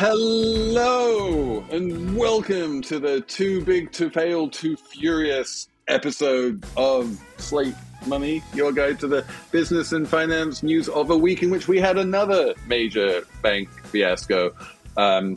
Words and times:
Hello 0.00 1.64
and 1.72 2.16
welcome 2.16 2.80
to 2.82 3.00
the 3.00 3.20
Too 3.22 3.64
Big 3.64 3.90
to 3.94 4.08
Fail, 4.08 4.48
Too 4.48 4.76
Furious 4.76 5.66
episode 5.88 6.64
of 6.76 7.20
Slate 7.38 7.74
Money, 8.06 8.44
your 8.54 8.70
guide 8.70 9.00
to 9.00 9.08
the 9.08 9.24
business 9.50 9.90
and 9.90 10.08
finance 10.08 10.62
news 10.62 10.88
of 10.88 11.10
a 11.10 11.16
week 11.16 11.42
in 11.42 11.50
which 11.50 11.66
we 11.66 11.80
had 11.80 11.98
another 11.98 12.54
major 12.68 13.26
bank 13.42 13.68
fiasco. 13.86 14.54
Um, 14.96 15.36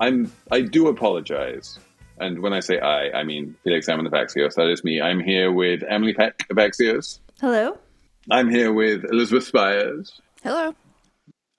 I'm 0.00 0.32
I 0.50 0.62
do 0.62 0.88
apologize, 0.88 1.78
and 2.18 2.42
when 2.42 2.52
I 2.52 2.58
say 2.58 2.80
I, 2.80 3.10
I 3.20 3.22
mean 3.22 3.54
Felix 3.62 3.86
Salmon 3.86 4.06
of 4.06 4.12
Axios. 4.12 4.56
That 4.56 4.68
is 4.72 4.82
me. 4.82 5.00
I'm 5.00 5.20
here 5.20 5.52
with 5.52 5.84
Emily 5.88 6.14
Peck 6.14 6.46
of 6.50 6.56
Axios. 6.56 7.20
Hello. 7.40 7.78
I'm 8.28 8.50
here 8.50 8.72
with 8.72 9.04
Elizabeth 9.04 9.44
Spiers. 9.44 10.20
Hello. 10.42 10.74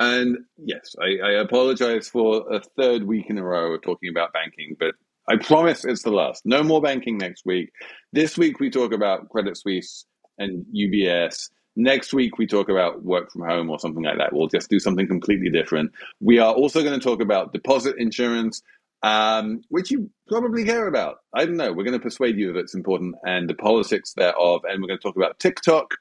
And 0.01 0.39
yes, 0.57 0.95
I, 0.99 1.23
I, 1.23 1.31
apologize 1.33 2.09
for 2.09 2.51
a 2.51 2.59
third 2.75 3.03
week 3.03 3.29
in 3.29 3.37
a 3.37 3.43
row 3.43 3.73
of 3.73 3.83
talking 3.83 4.09
about 4.09 4.33
banking, 4.33 4.75
but 4.79 4.95
I 5.29 5.35
promise 5.35 5.85
it's 5.85 6.01
the 6.01 6.09
last. 6.09 6.41
No 6.43 6.63
more 6.63 6.81
banking 6.81 7.19
next 7.19 7.45
week. 7.45 7.71
This 8.11 8.35
week 8.35 8.59
we 8.59 8.71
talk 8.71 8.93
about 8.93 9.29
Credit 9.29 9.55
Suisse 9.55 10.07
and 10.39 10.65
UBS. 10.75 11.51
Next 11.75 12.15
week 12.15 12.39
we 12.39 12.47
talk 12.47 12.67
about 12.67 13.03
work 13.03 13.31
from 13.31 13.43
home 13.47 13.69
or 13.69 13.77
something 13.77 14.01
like 14.01 14.17
that. 14.17 14.33
We'll 14.33 14.47
just 14.47 14.71
do 14.71 14.79
something 14.79 15.07
completely 15.07 15.51
different. 15.51 15.91
We 16.19 16.39
are 16.39 16.51
also 16.51 16.81
going 16.81 16.99
to 16.99 17.03
talk 17.03 17.21
about 17.21 17.53
deposit 17.53 17.97
insurance, 17.99 18.63
um, 19.03 19.61
which 19.69 19.91
you 19.91 20.09
probably 20.27 20.65
care 20.65 20.87
about. 20.87 21.17
I 21.31 21.45
don't 21.45 21.57
know. 21.57 21.73
We're 21.73 21.83
going 21.83 21.99
to 21.99 22.03
persuade 22.03 22.37
you 22.37 22.53
that 22.53 22.59
it's 22.61 22.73
important 22.73 23.17
and 23.23 23.47
the 23.47 23.53
politics 23.53 24.13
thereof. 24.17 24.61
And 24.67 24.81
we're 24.81 24.87
going 24.87 24.99
to 24.99 25.03
talk 25.03 25.15
about 25.15 25.37
TikTok 25.37 25.93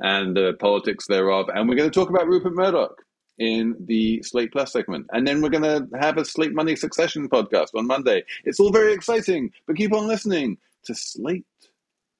and 0.00 0.36
the 0.36 0.54
politics 0.58 1.06
thereof. 1.06 1.48
And 1.54 1.68
we're 1.68 1.76
going 1.76 1.88
to 1.88 1.94
talk 1.94 2.10
about 2.10 2.26
Rupert 2.26 2.54
Murdoch 2.54 3.03
in 3.38 3.74
the 3.86 4.22
Slate 4.22 4.52
Plus 4.52 4.72
segment. 4.72 5.06
And 5.12 5.26
then 5.26 5.42
we're 5.42 5.48
going 5.48 5.62
to 5.62 5.88
have 5.98 6.18
a 6.18 6.24
Slate 6.24 6.54
Money 6.54 6.76
Succession 6.76 7.28
podcast 7.28 7.68
on 7.74 7.86
Monday. 7.86 8.24
It's 8.44 8.60
all 8.60 8.72
very 8.72 8.92
exciting, 8.92 9.50
but 9.66 9.76
keep 9.76 9.92
on 9.92 10.06
listening 10.06 10.58
to 10.84 10.94
Slate 10.94 11.46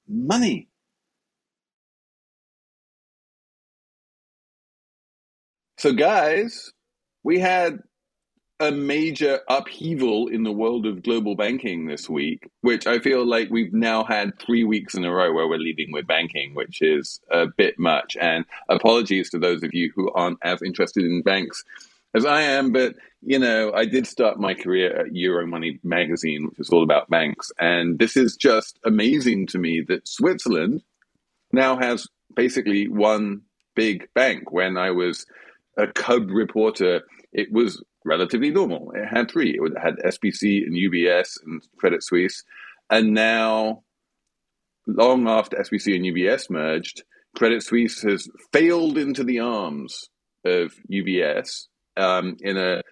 Money. 0.09 0.69
So, 5.79 5.93
guys, 5.93 6.73
we 7.25 7.39
had 7.39 7.79
a 8.61 8.71
major 8.71 9.41
upheaval 9.49 10.29
in 10.29 10.45
the 10.45 10.53
world 10.53 10.87
of 10.87 11.03
global 11.03 11.35
banking 11.35 11.87
this 11.87 12.09
week, 12.09 12.49
which 12.61 12.87
I 12.87 13.01
feel 13.01 13.27
like 13.27 13.51
we've 13.51 13.73
now 13.73 14.05
had 14.05 14.39
three 14.39 14.65
weeks 14.65 14.95
in 14.95 15.05
a 15.05 15.13
row 15.13 15.33
where 15.33 15.49
we're 15.49 15.59
leading 15.59 15.93
with 15.93 16.07
banking, 16.07 16.55
which 16.55 16.81
is 16.81 17.21
a 17.31 17.47
bit 17.47 17.79
much. 17.79 18.17
And 18.21 18.45
apologies 18.69 19.31
to 19.31 19.39
those 19.39 19.63
of 19.65 19.75
you 19.75 19.93
who 19.95 20.11
aren't 20.13 20.39
as 20.43 20.63
interested 20.63 21.05
in 21.05 21.23
banks 21.23 21.65
as 22.15 22.25
I 22.25 22.43
am, 22.43 22.73
but 22.73 22.95
you 23.23 23.39
know, 23.39 23.73
I 23.73 23.87
did 23.87 24.07
start 24.07 24.39
my 24.39 24.55
career 24.55 24.95
at 25.01 25.13
Euromoney 25.13 25.81
magazine, 25.83 26.47
which 26.47 26.61
is 26.61 26.71
all 26.71 26.85
about 26.85 27.11
banks. 27.11 27.51
And 27.59 27.99
this 27.99 28.17
is 28.17 28.37
just 28.37 28.79
amazing 28.85 29.49
to 29.49 29.59
me 29.59 29.81
that 29.89 30.07
Switzerland 30.07 30.83
now 31.51 31.77
has 31.77 32.07
basically 32.37 32.87
one 32.87 33.43
big 33.75 34.09
bank. 34.15 34.53
When 34.53 34.77
I 34.77 34.93
was 34.93 35.27
a 35.77 35.89
cub 35.89 36.31
reporter, 36.31 37.03
it 37.33 37.51
was 37.51 37.83
relatively 38.05 38.51
normal. 38.51 38.93
It 38.93 39.07
had 39.07 39.31
three. 39.31 39.59
It 39.61 39.79
had 39.79 39.97
SBC 39.99 40.65
and 40.67 40.75
UBS 40.75 41.39
and 41.45 41.63
Credit 41.79 42.03
Suisse. 42.03 42.43
And 42.91 43.15
now, 43.15 43.83
long 44.87 45.29
after 45.29 45.57
SBC 45.57 45.97
and 45.97 46.05
UBS 46.05 46.51
merged, 46.51 47.03
Credit 47.35 47.63
Suisse 47.63 48.03
has 48.03 48.29
failed 48.53 48.97
into 48.99 49.25
the 49.25 49.41
arms 49.41 50.09
of 50.45 50.75
UBS 50.91 51.67
um, 51.97 52.37
in 52.41 52.57
a 52.57 52.83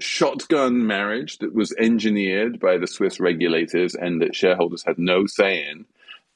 shotgun 0.00 0.86
marriage 0.86 1.38
that 1.38 1.54
was 1.54 1.72
engineered 1.78 2.58
by 2.58 2.76
the 2.76 2.86
Swiss 2.86 3.20
regulators 3.20 3.94
and 3.94 4.20
that 4.20 4.34
shareholders 4.34 4.82
had 4.84 4.98
no 4.98 5.26
say 5.26 5.66
in. 5.68 5.86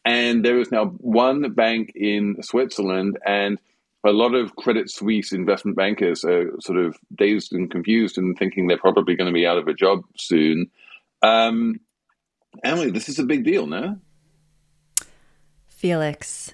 And 0.04 0.44
there 0.44 0.60
is 0.60 0.70
now 0.70 0.86
one 0.86 1.52
bank 1.52 1.92
in 1.96 2.36
Switzerland, 2.40 3.18
and 3.26 3.58
a 4.06 4.12
lot 4.12 4.34
of 4.34 4.56
Credit 4.56 4.90
Suisse 4.90 5.32
investment 5.32 5.76
bankers 5.76 6.24
are 6.24 6.50
sort 6.60 6.78
of 6.78 6.96
dazed 7.14 7.52
and 7.52 7.70
confused 7.70 8.18
and 8.18 8.36
thinking 8.38 8.66
they're 8.66 8.78
probably 8.78 9.14
going 9.16 9.28
to 9.28 9.34
be 9.34 9.46
out 9.46 9.58
of 9.58 9.68
a 9.68 9.74
job 9.74 10.02
soon. 10.16 10.70
Um, 11.22 11.80
Emily, 12.64 12.90
this 12.90 13.08
is 13.08 13.18
a 13.18 13.24
big 13.24 13.44
deal, 13.44 13.66
no? 13.66 13.98
Felix, 15.68 16.52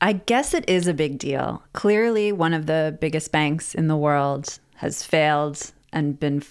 I 0.00 0.14
guess 0.14 0.54
it 0.54 0.68
is 0.68 0.86
a 0.86 0.94
big 0.94 1.18
deal. 1.18 1.62
Clearly, 1.72 2.32
one 2.32 2.54
of 2.54 2.66
the 2.66 2.96
biggest 3.00 3.32
banks 3.32 3.74
in 3.74 3.88
the 3.88 3.96
world 3.96 4.58
has 4.76 5.02
failed 5.02 5.72
and 5.92 6.18
been 6.18 6.42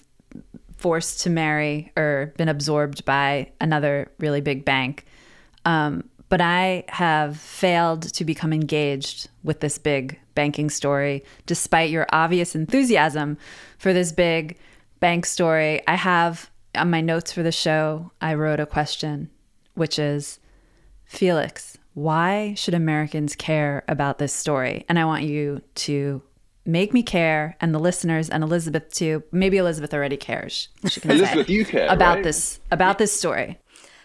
forced 0.77 1.21
to 1.21 1.29
marry 1.29 1.91
or 1.97 2.33
been 2.37 2.49
absorbed 2.49 3.03
by 3.05 3.51
another 3.59 4.11
really 4.19 4.41
big 4.41 4.65
bank. 4.65 5.05
Um, 5.65 6.09
but 6.29 6.41
I 6.41 6.85
have 6.89 7.37
failed 7.37 8.13
to 8.13 8.23
become 8.23 8.53
engaged 8.53 9.29
with 9.43 9.59
this 9.59 9.77
big 9.77 10.19
banking 10.35 10.69
story, 10.69 11.23
despite 11.45 11.89
your 11.89 12.07
obvious 12.11 12.55
enthusiasm 12.55 13.37
for 13.77 13.93
this 13.93 14.11
big 14.11 14.57
bank 14.99 15.25
story. 15.25 15.85
I 15.87 15.95
have 15.95 16.49
on 16.75 16.91
my 16.91 17.01
notes 17.01 17.31
for 17.31 17.43
the 17.43 17.51
show, 17.51 18.11
I 18.21 18.35
wrote 18.35 18.59
a 18.59 18.65
question, 18.65 19.29
which 19.73 19.97
is 19.97 20.39
Felix, 21.05 21.77
why 21.95 22.53
should 22.53 22.75
Americans 22.75 23.35
care 23.35 23.83
about 23.87 24.19
this 24.19 24.31
story? 24.31 24.85
And 24.87 24.99
I 24.99 25.05
want 25.05 25.23
you 25.23 25.61
to 25.75 26.21
make 26.65 26.93
me 26.93 27.01
care 27.01 27.57
and 27.59 27.73
the 27.73 27.79
listeners 27.79 28.29
and 28.29 28.43
Elizabeth 28.43 28.93
too. 28.93 29.23
Maybe 29.31 29.57
Elizabeth 29.57 29.93
already 29.93 30.17
cares. 30.17 30.69
Elizabeth, 31.03 31.49
you 31.49 31.65
care 31.65 31.87
about 31.87 32.15
right? 32.15 32.23
this 32.23 32.59
about 32.71 32.99
this 32.99 33.11
story. 33.11 33.57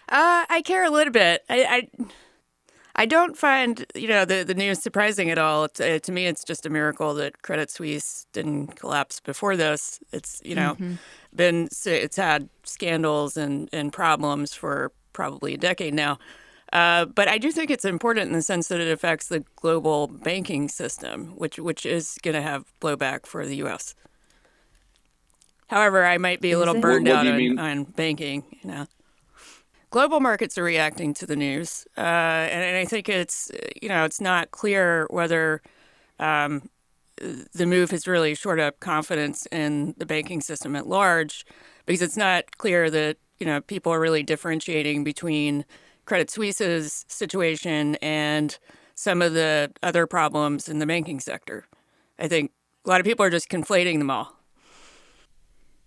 Uh, 0.09 0.45
I 0.49 0.61
care 0.63 0.83
a 0.83 0.89
little 0.89 1.11
bit. 1.11 1.43
I, 1.49 1.89
I, 1.99 2.05
I 2.95 3.05
don't 3.05 3.37
find 3.37 3.85
you 3.93 4.07
know 4.07 4.23
the 4.23 4.43
the 4.43 4.53
news 4.53 4.81
surprising 4.81 5.29
at 5.29 5.37
all. 5.37 5.63
Uh, 5.79 5.99
to 5.99 6.11
me, 6.11 6.27
it's 6.27 6.43
just 6.43 6.65
a 6.65 6.69
miracle 6.69 7.13
that 7.15 7.41
Credit 7.41 7.69
Suisse 7.69 8.25
didn't 8.31 8.75
collapse 8.75 9.19
before 9.19 9.57
this. 9.57 9.99
It's 10.11 10.41
you 10.45 10.55
know 10.55 10.73
mm-hmm. 10.75 10.95
been 11.35 11.67
it's 11.85 12.15
had 12.15 12.49
scandals 12.63 13.35
and 13.35 13.69
and 13.73 13.91
problems 13.91 14.53
for 14.53 14.91
probably 15.13 15.55
a 15.55 15.57
decade 15.57 15.93
now. 15.93 16.19
Uh, 16.71 17.05
but 17.05 17.27
I 17.27 17.37
do 17.37 17.51
think 17.51 17.69
it's 17.69 17.85
important 17.85 18.27
in 18.27 18.33
the 18.33 18.41
sense 18.41 18.67
that 18.69 18.79
it 18.79 18.91
affects 18.91 19.27
the 19.27 19.43
global 19.55 20.07
banking 20.07 20.69
system, 20.69 21.27
which 21.35 21.59
which 21.59 21.85
is 21.85 22.17
going 22.21 22.35
to 22.35 22.41
have 22.41 22.65
blowback 22.79 23.25
for 23.25 23.45
the 23.45 23.57
U.S. 23.57 23.93
However, 25.67 26.05
I 26.05 26.17
might 26.17 26.41
be 26.41 26.51
a 26.51 26.59
little 26.59 26.79
burned 26.79 27.07
what, 27.07 27.17
what 27.17 27.27
out 27.27 27.41
on, 27.41 27.59
on 27.59 27.83
banking. 27.83 28.43
You 28.61 28.69
know 28.69 28.87
global 29.95 30.19
markets 30.19 30.57
are 30.57 30.63
reacting 30.63 31.13
to 31.13 31.25
the 31.25 31.37
news, 31.37 31.87
uh, 31.97 32.01
and, 32.01 32.65
and, 32.65 32.75
I 32.75 32.83
think 32.83 33.07
it's 33.07 33.49
you 33.81 33.87
know 33.87 34.03
it's 34.03 34.19
not 34.19 34.51
clear 34.51 35.07
whether 35.09 35.61
um, 36.19 36.69
the 37.15 37.65
move 37.65 37.91
has 37.91 38.05
really 38.05 38.35
shored 38.35 38.59
up 38.59 38.81
confidence 38.81 39.47
in 39.53 39.95
the 39.97 40.05
banking 40.05 40.41
system 40.41 40.75
at 40.75 40.85
large, 40.85 41.45
because 41.85 42.01
it's 42.01 42.17
not 42.17 42.57
clear 42.57 42.89
that 42.89 43.15
you 43.39 43.45
know 43.45 43.61
people 43.61 43.93
are 43.93 44.01
really 44.01 44.21
differentiating 44.21 45.05
between 45.05 45.63
Credit 46.03 46.29
Suisse's 46.29 47.05
situation 47.07 47.95
and 48.01 48.59
some 48.95 49.21
of 49.21 49.33
the 49.33 49.71
other 49.81 50.05
problems 50.05 50.67
in 50.67 50.79
the 50.79 50.85
banking 50.85 51.21
sector. 51.21 51.67
I 52.19 52.27
think 52.27 52.51
a 52.85 52.89
lot 52.89 52.99
of 52.99 53.05
people 53.05 53.25
are 53.25 53.29
just 53.29 53.47
conflating 53.47 53.99
them 53.99 54.11
all. 54.11 54.35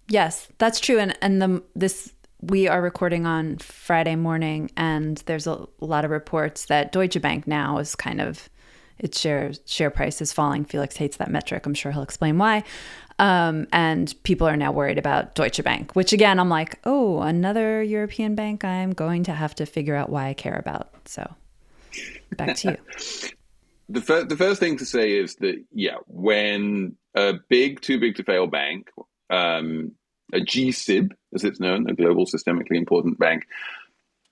Yes, 0.09 0.49
that's 0.57 0.81
true. 0.81 0.99
And 0.99 1.15
and 1.21 1.43
the 1.43 1.63
this 1.77 2.15
we 2.41 2.69
are 2.69 2.81
recording 2.81 3.27
on 3.27 3.59
Friday 3.59 4.17
morning, 4.17 4.71
and 4.77 5.19
there's 5.27 5.47
a 5.47 5.67
lot 5.81 6.05
of 6.05 6.11
reports 6.11 6.67
that 6.67 6.93
Deutsche 6.93 7.21
Bank 7.21 7.47
now 7.47 7.79
is 7.79 7.95
kind 7.95 8.21
of 8.21 8.49
its 8.99 9.21
share 9.21 9.53
share 9.67 9.91
price 9.91 10.21
is 10.21 10.33
falling. 10.33 10.65
Felix 10.65 10.97
hates 10.97 11.17
that 11.19 11.31
metric. 11.31 11.67
I'm 11.67 11.75
sure 11.75 11.93
he'll 11.93 12.03
explain 12.03 12.39
why. 12.39 12.65
Um, 13.21 13.67
and 13.73 14.15
people 14.23 14.47
are 14.47 14.57
now 14.57 14.71
worried 14.71 14.99
about 14.99 15.35
Deutsche 15.35 15.63
Bank, 15.65 15.97
which 15.97 16.13
again, 16.13 16.39
I'm 16.39 16.49
like, 16.49 16.79
oh, 16.85 17.21
another 17.21 17.83
European 17.83 18.37
bank 18.37 18.65
I'm 18.65 18.93
going 18.93 19.25
to 19.25 19.33
have 19.33 19.55
to 19.57 19.67
figure 19.67 19.97
out 19.97 20.09
why 20.09 20.29
I 20.29 20.35
care 20.35 20.57
about. 20.57 20.91
So 21.07 21.29
back 22.37 22.57
to 22.59 22.71
you. 22.71 23.29
the, 23.89 24.01
fir- 24.01 24.25
the 24.25 24.37
first 24.37 24.61
thing 24.61 24.77
to 24.79 24.87
say 24.87 25.13
is 25.13 25.35
that, 25.37 25.57
yeah, 25.73 25.97
when 26.07 26.97
a 27.15 27.35
big, 27.49 27.81
too 27.81 27.99
big 27.99 28.15
to 28.17 28.23
fail 28.23 28.47
bank, 28.47 28.89
um, 29.31 29.93
a 30.33 30.39
GSIB, 30.39 31.13
as 31.35 31.45
it's 31.45 31.61
known, 31.61 31.89
a 31.89 31.95
global 31.95 32.27
systemically 32.27 32.77
important 32.77 33.19
bank, 33.19 33.47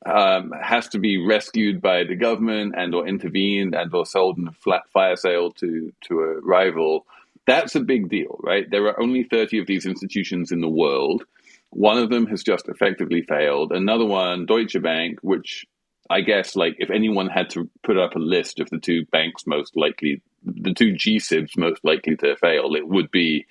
um, 0.04 0.52
has 0.60 0.88
to 0.90 0.98
be 0.98 1.24
rescued 1.24 1.80
by 1.80 2.04
the 2.04 2.16
government 2.16 2.74
and 2.76 2.94
or 2.94 3.08
intervened 3.08 3.74
and 3.74 3.92
or 3.92 4.06
sold 4.06 4.38
in 4.38 4.48
a 4.48 4.52
flat 4.52 4.82
fire 4.92 5.16
sale 5.16 5.50
to, 5.52 5.92
to 6.02 6.20
a 6.20 6.40
rival, 6.40 7.06
that's 7.46 7.74
a 7.74 7.80
big 7.80 8.08
deal, 8.08 8.38
right? 8.42 8.68
There 8.70 8.86
are 8.86 9.00
only 9.00 9.22
30 9.24 9.60
of 9.60 9.66
these 9.66 9.86
institutions 9.86 10.52
in 10.52 10.60
the 10.60 10.68
world. 10.68 11.24
One 11.70 11.98
of 11.98 12.10
them 12.10 12.26
has 12.26 12.42
just 12.42 12.68
effectively 12.68 13.22
failed. 13.22 13.72
Another 13.72 14.04
one, 14.04 14.46
Deutsche 14.46 14.80
Bank, 14.82 15.20
which 15.22 15.64
I 16.10 16.20
guess, 16.20 16.56
like, 16.56 16.76
if 16.78 16.90
anyone 16.90 17.28
had 17.28 17.50
to 17.50 17.68
put 17.82 17.98
up 17.98 18.14
a 18.14 18.20
list 18.20 18.60
of 18.60 18.70
the 18.70 18.78
two 18.78 19.06
banks 19.06 19.46
most 19.46 19.76
likely, 19.76 20.22
the 20.44 20.74
two 20.74 20.92
GSIBs 20.92 21.56
most 21.56 21.84
likely 21.84 22.16
to 22.16 22.36
fail, 22.36 22.74
it 22.74 22.86
would 22.86 23.10
be 23.10 23.46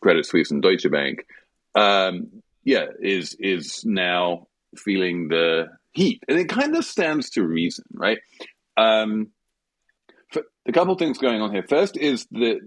Credit 0.00 0.26
Suisse 0.26 0.50
and 0.50 0.62
Deutsche 0.62 0.90
Bank. 0.90 1.26
Um, 1.74 2.42
yeah, 2.64 2.86
is 3.00 3.34
is 3.34 3.84
now 3.84 4.46
feeling 4.76 5.28
the 5.28 5.68
heat, 5.92 6.22
and 6.28 6.38
it 6.38 6.48
kind 6.48 6.76
of 6.76 6.84
stands 6.84 7.30
to 7.30 7.44
reason, 7.44 7.84
right? 7.94 8.18
Um, 8.76 9.28
a 10.66 10.72
couple 10.72 10.94
things 10.94 11.18
going 11.18 11.42
on 11.42 11.52
here. 11.52 11.64
First 11.68 11.96
is 11.96 12.26
that 12.32 12.60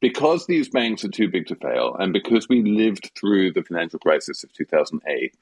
because 0.00 0.46
these 0.46 0.68
banks 0.68 1.04
are 1.04 1.10
too 1.10 1.28
big 1.28 1.46
to 1.48 1.56
fail, 1.56 1.94
and 1.98 2.12
because 2.12 2.48
we 2.48 2.62
lived 2.62 3.10
through 3.18 3.52
the 3.52 3.62
financial 3.62 3.98
crisis 3.98 4.42
of 4.42 4.52
2008, 4.52 5.34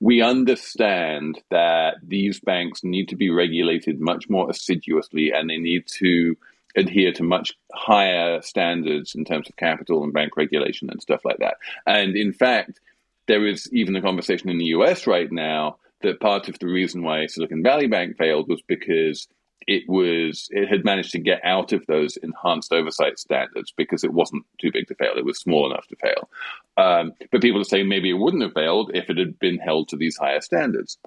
we 0.00 0.22
understand 0.22 1.40
that 1.50 1.96
these 2.02 2.40
banks 2.40 2.82
need 2.82 3.08
to 3.08 3.16
be 3.16 3.30
regulated 3.30 4.00
much 4.00 4.28
more 4.28 4.50
assiduously 4.50 5.30
and 5.30 5.48
they 5.48 5.58
need 5.58 5.86
to 5.86 6.36
adhere 6.76 7.12
to 7.12 7.22
much 7.22 7.52
higher 7.72 8.40
standards 8.42 9.14
in 9.14 9.24
terms 9.24 9.48
of 9.48 9.56
capital 9.56 10.04
and 10.04 10.12
bank 10.12 10.36
regulation 10.36 10.90
and 10.90 11.02
stuff 11.02 11.24
like 11.24 11.38
that. 11.38 11.56
And 11.86 12.16
in 12.16 12.32
fact, 12.32 12.80
there 13.28 13.46
is 13.46 13.68
even 13.72 13.96
a 13.96 14.02
conversation 14.02 14.48
in 14.50 14.58
the 14.58 14.66
US 14.66 15.06
right 15.06 15.30
now 15.30 15.76
that 16.02 16.20
part 16.20 16.48
of 16.48 16.58
the 16.58 16.66
reason 16.66 17.02
why 17.02 17.26
Silicon 17.26 17.62
Valley 17.62 17.86
Bank 17.86 18.16
failed 18.16 18.48
was 18.48 18.62
because 18.66 19.28
it 19.66 19.84
was 19.88 20.48
it 20.50 20.68
had 20.68 20.84
managed 20.84 21.12
to 21.12 21.18
get 21.18 21.44
out 21.44 21.72
of 21.72 21.84
those 21.86 22.16
enhanced 22.16 22.72
oversight 22.72 23.18
standards 23.18 23.72
because 23.76 24.02
it 24.02 24.12
wasn't 24.12 24.44
too 24.60 24.72
big 24.72 24.86
to 24.88 24.94
fail. 24.94 25.12
It 25.16 25.24
was 25.24 25.38
small 25.38 25.70
enough 25.70 25.86
to 25.88 25.96
fail. 25.96 26.30
Um, 26.76 27.12
but 27.30 27.42
people 27.42 27.60
are 27.60 27.64
saying 27.64 27.88
maybe 27.88 28.10
it 28.10 28.14
wouldn't 28.14 28.42
have 28.42 28.54
failed 28.54 28.90
if 28.94 29.10
it 29.10 29.18
had 29.18 29.38
been 29.38 29.58
held 29.58 29.88
to 29.88 29.96
these 29.96 30.16
higher 30.16 30.40
standards. 30.40 30.98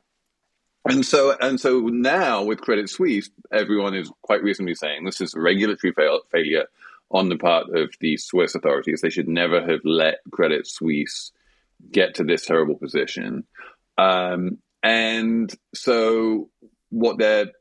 And 0.85 1.05
so, 1.05 1.35
and 1.39 1.59
so 1.59 1.79
now 1.79 2.43
with 2.43 2.61
Credit 2.61 2.89
Suisse, 2.89 3.29
everyone 3.51 3.95
is 3.95 4.11
quite 4.21 4.43
recently 4.43 4.75
saying 4.75 5.05
this 5.05 5.21
is 5.21 5.33
a 5.33 5.39
regulatory 5.39 5.93
fail, 5.93 6.21
failure 6.31 6.65
on 7.09 7.29
the 7.29 7.37
part 7.37 7.69
of 7.75 7.93
the 7.99 8.17
Swiss 8.17 8.55
authorities. 8.55 9.01
They 9.01 9.09
should 9.09 9.29
never 9.29 9.61
have 9.61 9.81
let 9.85 10.19
Credit 10.31 10.67
Suisse 10.67 11.31
get 11.91 12.15
to 12.15 12.23
this 12.23 12.45
terrible 12.45 12.75
position. 12.75 13.45
Um, 13.97 14.57
and 14.81 15.53
so, 15.73 16.49
what 16.89 17.17
they're 17.17 17.51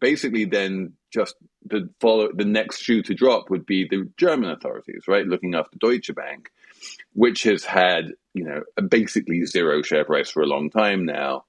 basically 0.00 0.44
then 0.44 0.94
just 1.12 1.34
the 1.66 1.90
follow 2.00 2.30
the 2.32 2.44
next 2.44 2.80
shoe 2.80 3.02
to 3.02 3.14
drop 3.14 3.50
would 3.50 3.66
be 3.66 3.86
the 3.88 4.10
German 4.16 4.50
authorities, 4.50 5.04
right, 5.06 5.26
looking 5.26 5.54
after 5.54 5.76
Deutsche 5.78 6.14
Bank, 6.14 6.50
which 7.12 7.42
has 7.42 7.64
had 7.64 8.12
you 8.32 8.44
know 8.44 8.62
basically 8.88 9.44
zero 9.44 9.82
share 9.82 10.04
price 10.04 10.30
for 10.30 10.42
a 10.42 10.46
long 10.46 10.70
time 10.70 11.04
now. 11.04 11.44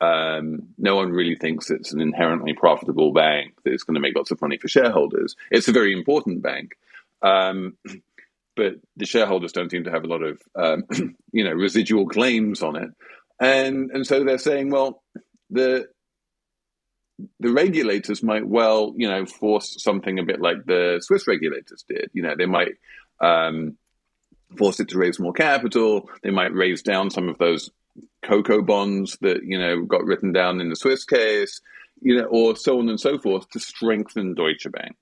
Um, 0.00 0.68
no 0.78 0.94
one 0.94 1.10
really 1.10 1.34
thinks 1.34 1.70
it's 1.70 1.92
an 1.92 2.00
inherently 2.00 2.52
profitable 2.52 3.12
bank 3.12 3.54
that 3.64 3.72
is 3.72 3.82
going 3.82 3.96
to 3.96 4.00
make 4.00 4.16
lots 4.16 4.30
of 4.30 4.40
money 4.40 4.56
for 4.56 4.68
shareholders. 4.68 5.34
It's 5.50 5.68
a 5.68 5.72
very 5.72 5.92
important 5.92 6.42
bank, 6.42 6.76
um, 7.22 7.76
but 8.56 8.76
the 8.96 9.06
shareholders 9.06 9.52
don't 9.52 9.70
seem 9.70 9.84
to 9.84 9.90
have 9.90 10.04
a 10.04 10.08
lot 10.08 10.22
of 10.22 10.40
um, 10.54 10.84
you 11.32 11.44
know 11.44 11.52
residual 11.52 12.06
claims 12.06 12.62
on 12.62 12.76
it, 12.76 12.90
and 13.40 13.90
and 13.90 14.06
so 14.06 14.22
they're 14.22 14.38
saying, 14.38 14.70
well, 14.70 15.02
the 15.50 15.88
the 17.40 17.52
regulators 17.52 18.22
might 18.22 18.46
well, 18.46 18.94
you 18.96 19.08
know, 19.08 19.26
force 19.26 19.82
something 19.82 20.18
a 20.18 20.24
bit 20.24 20.40
like 20.40 20.64
the 20.64 21.00
Swiss 21.02 21.26
regulators 21.26 21.84
did. 21.88 22.10
You 22.12 22.22
know, 22.22 22.34
they 22.36 22.46
might 22.46 22.74
um, 23.20 23.76
force 24.56 24.80
it 24.80 24.88
to 24.90 24.98
raise 24.98 25.18
more 25.18 25.32
capital. 25.32 26.08
They 26.22 26.30
might 26.30 26.54
raise 26.54 26.82
down 26.82 27.10
some 27.10 27.28
of 27.28 27.38
those 27.38 27.70
coco 28.22 28.62
bonds 28.62 29.16
that 29.20 29.40
you 29.44 29.58
know 29.58 29.84
got 29.84 30.04
written 30.04 30.32
down 30.32 30.60
in 30.60 30.68
the 30.68 30.76
Swiss 30.76 31.04
case, 31.04 31.60
you 32.00 32.16
know, 32.16 32.24
or 32.24 32.56
so 32.56 32.78
on 32.78 32.88
and 32.88 33.00
so 33.00 33.18
forth 33.18 33.48
to 33.50 33.60
strengthen 33.60 34.34
Deutsche 34.34 34.70
Bank. 34.70 34.96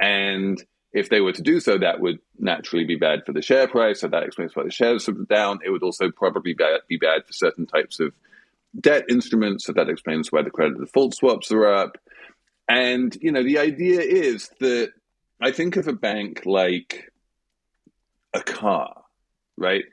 And 0.00 0.62
if 0.92 1.08
they 1.08 1.20
were 1.20 1.32
to 1.32 1.42
do 1.42 1.60
so, 1.60 1.78
that 1.78 2.00
would 2.00 2.18
naturally 2.38 2.84
be 2.84 2.96
bad 2.96 3.20
for 3.24 3.32
the 3.32 3.42
share 3.42 3.68
price. 3.68 4.00
So 4.00 4.08
that 4.08 4.24
explains 4.24 4.56
why 4.56 4.64
the 4.64 4.70
shares 4.70 5.08
are 5.08 5.12
down. 5.12 5.60
It 5.64 5.70
would 5.70 5.82
also 5.82 6.10
probably 6.10 6.54
be 6.88 6.96
bad 6.96 7.26
for 7.26 7.32
certain 7.32 7.66
types 7.66 8.00
of 8.00 8.12
debt 8.78 9.04
instruments, 9.08 9.64
so 9.64 9.72
that 9.72 9.88
explains 9.88 10.30
why 10.30 10.42
the 10.42 10.50
credit 10.50 10.78
default 10.78 11.14
swaps 11.14 11.50
are 11.52 11.66
up. 11.66 11.96
And 12.68 13.16
you 13.20 13.32
know, 13.32 13.42
the 13.42 13.58
idea 13.58 14.00
is 14.00 14.50
that 14.60 14.92
I 15.40 15.50
think 15.52 15.76
of 15.76 15.88
a 15.88 15.92
bank 15.92 16.42
like 16.44 17.10
a 18.32 18.40
car, 18.40 19.02
right? 19.56 19.84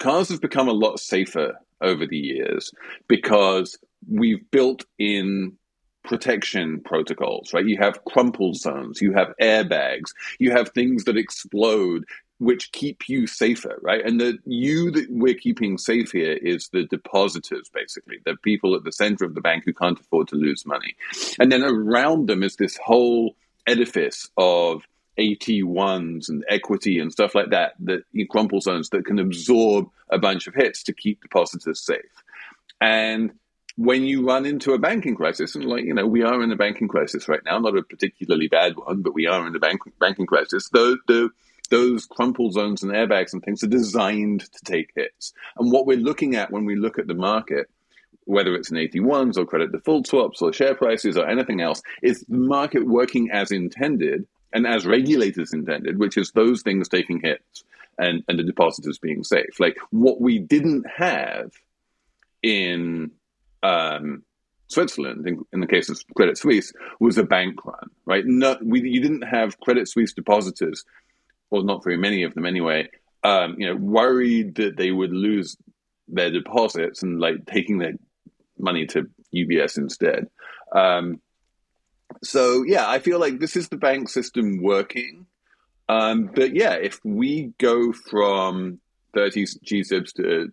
Cars 0.00 0.28
have 0.30 0.40
become 0.40 0.68
a 0.68 0.72
lot 0.72 0.98
safer 0.98 1.58
over 1.80 2.06
the 2.06 2.18
years 2.18 2.70
because 3.08 3.78
we've 4.08 4.50
built 4.50 4.84
in 4.98 5.56
protection 6.04 6.80
protocols, 6.84 7.52
right? 7.52 7.66
You 7.66 7.78
have 7.78 8.04
crumple 8.04 8.54
zones, 8.54 9.02
you 9.02 9.12
have 9.12 9.34
airbags, 9.40 10.12
you 10.38 10.52
have 10.52 10.70
things 10.70 11.04
that 11.04 11.16
explode 11.16 12.04
which 12.38 12.70
keep 12.72 13.08
you 13.08 13.26
safer, 13.26 13.78
right? 13.80 14.04
And 14.04 14.20
the 14.20 14.38
you 14.44 14.90
that 14.90 15.06
we're 15.08 15.34
keeping 15.34 15.78
safe 15.78 16.12
here 16.12 16.34
is 16.34 16.68
the 16.68 16.84
depositors, 16.84 17.70
basically, 17.72 18.18
the 18.24 18.36
people 18.42 18.74
at 18.74 18.84
the 18.84 18.92
center 18.92 19.24
of 19.24 19.34
the 19.34 19.40
bank 19.40 19.64
who 19.64 19.72
can't 19.72 19.98
afford 19.98 20.28
to 20.28 20.36
lose 20.36 20.66
money. 20.66 20.94
And 21.40 21.50
then 21.50 21.62
around 21.62 22.28
them 22.28 22.42
is 22.42 22.56
this 22.56 22.76
whole 22.76 23.36
edifice 23.66 24.28
of 24.36 24.82
AT1s 25.18 26.28
and 26.28 26.44
equity 26.48 26.98
and 26.98 27.12
stuff 27.12 27.34
like 27.34 27.50
that, 27.50 27.74
that 27.80 28.02
crumple 28.30 28.60
zones 28.60 28.90
that 28.90 29.06
can 29.06 29.18
absorb 29.18 29.88
a 30.10 30.18
bunch 30.18 30.46
of 30.46 30.54
hits 30.54 30.82
to 30.84 30.92
keep 30.92 31.22
depositors 31.22 31.80
safe. 31.80 32.22
And 32.80 33.32
when 33.76 34.04
you 34.04 34.26
run 34.26 34.46
into 34.46 34.72
a 34.72 34.78
banking 34.78 35.14
crisis, 35.14 35.54
and 35.54 35.64
like, 35.64 35.84
you 35.84 35.94
know, 35.94 36.06
we 36.06 36.22
are 36.22 36.42
in 36.42 36.52
a 36.52 36.56
banking 36.56 36.88
crisis 36.88 37.28
right 37.28 37.40
now, 37.44 37.58
not 37.58 37.76
a 37.76 37.82
particularly 37.82 38.48
bad 38.48 38.76
one, 38.76 39.02
but 39.02 39.14
we 39.14 39.26
are 39.26 39.46
in 39.46 39.54
a 39.54 39.58
bank, 39.58 39.80
banking 40.00 40.26
crisis, 40.26 40.68
the 40.70 41.30
those 41.68 42.06
crumple 42.06 42.50
zones 42.52 42.84
and 42.84 42.92
airbags 42.92 43.32
and 43.32 43.42
things 43.42 43.62
are 43.64 43.68
designed 43.68 44.40
to 44.40 44.64
take 44.64 44.90
hits. 44.94 45.32
And 45.58 45.72
what 45.72 45.84
we're 45.84 45.96
looking 45.96 46.36
at 46.36 46.52
when 46.52 46.64
we 46.64 46.76
look 46.76 46.98
at 46.98 47.08
the 47.08 47.14
market, 47.14 47.68
whether 48.24 48.54
it's 48.54 48.70
in 48.70 48.76
AT1s 48.76 49.36
or 49.36 49.46
credit 49.46 49.72
default 49.72 50.06
swaps 50.06 50.42
or 50.42 50.52
share 50.52 50.76
prices 50.76 51.16
or 51.16 51.28
anything 51.28 51.60
else, 51.60 51.82
is 52.02 52.24
the 52.28 52.36
market 52.36 52.86
working 52.86 53.30
as 53.32 53.50
intended 53.50 54.26
and 54.52 54.66
as 54.66 54.86
regulators 54.86 55.52
intended, 55.52 55.98
which 55.98 56.16
is 56.16 56.30
those 56.30 56.62
things 56.62 56.88
taking 56.88 57.20
hits 57.22 57.64
and, 57.98 58.22
and 58.28 58.38
the 58.38 58.44
depositors 58.44 58.98
being 58.98 59.24
safe. 59.24 59.58
Like 59.58 59.76
what 59.90 60.20
we 60.20 60.38
didn't 60.38 60.86
have 60.96 61.50
in 62.42 63.10
um, 63.62 64.22
Switzerland, 64.68 65.26
in, 65.26 65.44
in, 65.52 65.60
the 65.60 65.66
case 65.66 65.88
of 65.88 66.00
Credit 66.14 66.38
Suisse, 66.38 66.72
was 67.00 67.18
a 67.18 67.24
bank 67.24 67.64
run, 67.64 67.90
right? 68.04 68.24
No, 68.24 68.56
we, 68.62 68.88
you 68.88 69.00
didn't 69.00 69.22
have 69.22 69.58
Credit 69.60 69.88
Suisse 69.88 70.12
depositors 70.12 70.84
well, 71.50 71.62
not 71.62 71.84
very 71.84 71.96
many 71.96 72.22
of 72.24 72.34
them 72.34 72.46
anyway, 72.46 72.88
um, 73.22 73.56
you 73.58 73.66
know, 73.66 73.76
worried 73.76 74.56
that 74.56 74.76
they 74.76 74.90
would 74.90 75.12
lose 75.12 75.56
their 76.08 76.30
deposits 76.30 77.02
and 77.02 77.20
like 77.20 77.46
taking 77.46 77.78
their 77.78 77.94
money 78.58 78.86
to 78.86 79.06
UBS 79.34 79.78
instead. 79.78 80.28
Um, 80.74 81.20
so 82.22 82.62
yeah, 82.62 82.88
I 82.88 82.98
feel 82.98 83.18
like 83.18 83.38
this 83.38 83.56
is 83.56 83.68
the 83.68 83.76
bank 83.76 84.08
system 84.08 84.62
working. 84.62 85.26
Um, 85.88 86.30
but 86.34 86.54
yeah, 86.54 86.74
if 86.74 87.00
we 87.04 87.52
go 87.58 87.92
from 87.92 88.80
30 89.14 89.44
GSIBs 89.44 90.14
to 90.14 90.50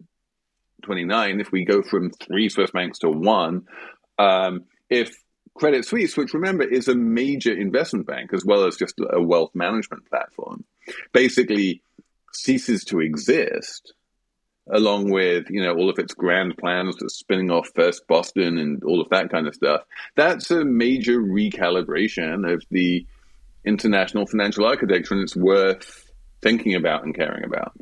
29, 0.83 1.39
if 1.39 1.51
we 1.51 1.65
go 1.65 1.81
from 1.81 2.11
three 2.11 2.49
Swiss 2.49 2.71
banks 2.71 2.99
to 2.99 3.09
one, 3.09 3.67
um, 4.19 4.65
if 4.89 5.15
Credit 5.55 5.85
Suisse, 5.85 6.17
which 6.17 6.33
remember 6.33 6.63
is 6.63 6.87
a 6.87 6.95
major 6.95 7.53
investment 7.53 8.07
bank 8.07 8.31
as 8.33 8.43
well 8.45 8.65
as 8.65 8.75
just 8.75 8.95
a 9.11 9.21
wealth 9.21 9.51
management 9.53 10.09
platform, 10.09 10.63
basically 11.11 11.81
ceases 12.31 12.83
to 12.85 12.99
exist 12.99 13.93
along 14.71 15.11
with 15.11 15.49
you 15.49 15.61
know 15.61 15.73
all 15.75 15.89
of 15.89 15.99
its 15.99 16.13
grand 16.13 16.57
plans 16.57 16.95
for 16.97 17.09
spinning 17.09 17.51
off 17.51 17.69
First 17.75 18.07
Boston 18.07 18.57
and 18.57 18.83
all 18.83 19.01
of 19.01 19.09
that 19.09 19.29
kind 19.29 19.47
of 19.47 19.55
stuff. 19.55 19.81
That's 20.15 20.49
a 20.51 20.63
major 20.63 21.19
recalibration 21.19 22.51
of 22.51 22.63
the 22.71 23.05
international 23.65 24.25
financial 24.25 24.65
architecture, 24.65 25.13
and 25.13 25.23
it's 25.23 25.35
worth 25.35 26.09
thinking 26.41 26.75
about 26.75 27.03
and 27.03 27.15
caring 27.15 27.43
about. 27.43 27.73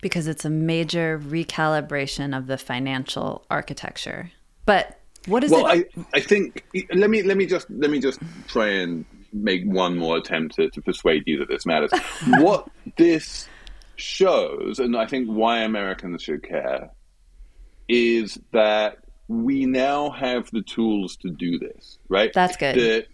Because 0.00 0.26
it's 0.26 0.44
a 0.44 0.50
major 0.50 1.18
recalibration 1.18 2.36
of 2.36 2.46
the 2.46 2.58
financial 2.58 3.44
architecture. 3.50 4.32
But 4.66 4.98
what 5.26 5.44
is 5.44 5.52
well, 5.52 5.66
it? 5.68 5.90
Well, 5.94 6.06
I, 6.12 6.18
I 6.18 6.20
think 6.20 6.64
let 6.94 7.08
me 7.08 7.22
let 7.22 7.36
me 7.36 7.46
just 7.46 7.70
let 7.70 7.90
me 7.90 8.00
just 8.00 8.20
try 8.48 8.68
and 8.68 9.04
make 9.32 9.64
one 9.64 9.96
more 9.96 10.16
attempt 10.16 10.56
to, 10.56 10.68
to 10.70 10.82
persuade 10.82 11.22
you 11.26 11.38
that 11.38 11.48
this 11.48 11.64
matters. 11.64 11.90
what 12.26 12.68
this 12.96 13.48
shows, 14.02 14.78
and 14.78 14.96
I 14.96 15.06
think 15.06 15.28
why 15.28 15.58
Americans 15.60 16.22
should 16.22 16.42
care, 16.42 16.90
is 17.88 18.38
that 18.52 18.98
we 19.28 19.66
now 19.66 20.10
have 20.10 20.50
the 20.50 20.62
tools 20.62 21.16
to 21.18 21.30
do 21.30 21.58
this, 21.58 21.98
right? 22.08 22.32
That's 22.32 22.56
good. 22.56 22.76
That, 22.76 23.06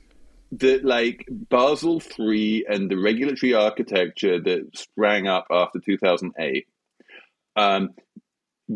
that 0.60 0.84
like 0.84 1.26
Basel 1.30 2.02
III 2.18 2.66
and 2.68 2.90
the 2.90 2.98
regulatory 2.98 3.54
architecture 3.54 4.40
that 4.40 4.76
sprang 4.76 5.26
up 5.26 5.46
after 5.50 5.78
2008 5.78 6.66
um, 7.56 7.90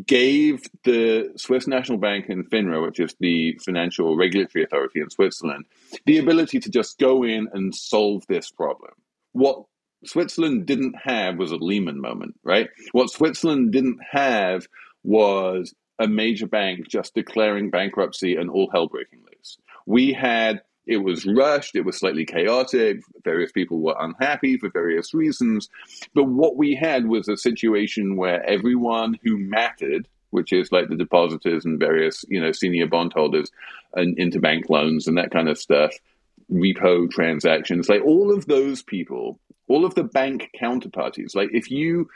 gave 0.06 0.62
the 0.84 1.32
Swiss 1.36 1.66
National 1.66 1.98
Bank 1.98 2.28
and 2.28 2.48
FINMA, 2.48 2.82
which 2.84 3.00
is 3.00 3.14
the 3.20 3.58
financial 3.64 4.16
regulatory 4.16 4.64
authority 4.64 5.00
in 5.00 5.10
Switzerland, 5.10 5.64
the 6.06 6.18
ability 6.18 6.60
to 6.60 6.70
just 6.70 6.98
go 6.98 7.24
in 7.24 7.48
and 7.52 7.74
solve 7.74 8.24
this 8.26 8.50
problem. 8.50 8.92
What 9.32 9.64
Switzerland 10.04 10.66
didn't 10.66 10.94
have 11.02 11.36
was 11.36 11.52
a 11.52 11.56
Lehman 11.56 12.00
moment, 12.00 12.34
right? 12.42 12.68
What 12.92 13.10
Switzerland 13.10 13.72
didn't 13.72 13.98
have 14.10 14.66
was 15.04 15.74
a 15.98 16.08
major 16.08 16.46
bank 16.46 16.88
just 16.88 17.14
declaring 17.14 17.70
bankruptcy 17.70 18.36
and 18.36 18.50
all 18.50 18.70
hell 18.72 18.88
breaking 18.88 19.20
loose. 19.20 19.58
We 19.86 20.12
had 20.12 20.62
it 20.86 20.98
was 20.98 21.24
rushed, 21.24 21.76
it 21.76 21.84
was 21.84 21.98
slightly 21.98 22.24
chaotic, 22.24 23.02
various 23.22 23.52
people 23.52 23.80
were 23.80 23.94
unhappy 23.98 24.58
for 24.58 24.68
various 24.68 25.14
reasons. 25.14 25.68
But 26.14 26.24
what 26.24 26.56
we 26.56 26.74
had 26.74 27.06
was 27.06 27.28
a 27.28 27.36
situation 27.36 28.16
where 28.16 28.44
everyone 28.44 29.18
who 29.22 29.38
mattered, 29.38 30.08
which 30.30 30.52
is 30.52 30.72
like 30.72 30.88
the 30.88 30.96
depositors 30.96 31.64
and 31.64 31.78
various, 31.78 32.24
you 32.28 32.40
know, 32.40 32.52
senior 32.52 32.88
bondholders 32.88 33.50
and 33.94 34.16
interbank 34.16 34.68
loans 34.68 35.06
and 35.06 35.18
that 35.18 35.30
kind 35.30 35.48
of 35.48 35.58
stuff, 35.58 35.92
repo 36.52 37.10
transactions, 37.10 37.88
like 37.88 38.02
all 38.02 38.32
of 38.32 38.46
those 38.46 38.82
people, 38.82 39.40
all 39.68 39.84
of 39.84 39.94
the 39.94 40.04
bank 40.04 40.50
counterparties, 40.60 41.34
like 41.34 41.50
if 41.52 41.70
you 41.70 42.08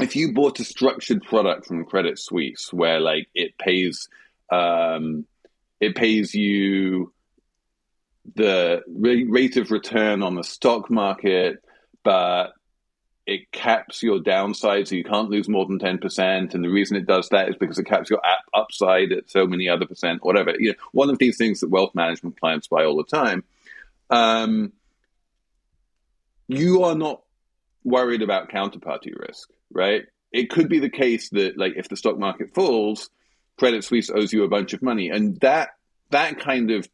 if 0.00 0.14
you 0.14 0.34
bought 0.34 0.60
a 0.60 0.64
structured 0.64 1.22
product 1.22 1.66
from 1.66 1.84
Credit 1.84 2.18
Suisse 2.18 2.72
where 2.72 3.00
like 3.00 3.28
it 3.34 3.56
pays 3.58 4.08
um, 4.50 5.26
it 5.80 5.94
pays 5.94 6.34
you 6.34 7.12
the 8.34 8.82
rate 8.88 9.56
of 9.56 9.70
return 9.70 10.22
on 10.22 10.34
the 10.34 10.44
stock 10.44 10.90
market, 10.90 11.62
but 12.02 12.52
it 13.26 13.50
caps 13.50 14.02
your 14.02 14.20
downside, 14.20 14.86
so 14.86 14.94
you 14.94 15.04
can't 15.04 15.30
lose 15.30 15.48
more 15.48 15.66
than 15.66 15.78
ten 15.78 15.98
percent. 15.98 16.54
And 16.54 16.62
the 16.62 16.70
reason 16.70 16.96
it 16.96 17.06
does 17.06 17.28
that 17.30 17.48
is 17.48 17.56
because 17.56 17.78
it 17.78 17.86
caps 17.86 18.08
your 18.08 18.22
upside 18.54 19.12
at 19.12 19.28
so 19.28 19.46
many 19.46 19.68
other 19.68 19.86
percent, 19.86 20.24
whatever. 20.24 20.54
You 20.58 20.70
know, 20.70 20.76
one 20.92 21.10
of 21.10 21.18
these 21.18 21.36
things 21.36 21.60
that 21.60 21.70
wealth 21.70 21.94
management 21.94 22.38
clients 22.38 22.68
buy 22.68 22.84
all 22.84 22.96
the 22.96 23.04
time. 23.04 23.44
Um, 24.10 24.72
you 26.48 26.84
are 26.84 26.94
not 26.94 27.22
worried 27.82 28.22
about 28.22 28.50
counterparty 28.50 29.12
risk, 29.18 29.50
right? 29.72 30.04
It 30.30 30.50
could 30.50 30.68
be 30.68 30.78
the 30.78 30.90
case 30.90 31.30
that, 31.30 31.58
like, 31.58 31.74
if 31.76 31.88
the 31.88 31.96
stock 31.96 32.18
market 32.18 32.54
falls, 32.54 33.10
Credit 33.58 33.82
Suisse 33.82 34.10
owes 34.10 34.32
you 34.32 34.44
a 34.44 34.48
bunch 34.48 34.72
of 34.72 34.82
money, 34.82 35.10
and 35.10 35.40
that 35.40 35.70
that 36.10 36.38
kind 36.38 36.70
of 36.70 36.88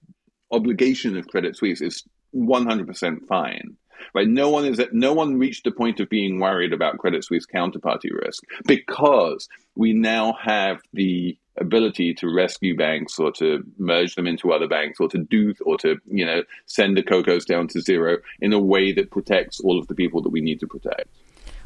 obligation 0.50 1.18
of 1.18 1.28
Credit 1.28 1.56
Suisse 1.56 1.82
is 1.82 2.04
100% 2.34 3.26
fine. 3.26 3.76
Right? 4.14 4.28
No 4.28 4.48
one 4.48 4.64
is 4.64 4.78
at, 4.78 4.92
no 4.92 5.12
one 5.12 5.38
reached 5.38 5.64
the 5.64 5.70
point 5.70 6.00
of 6.00 6.08
being 6.08 6.40
worried 6.40 6.72
about 6.72 6.98
Credit 6.98 7.24
Suisse 7.24 7.46
counterparty 7.46 8.10
risk 8.12 8.44
because 8.66 9.48
we 9.76 9.92
now 9.92 10.34
have 10.42 10.80
the 10.92 11.36
ability 11.58 12.14
to 12.14 12.32
rescue 12.32 12.76
banks 12.76 13.18
or 13.18 13.30
to 13.30 13.62
merge 13.78 14.14
them 14.14 14.26
into 14.26 14.52
other 14.52 14.66
banks 14.66 14.98
or 14.98 15.08
to 15.08 15.18
do 15.18 15.54
or 15.66 15.76
to 15.76 15.96
you 16.06 16.24
know 16.24 16.42
send 16.66 16.96
the 16.96 17.02
cocos 17.02 17.44
down 17.44 17.68
to 17.68 17.80
zero 17.80 18.16
in 18.40 18.52
a 18.52 18.58
way 18.58 18.92
that 18.92 19.10
protects 19.10 19.60
all 19.60 19.78
of 19.78 19.86
the 19.88 19.94
people 19.94 20.22
that 20.22 20.30
we 20.30 20.40
need 20.40 20.58
to 20.60 20.66
protect. 20.66 21.08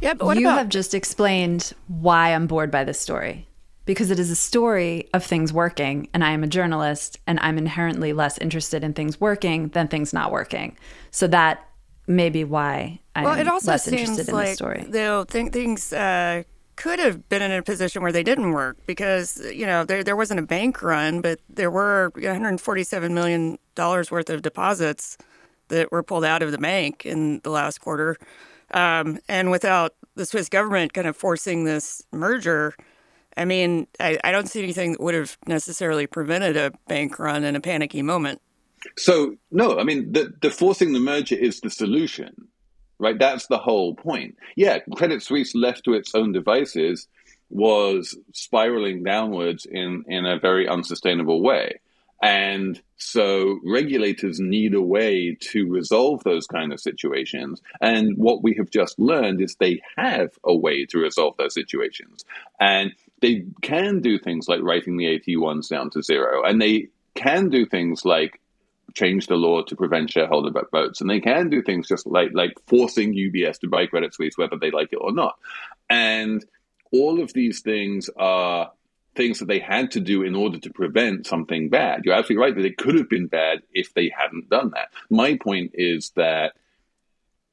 Yeah, 0.01 0.15
but 0.15 0.39
you 0.39 0.47
about- 0.47 0.59
have 0.59 0.69
just 0.69 0.95
explained 0.95 1.73
why 1.89 2.35
I'm 2.35 2.47
bored 2.47 2.71
by 2.71 2.85
this 2.85 3.01
story 3.01 3.47
because 3.87 4.11
it 4.11 4.19
is 4.19 4.31
a 4.31 4.37
story 4.37 5.09
of 5.15 5.25
things 5.25 5.53
working 5.53 6.09
and 6.13 6.23
I 6.23 6.33
am 6.33 6.43
a 6.43 6.49
journalist 6.49 7.19
and 7.27 7.39
I'm 7.41 7.57
inherently 7.57 8.13
less 8.13 8.37
interested 8.39 8.85
in 8.85 8.93
things 8.93 9.21
working 9.21 9.69
than 9.69 9.89
things 9.89 10.13
not 10.13 10.33
working. 10.33 10.77
So 11.13 11.27
that 11.29 11.66
may 12.07 12.31
be 12.31 12.45
why 12.45 13.01
I'm 13.15 13.25
well, 13.25 13.39
it 13.39 13.49
also 13.49 13.73
less 13.73 13.85
seems 13.85 14.01
interested 14.01 14.29
in 14.29 14.35
like, 14.35 14.49
the 14.49 14.55
story. 14.55 14.87
Though 14.89 15.25
th- 15.25 15.53
things 15.53 15.93
uh, 15.93 16.45
could 16.77 16.99
have 16.99 17.29
been 17.29 17.43
in 17.43 17.53
a 17.53 17.63
position 17.63 18.03
where 18.03 18.13
they 18.13 18.23
didn't 18.23 18.53
work 18.53 18.79
because 18.87 19.41
you 19.53 19.67
know 19.67 19.85
there 19.85 20.05
there 20.05 20.17
wasn't 20.17 20.41
a 20.41 20.45
bank 20.45 20.83
run, 20.83 21.21
but 21.21 21.41
there 21.49 21.71
were 21.71 22.13
147 22.15 23.15
million 23.15 23.59
dollars 23.75 24.11
worth 24.11 24.31
of 24.31 24.43
deposits 24.43 25.17
that 25.69 25.91
were 25.91 26.03
pulled 26.03 26.25
out 26.25 26.43
of 26.43 26.53
the 26.53 26.59
bank 26.59 27.05
in 27.05 27.41
the 27.43 27.51
last 27.51 27.81
quarter, 27.81 28.17
um, 28.73 29.19
and 29.29 29.51
without 29.51 29.95
the 30.15 30.25
Swiss 30.25 30.49
government 30.49 30.93
kind 30.93 31.07
of 31.07 31.17
forcing 31.17 31.65
this 31.65 32.03
merger 32.13 32.75
I 33.37 33.45
mean, 33.45 33.87
I, 34.01 34.19
I 34.25 34.33
don't 34.33 34.49
see 34.49 34.63
anything 34.63 34.93
that 34.93 35.01
would 35.01 35.15
have 35.15 35.37
necessarily 35.47 36.07
prevented 36.07 36.57
a 36.57 36.73
bank 36.89 37.19
run 37.19 37.45
in 37.45 37.55
a 37.55 37.61
panicky 37.61 38.03
moment. 38.03 38.41
So, 38.97 39.37
no, 39.51 39.79
I 39.79 39.85
mean, 39.85 40.13
the, 40.13 40.33
the 40.41 40.51
forcing 40.51 40.93
the 40.93 41.01
merger 41.01 41.35
is 41.35 41.61
the 41.61 41.71
solution, 41.71 42.49
right? 42.99 43.19
That's 43.19 43.47
the 43.47 43.59
whole 43.59 43.95
point. 43.95 44.37
Yeah, 44.57 44.79
Credit 44.95 45.23
Suisse, 45.23 45.55
left 45.55 45.85
to 45.85 45.95
its 45.95 46.15
own 46.15 46.33
devices, 46.33 47.09
was 47.51 48.17
spiraling 48.33 49.05
downwards 49.05 49.67
in, 49.67 50.05
in 50.09 50.27
a 50.27 50.39
very 50.39 50.69
unsustainable 50.69 51.43
way. 51.43 51.81
And 52.23 52.81
so 52.97 53.61
regulators 53.63 54.41
need 54.41 54.75
a 54.75 54.81
way 54.81 55.37
to 55.53 55.71
resolve 55.71 56.25
those 56.25 56.47
kind 56.47 56.73
of 56.73 56.81
situations. 56.81 57.61
And 57.81 58.17
what 58.17 58.43
we 58.43 58.55
have 58.55 58.71
just 58.71 58.99
learned 58.99 59.43
is 59.43 59.55
they 59.55 59.83
have 59.97 60.31
a 60.43 60.57
way 60.57 60.87
to 60.87 60.99
resolve 60.99 61.37
those 61.37 61.53
situations. 61.53 62.25
And 62.59 62.93
they 63.21 63.45
can 63.63 64.01
do 64.01 64.19
things 64.19 64.49
like 64.49 64.61
writing 64.63 64.97
the 64.97 65.19
AT1s 65.19 65.69
down 65.69 65.91
to 65.91 66.03
zero, 66.03 66.43
and 66.43 66.61
they 66.61 66.89
can 67.15 67.49
do 67.49 67.65
things 67.67 68.05
like 68.05 68.41
change 68.97 69.27
the 69.27 69.37
law 69.37 69.63
to 69.63 69.77
prevent 69.77 70.11
shareholder 70.11 70.51
votes, 70.73 71.01
and 71.01 71.09
they 71.09 71.21
can 71.21 71.51
do 71.51 71.63
things 71.63 71.87
just 71.87 72.07
like 72.07 72.31
like 72.33 72.55
forcing 72.67 73.15
UBS 73.15 73.61
to 73.61 73.69
buy 73.69 73.87
Credit 73.87 74.13
Suisse 74.13 74.37
whether 74.37 74.57
they 74.57 74.71
like 74.71 74.93
it 74.93 74.97
or 74.97 75.13
not. 75.13 75.37
And 75.89 76.45
all 76.93 77.23
of 77.23 77.33
these 77.33 77.61
things 77.61 78.09
are 78.17 78.73
things 79.15 79.39
that 79.39 79.47
they 79.49 79.59
had 79.59 79.91
to 79.93 80.01
do 80.01 80.23
in 80.23 80.35
order 80.35 80.59
to 80.59 80.71
prevent 80.71 81.27
something 81.27 81.69
bad. 81.69 82.03
You're 82.05 82.15
absolutely 82.15 82.43
right 82.45 82.57
that 82.57 82.65
it 82.65 82.77
could 82.77 82.97
have 82.97 83.09
been 83.09 83.29
bad 83.29 83.61
if 83.73 83.95
they 83.95 84.11
hadn't 84.17 84.51
done 84.51 84.71
that. 84.75 84.89
My 85.11 85.37
point 85.37 85.73
is 85.75 86.11
that 86.17 86.55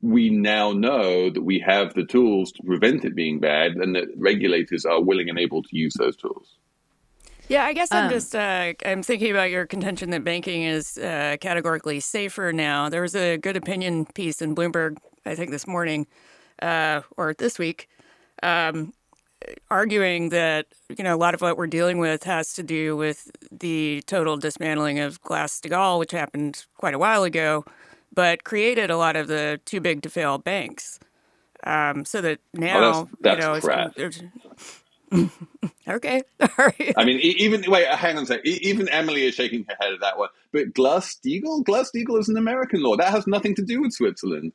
we 0.01 0.29
now 0.29 0.73
know 0.73 1.29
that 1.29 1.41
we 1.41 1.59
have 1.59 1.93
the 1.93 2.05
tools 2.05 2.51
to 2.53 2.63
prevent 2.63 3.05
it 3.05 3.15
being 3.15 3.39
bad 3.39 3.71
and 3.73 3.95
that 3.95 4.09
regulators 4.17 4.85
are 4.85 5.01
willing 5.01 5.29
and 5.29 5.39
able 5.39 5.63
to 5.63 5.69
use 5.71 5.93
those 5.97 6.17
tools. 6.17 6.57
Yeah, 7.49 7.65
I 7.65 7.73
guess 7.73 7.91
I'm 7.91 8.05
um, 8.05 8.09
just 8.09 8.35
uh, 8.35 8.73
I'm 8.85 9.03
thinking 9.03 9.31
about 9.31 9.51
your 9.51 9.65
contention 9.65 10.09
that 10.11 10.23
banking 10.23 10.63
is 10.63 10.97
uh, 10.97 11.37
categorically 11.41 11.99
safer 11.99 12.53
now. 12.53 12.89
There 12.89 13.01
was 13.01 13.15
a 13.15 13.37
good 13.37 13.57
opinion 13.57 14.05
piece 14.05 14.41
in 14.41 14.55
Bloomberg, 14.55 14.97
I 15.25 15.35
think 15.35 15.51
this 15.51 15.67
morning 15.67 16.07
uh, 16.61 17.01
or 17.17 17.33
this 17.33 17.59
week, 17.59 17.89
um, 18.41 18.93
arguing 19.69 20.29
that 20.29 20.67
you 20.97 21.03
know 21.03 21.15
a 21.15 21.17
lot 21.17 21.33
of 21.33 21.41
what 21.41 21.57
we're 21.57 21.67
dealing 21.67 21.99
with 21.99 22.23
has 22.23 22.53
to 22.53 22.63
do 22.63 22.95
with 22.95 23.29
the 23.51 24.01
total 24.07 24.37
dismantling 24.37 24.99
of 24.99 25.21
Glass 25.21 25.59
Steagall, 25.59 25.99
which 25.99 26.11
happened 26.11 26.65
quite 26.77 26.93
a 26.93 26.99
while 26.99 27.23
ago, 27.23 27.65
but 28.13 28.43
created 28.45 28.89
a 28.89 28.97
lot 28.97 29.15
of 29.15 29.27
the 29.27 29.59
too 29.65 29.81
big 29.81 30.01
to 30.03 30.09
fail 30.09 30.37
banks. 30.37 30.99
Um, 31.65 32.03
so 32.03 32.21
that 32.21 32.39
now, 32.53 32.77
oh, 32.83 33.09
that's, 33.21 33.45
that's 33.45 33.45
you 33.45 33.53
know, 33.53 33.59
crap. 33.61 33.95
okay, 35.87 36.21
all 36.39 36.49
right. 36.57 36.93
I 36.97 37.05
mean, 37.05 37.19
even 37.19 37.63
wait, 37.69 37.87
uh, 37.87 37.95
hang 37.95 38.17
on 38.17 38.23
a 38.23 38.25
second. 38.25 38.47
Even 38.47 38.89
Emily 38.89 39.23
is 39.23 39.35
shaking 39.35 39.65
her 39.69 39.75
head 39.79 39.93
at 39.93 39.99
that 40.01 40.17
one. 40.17 40.29
But 40.51 40.73
Glass 40.73 41.15
Steagall, 41.15 41.63
Glass 41.63 41.91
Steagall 41.93 42.19
is 42.19 42.29
an 42.29 42.37
American 42.37 42.81
law. 42.81 42.95
That 42.95 43.11
has 43.11 43.27
nothing 43.27 43.55
to 43.55 43.61
do 43.63 43.81
with 43.81 43.93
Switzerland. 43.93 44.53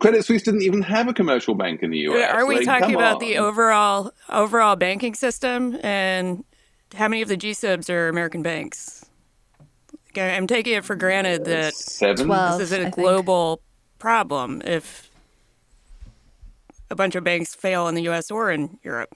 Credit 0.00 0.22
Suisse 0.24 0.42
didn't 0.42 0.62
even 0.62 0.82
have 0.82 1.08
a 1.08 1.14
commercial 1.14 1.54
bank 1.54 1.82
in 1.82 1.90
the 1.90 1.98
U.S. 1.98 2.34
Are 2.34 2.46
we 2.46 2.56
like, 2.56 2.66
talking 2.66 2.94
about 2.94 3.14
on. 3.14 3.20
the 3.20 3.38
overall 3.38 4.12
overall 4.28 4.76
banking 4.76 5.14
system 5.14 5.78
and 5.82 6.44
how 6.94 7.08
many 7.08 7.22
of 7.22 7.28
the 7.28 7.38
G-SIBs 7.38 7.88
are 7.88 8.08
American 8.08 8.42
banks? 8.42 9.06
I'm 10.14 10.46
taking 10.46 10.74
it 10.74 10.84
for 10.84 10.94
granted 10.94 11.42
uh, 11.42 11.44
that 11.44 11.74
Seven. 11.74 12.26
12. 12.26 12.58
this 12.58 12.66
isn't 12.66 12.78
I 12.78 12.80
a 12.80 12.84
think. 12.84 12.96
global 12.96 13.62
problem 13.98 14.60
if 14.64 15.10
a 16.90 16.94
bunch 16.94 17.14
of 17.14 17.24
banks 17.24 17.54
fail 17.54 17.88
in 17.88 17.94
the 17.94 18.02
U.S. 18.02 18.30
or 18.30 18.50
in 18.50 18.78
Europe. 18.82 19.14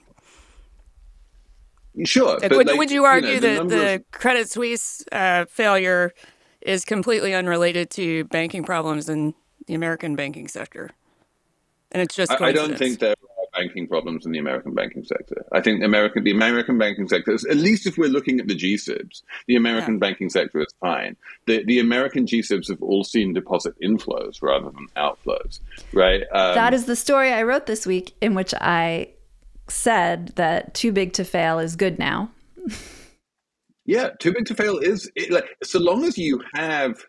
Sure. 2.05 2.37
Like, 2.39 2.49
but, 2.49 2.51
would, 2.57 2.67
like, 2.67 2.77
would 2.77 2.91
you 2.91 3.05
argue 3.05 3.35
know, 3.35 3.39
that 3.39 3.55
number 3.57 3.75
the 3.77 3.93
of- 3.95 4.11
Credit 4.11 4.49
Suisse 4.49 5.03
uh, 5.11 5.45
failure 5.45 6.13
is 6.61 6.85
completely 6.85 7.33
unrelated 7.33 7.89
to 7.91 8.23
banking 8.25 8.63
problems 8.63 9.09
in 9.09 9.33
the 9.67 9.73
American 9.73 10.15
banking 10.15 10.47
sector? 10.47 10.91
And 11.91 12.01
it's 12.01 12.15
just 12.15 12.31
I, 12.31 12.47
I 12.47 12.51
don't 12.51 12.77
think 12.77 12.99
there 12.99 13.11
are 13.11 13.61
banking 13.61 13.87
problems 13.87 14.25
in 14.25 14.33
the 14.33 14.39
American 14.39 14.73
banking 14.73 15.05
sector. 15.05 15.45
I 15.53 15.61
think 15.61 15.81
American, 15.81 16.25
the 16.25 16.31
American 16.31 16.77
banking 16.77 17.07
sector, 17.07 17.31
is- 17.31 17.45
at 17.45 17.55
least 17.55 17.87
if 17.87 17.97
we're 17.97 18.09
looking 18.09 18.39
at 18.41 18.47
the 18.47 18.55
GSIBs, 18.55 19.21
the 19.47 19.55
American 19.55 19.93
Yeah. 19.95 19.99
banking 19.99 20.29
sector 20.29 20.59
is 20.59 20.73
fine. 20.81 21.15
The 21.45 21.63
the 21.63 21.79
American 21.79 22.25
GSIBs 22.25 22.67
have 22.67 22.81
all 22.83 23.05
seen 23.05 23.33
deposit 23.33 23.73
inflows 23.81 24.41
rather 24.41 24.69
than 24.69 24.87
outflows, 24.97 25.61
right? 25.93 26.21
Um, 26.33 26.55
that 26.55 26.73
is 26.73 26.85
the 26.85 26.95
story 26.97 27.31
I 27.31 27.43
wrote 27.43 27.65
this 27.67 27.85
week, 27.87 28.13
in 28.21 28.35
which 28.35 28.53
I 28.59 29.09
said 29.69 30.29
that 30.35 30.73
too 30.73 30.91
big 30.91 31.13
to 31.13 31.23
fail 31.23 31.59
is 31.59 31.75
good 31.75 31.99
now. 31.99 32.31
Yeah, 33.85 34.09
too 34.19 34.33
big 34.33 34.45
to 34.47 34.55
fail 34.55 34.77
is 34.77 35.09
it, 35.15 35.31
like 35.31 35.45
so 35.63 35.79
long 35.79 36.03
as 36.03 36.17
you 36.17 36.41
have 36.53 37.05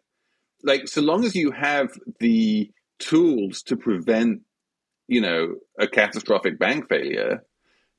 like 0.63 0.87
so 0.89 1.01
long 1.01 1.25
as 1.25 1.35
you 1.35 1.51
have 1.51 1.91
the 2.21 2.71
tools 2.99 3.63
to 3.63 3.77
prevent 3.77 4.43
you 5.09 5.21
know 5.21 5.55
a 5.79 5.89
catastrophic 5.89 6.59
bank 6.59 6.89
failure, 6.89 7.43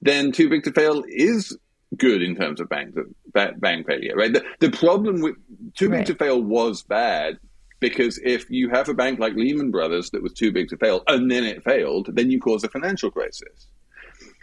then 0.01 0.31
too 0.31 0.49
big 0.49 0.63
to 0.63 0.71
fail 0.71 1.03
is 1.09 1.57
good 1.97 2.21
in 2.21 2.35
terms 2.35 2.61
of 2.61 2.69
bank 2.69 2.95
ba- 3.33 3.53
bank 3.57 3.87
failure, 3.87 4.15
right? 4.15 4.31
The, 4.31 4.43
the 4.59 4.71
problem 4.71 5.21
with 5.21 5.35
too 5.75 5.89
big 5.89 5.97
Right. 5.99 6.07
to 6.07 6.15
fail 6.15 6.41
was 6.41 6.83
bad 6.83 7.37
because 7.79 8.19
if 8.23 8.49
you 8.49 8.69
have 8.69 8.87
a 8.89 8.93
bank 8.93 9.19
like 9.19 9.33
Lehman 9.33 9.71
Brothers 9.71 10.11
that 10.11 10.21
was 10.21 10.33
too 10.33 10.51
big 10.51 10.69
to 10.69 10.77
fail 10.77 11.03
and 11.07 11.29
then 11.31 11.43
it 11.43 11.63
failed, 11.63 12.09
then 12.13 12.29
you 12.29 12.39
cause 12.39 12.63
a 12.63 12.69
financial 12.69 13.09
crisis. 13.09 13.67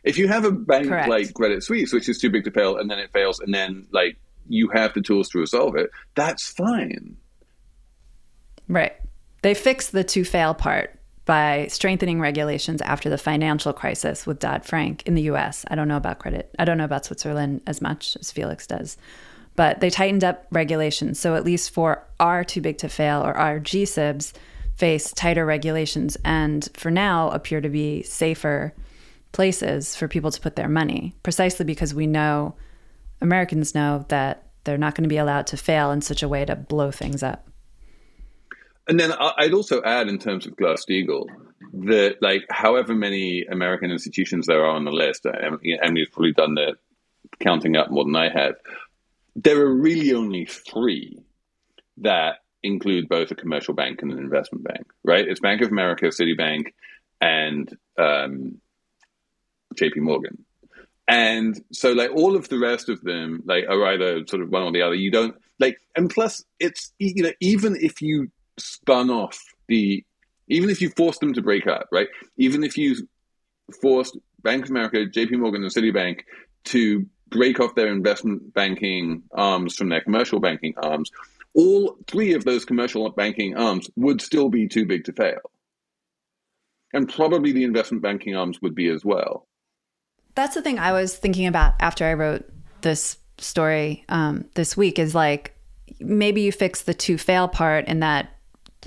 If 0.07 0.17
you 0.19 0.29
have 0.29 0.45
a 0.45 0.53
bank 0.53 0.89
Correct. 0.89 1.09
like 1.09 1.35
Credit 1.35 1.63
Suisse, 1.63 1.93
which 1.93 2.09
is 2.09 2.19
too 2.19 2.31
big 2.31 2.45
to 2.45 2.51
fail, 2.53 2.77
and 2.77 2.89
then 2.89 3.01
it 3.01 3.13
fails, 3.13 3.41
and 3.41 3.53
then 3.53 3.87
like 3.91 4.17
you 4.49 4.69
have 4.69 4.95
the 4.95 5.03
tools 5.03 5.29
to 5.31 5.39
resolve 5.39 5.75
it, 5.75 5.91
that's 6.15 6.49
fine. 6.49 7.17
Right. 8.69 8.95
They 9.43 9.53
fixed 9.53 9.91
the 9.93 10.05
to 10.05 10.25
fail 10.25 10.55
part 10.55 10.97
by 11.25 11.67
strengthening 11.69 12.21
regulations 12.21 12.81
after 12.83 13.11
the 13.11 13.19
financial 13.19 13.73
crisis 13.73 14.27
with 14.27 14.39
Dodd 14.39 14.65
Frank 14.65 15.03
in 15.07 15.17
the 15.17 15.23
US. 15.23 15.65
I 15.69 15.75
don't 15.75 15.89
know 15.89 15.97
about 15.97 16.21
credit. 16.21 16.55
I 16.57 16.65
don't 16.65 16.79
know 16.79 16.85
about 16.85 17.05
Switzerland 17.05 17.63
as 17.67 17.83
much 17.83 18.17
as 18.21 18.31
Felix 18.31 18.65
does. 18.65 18.97
But 19.57 19.81
they 19.81 19.91
tightened 19.91 20.23
up 20.23 20.47
regulations. 20.53 21.19
So 21.19 21.35
at 21.35 21.45
least 21.45 21.71
for 21.71 22.07
our 22.21 22.45
too 22.45 22.61
big 22.61 22.79
to 22.79 22.89
fail 22.89 23.23
or 23.23 23.35
our 23.35 23.59
GSIBs 23.59 24.35
face 24.77 25.11
tighter 25.13 25.45
regulations 25.45 26.17
and 26.25 26.69
for 26.75 26.93
now 26.93 27.31
appear 27.31 27.61
to 27.61 27.69
be 27.69 28.03
safer 28.03 28.73
places 29.33 29.95
for 29.97 30.09
people 30.09 30.31
to 30.31 30.41
put 30.41 30.57
their 30.57 30.69
money, 30.69 31.15
precisely 31.23 31.65
because 31.65 31.95
we 31.95 32.07
know 32.07 32.55
Americans 33.21 33.75
know 33.75 34.05
that 34.09 34.47
they're 34.65 34.79
not 34.79 34.95
going 34.95 35.05
to 35.05 35.09
be 35.09 35.17
allowed 35.17 35.47
to 35.49 35.57
fail 35.57 35.91
in 35.91 36.01
such 36.01 36.23
a 36.23 36.29
way 36.29 36.45
to 36.45 36.57
blow 36.57 36.91
things 36.91 37.23
up. 37.23 37.49
And 38.89 39.01
then 39.01 39.13
I'd 39.13 39.53
also 39.53 39.83
add, 39.83 40.09
in 40.09 40.19
terms 40.19 40.47
of 40.47 40.57
Glass 40.57 40.85
Steagall, 40.89 41.27
that 41.73 42.17
like 42.21 42.43
however 42.51 42.95
many 42.95 43.45
American 43.51 43.91
institutions 43.91 44.47
there 44.47 44.65
are 44.65 44.71
on 44.71 44.85
the 44.85 44.93
list, 44.93 45.27
uh, 45.27 45.31
Em- 45.31 45.61
Emily's 45.83 46.09
probably 46.11 46.33
done 46.33 46.55
the 46.55 46.77
counting 47.41 47.77
up 47.77 47.91
more 47.91 48.05
than 48.05 48.15
I 48.15 48.29
have. 48.29 48.55
There 49.35 49.61
are 49.61 49.75
really 49.75 50.13
only 50.15 50.47
three 50.47 51.19
that 51.99 52.37
include 52.63 53.09
both 53.09 53.31
a 53.31 53.35
commercial 53.35 53.75
bank 53.75 54.03
and 54.03 54.13
an 54.13 54.19
investment 54.19 54.65
bank, 54.65 54.87
right? 55.05 55.27
It's 55.27 55.41
Bank 55.41 55.63
of 55.63 55.71
America, 55.71 56.07
Citibank, 56.07 56.73
and 57.21 57.77
um, 57.99 58.61
J.P. 59.77 60.01
Morgan. 60.01 60.45
And 61.09 61.63
so, 61.73 61.93
like 61.93 62.11
all 62.11 62.35
of 62.35 62.49
the 62.49 62.59
rest 62.59 62.89
of 62.89 63.01
them, 63.03 63.43
like 63.45 63.65
are 63.69 63.87
either 63.93 64.27
sort 64.27 64.43
of 64.43 64.51
one 64.51 64.63
or 64.63 64.73
the 64.73 64.83
other. 64.83 64.95
You 64.95 65.11
don't 65.11 65.37
like, 65.61 65.79
and 65.95 66.11
plus, 66.11 66.45
it's 66.59 66.93
you 66.99 67.23
know, 67.23 67.33
even 67.41 67.77
if 67.77 68.03
you 68.03 68.31
spun 68.59 69.11
off 69.11 69.41
the, 69.69 70.05
even 70.49 70.69
if 70.69 70.81
you 70.81 70.91
forced 70.91 71.21
them 71.21 71.33
to 71.35 71.43
break 71.43 71.67
up, 71.67 71.89
right? 71.93 72.09
Even 72.39 72.65
if 72.65 72.77
you 72.77 72.97
forced 73.81 74.17
Bank 74.43 74.65
of 74.65 74.71
America, 74.71 75.07
J.P. 75.07 75.37
Morgan, 75.37 75.63
and 75.63 75.73
Citibank 75.73 76.21
to 76.65 77.07
break 77.29 77.61
off 77.61 77.75
their 77.75 77.89
investment 77.93 78.53
banking 78.55 79.23
arms 79.33 79.77
from 79.77 79.89
their 79.89 80.01
commercial 80.01 80.41
banking 80.41 80.75
arms, 80.83 81.11
all 81.55 81.97
three 82.07 82.35
of 82.35 82.45
those 82.45 82.65
commercial 82.65 83.09
banking 83.11 83.57
arms 83.57 83.89
would 83.97 84.21
still 84.21 84.49
be 84.49 84.67
too 84.67 84.87
big 84.87 85.05
to 85.05 85.13
fail, 85.13 85.51
and 86.93 87.09
probably 87.09 87.53
the 87.53 87.65
investment 87.65 88.03
banking 88.03 88.35
arms 88.35 88.61
would 88.61 88.75
be 88.75 88.89
as 88.89 89.05
well. 89.05 89.47
That's 90.37 90.55
the 90.55 90.63
thing 90.63 90.79
I 90.79 90.93
was 90.93 91.17
thinking 91.17 91.47
about 91.47 91.75
after 91.81 92.05
I 92.05 92.15
wrote 92.15 92.49
this 92.83 93.19
story 93.39 94.05
um, 94.09 94.45
this 94.55 94.77
week 94.77 94.99
is 94.99 95.15
like 95.15 95.57
maybe 95.99 96.43
you 96.43 96.53
fix 96.53 96.83
the 96.83 96.95
to 96.95 97.19
fail 97.19 97.49
part 97.49 97.87
in 97.87 98.01
that 98.01 98.31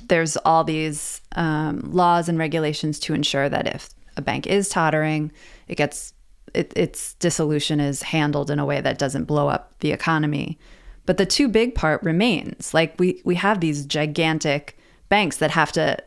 there's 0.08 0.38
all 0.38 0.64
these 0.64 1.22
um, 1.36 1.82
laws 1.92 2.30
and 2.30 2.38
regulations 2.38 3.00
to 3.02 3.14
ensure 3.14 3.50
that 3.50 3.68
if 3.68 3.90
a 4.16 4.22
bank 4.22 4.48
is 4.48 4.70
tottering, 4.70 5.32
it 5.68 5.76
gets 5.76 6.14
it, 6.54 6.74
its 6.76 7.14
dissolution 7.16 7.80
is 7.80 8.02
handled 8.02 8.50
in 8.50 8.60
a 8.60 8.66
way 8.66 8.82
that 8.82 8.98
doesn't 8.98 9.26
blow 9.26 9.48
up 9.48 9.74
the 9.80 9.92
economy. 9.92 10.58
But 11.06 11.18
the 11.18 11.26
too 11.26 11.48
big 11.48 11.76
part 11.76 12.02
remains. 12.04 12.74
Like 12.74 12.96
we 13.00 13.22
we 13.26 13.36
have 13.36 13.60
these 13.60 13.86
gigantic 13.86 14.78
banks 15.10 15.38
that 15.38 15.52
have 15.52 15.72
to 15.74 15.98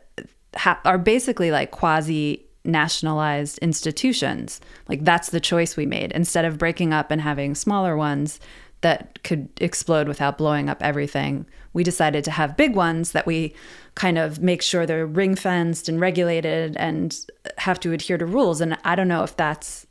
ha- 0.55 0.79
are 0.85 0.97
basically 0.97 1.51
like 1.51 1.71
quasi 1.71 2.42
nationalized 2.65 3.57
institutions. 3.59 4.61
Like 4.87 5.03
that's 5.03 5.29
the 5.29 5.39
choice 5.39 5.75
we 5.75 5.85
made 5.85 6.11
instead 6.13 6.45
of 6.45 6.57
breaking 6.57 6.93
up 6.93 7.11
and 7.11 7.21
having 7.21 7.55
smaller 7.55 7.95
ones 7.97 8.39
that 8.81 9.23
could 9.23 9.49
explode 9.61 10.07
without 10.07 10.37
blowing 10.37 10.69
up 10.69 10.81
everything. 10.81 11.45
We 11.71 11.83
decided 11.83 12.23
to 12.25 12.31
have 12.31 12.57
big 12.57 12.75
ones 12.75 13.13
that 13.13 13.25
we 13.25 13.55
kind 13.95 14.17
of 14.17 14.41
make 14.41 14.61
sure 14.61 14.85
they're 14.85 15.05
ring 15.05 15.35
fenced 15.35 15.87
and 15.89 15.99
regulated 15.99 16.75
and 16.77 17.17
have 17.57 17.79
to 17.81 17.93
adhere 17.93 18.17
to 18.17 18.25
rules. 18.25 18.61
And 18.61 18.77
I 18.83 18.95
don't 18.95 19.07
know 19.07 19.23
if 19.23 19.35
that's 19.35 19.87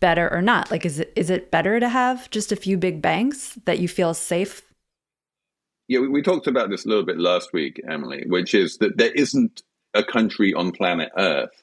better 0.00 0.32
or 0.32 0.42
not. 0.42 0.70
Like, 0.70 0.84
is 0.84 0.98
it 0.98 1.12
is 1.14 1.30
it 1.30 1.50
better 1.50 1.78
to 1.78 1.88
have 1.88 2.28
just 2.30 2.52
a 2.52 2.56
few 2.56 2.76
big 2.76 3.00
banks 3.00 3.58
that 3.66 3.78
you 3.78 3.86
feel 3.86 4.14
safe? 4.14 4.62
Yeah, 5.88 6.00
we, 6.00 6.08
we 6.08 6.22
talked 6.22 6.46
about 6.46 6.70
this 6.70 6.84
a 6.84 6.88
little 6.88 7.04
bit 7.04 7.18
last 7.18 7.52
week, 7.52 7.80
Emily, 7.88 8.24
which 8.26 8.54
is 8.54 8.78
that 8.78 8.96
there 8.96 9.12
isn't 9.12 9.62
a 9.94 10.02
country 10.02 10.54
on 10.54 10.72
planet 10.72 11.10
Earth 11.18 11.61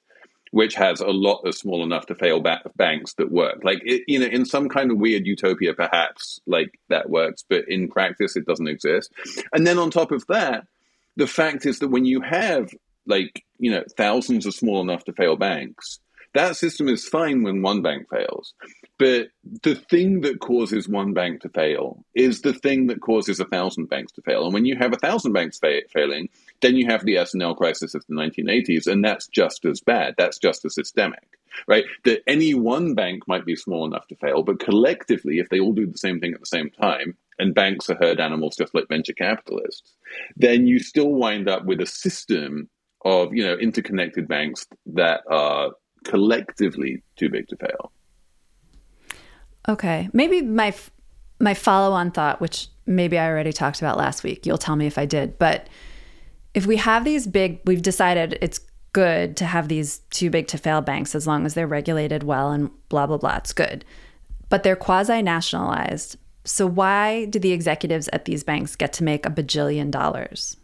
which 0.52 0.76
has 0.76 1.00
a 1.00 1.08
lot 1.08 1.42
of 1.46 1.56
small 1.56 1.84
enough 1.84 2.06
to 2.08 2.16
fail 2.16 2.40
ba- 2.40 2.62
banks 2.76 3.14
that 3.14 3.32
work. 3.32 3.60
Like, 3.64 3.82
it, 3.86 4.04
you 4.08 4.20
know, 4.20 4.26
in 4.26 4.46
some 4.46 4.70
kind 4.70 4.92
of 4.92 4.98
weird 4.98 5.26
utopia, 5.26 5.74
perhaps 5.74 6.40
like 6.48 6.80
that 6.90 7.10
works, 7.10 7.44
but 7.48 7.66
in 7.68 7.88
practice, 7.88 8.36
it 8.36 8.46
doesn't 8.46 8.68
exist. 8.68 9.12
And 9.54 9.66
then 9.66 9.78
on 9.78 9.92
top 9.92 10.12
of 10.12 10.26
that, 10.28 10.66
the 11.16 11.28
fact 11.28 11.66
is 11.66 11.80
that 11.80 11.90
when 11.90 12.06
you 12.06 12.22
have 12.22 12.74
like, 13.06 13.44
you 13.58 13.72
know, 13.72 13.84
thousands 13.98 14.46
of 14.46 14.54
small 14.54 14.82
enough 14.82 15.04
to 15.06 15.14
fail 15.14 15.36
banks, 15.36 16.00
that 16.34 16.56
system 16.56 16.88
is 16.88 17.08
fine 17.08 17.44
when 17.44 17.62
one 17.62 17.82
bank 17.82 18.08
fails. 18.10 18.54
But 18.98 19.30
the 19.64 19.76
thing 19.76 20.22
that 20.22 20.40
causes 20.40 20.88
one 20.88 21.14
bank 21.14 21.42
to 21.42 21.50
fail 21.50 22.04
is 22.14 22.42
the 22.42 22.54
thing 22.54 22.88
that 22.88 23.02
causes 23.02 23.40
a 23.40 23.46
thousand 23.46 23.88
banks 23.88 24.12
to 24.14 24.22
fail. 24.22 24.44
And 24.44 24.54
when 24.54 24.66
you 24.66 24.76
have 24.78 24.94
a 24.94 24.98
thousand 24.98 25.34
banks 25.34 25.58
fa- 25.58 25.88
failing, 25.92 26.30
then 26.62 26.76
you 26.76 26.86
have 26.88 27.06
the 27.06 27.18
S&L 27.18 27.56
crisis 27.56 27.96
of 27.96 28.06
the 28.08 28.16
1980s, 28.16 28.88
and 28.88 29.04
that's 29.04 29.28
just 29.28 29.66
as 29.66 29.80
bad. 29.80 30.16
That's 30.18 30.38
just 30.38 30.66
as 30.66 30.76
systemic, 30.76 31.38
right? 31.68 31.86
That 32.04 32.22
any 32.28 32.54
one 32.54 32.94
bank 32.94 33.28
might 33.28 33.46
be 33.46 33.56
small 33.56 33.86
enough 33.86 34.08
to 34.08 34.16
fail, 34.16 34.44
but 34.44 34.60
collectively, 34.60 35.40
if 35.40 35.50
they 35.50 35.60
all 35.60 35.74
do 35.74 35.88
the 35.88 35.98
same 35.98 36.20
thing 36.20 36.34
at 36.34 36.42
the 36.42 36.46
same 36.46 36.70
time, 36.70 37.16
and 37.40 37.56
banks 37.56 37.90
are 37.90 37.96
herd 37.96 38.20
animals 38.20 38.58
just 38.58 38.76
like 38.76 38.90
venture 38.90 39.14
capitalists, 39.14 39.94
then 40.36 40.68
you 40.68 40.78
still 40.78 41.10
wind 41.10 41.50
up 41.50 41.66
with 41.66 41.80
a 41.80 41.86
system 41.86 42.70
of 43.06 43.34
you 43.34 43.46
know 43.46 43.54
interconnected 43.54 44.28
banks 44.28 44.68
that 44.86 45.22
are 45.30 45.72
collectively 46.04 47.04
too 47.16 47.30
big 47.30 47.48
to 47.48 47.58
fail. 47.58 47.92
Okay, 49.68 50.10
maybe 50.14 50.42
my 50.42 50.74
my 51.40 51.54
follow 51.54 51.94
on 51.94 52.12
thought, 52.12 52.42
which 52.42 52.68
maybe 52.86 53.18
I 53.18 53.28
already 53.28 53.54
talked 53.54 53.80
about 53.80 53.98
last 53.98 54.24
week. 54.24 54.46
You'll 54.46 54.58
tell 54.58 54.76
me 54.76 54.88
if 54.88 54.98
I 54.98 55.06
did, 55.06 55.38
but 55.38 55.68
if 56.54 56.66
we 56.66 56.78
have 56.78 57.06
these 57.06 57.28
big, 57.28 57.62
we've 57.66 57.82
decided 57.82 58.38
it's 58.42 58.60
good 58.92 59.38
to 59.38 59.46
have 59.46 59.68
these 59.68 60.00
too 60.10 60.30
big 60.30 60.48
to 60.48 60.58
fail 60.58 60.82
banks 60.82 61.14
as 61.14 61.28
long 61.28 61.46
as 61.46 61.54
they're 61.54 61.68
regulated 61.68 62.24
well 62.24 62.52
and 62.52 62.70
blah 62.90 63.06
blah 63.06 63.18
blah. 63.18 63.38
It's 63.38 63.54
good, 63.54 63.86
but 64.50 64.64
they're 64.64 64.76
quasi 64.76 65.22
nationalized. 65.22 66.18
So 66.46 66.66
why 66.66 67.26
do 67.26 67.38
the 67.38 67.52
executives 67.52 68.10
at 68.12 68.26
these 68.26 68.44
banks 68.44 68.76
get 68.76 68.94
to 68.94 69.04
make 69.04 69.26
a 69.26 69.30
bajillion 69.30 69.92
dollars? 69.92 70.58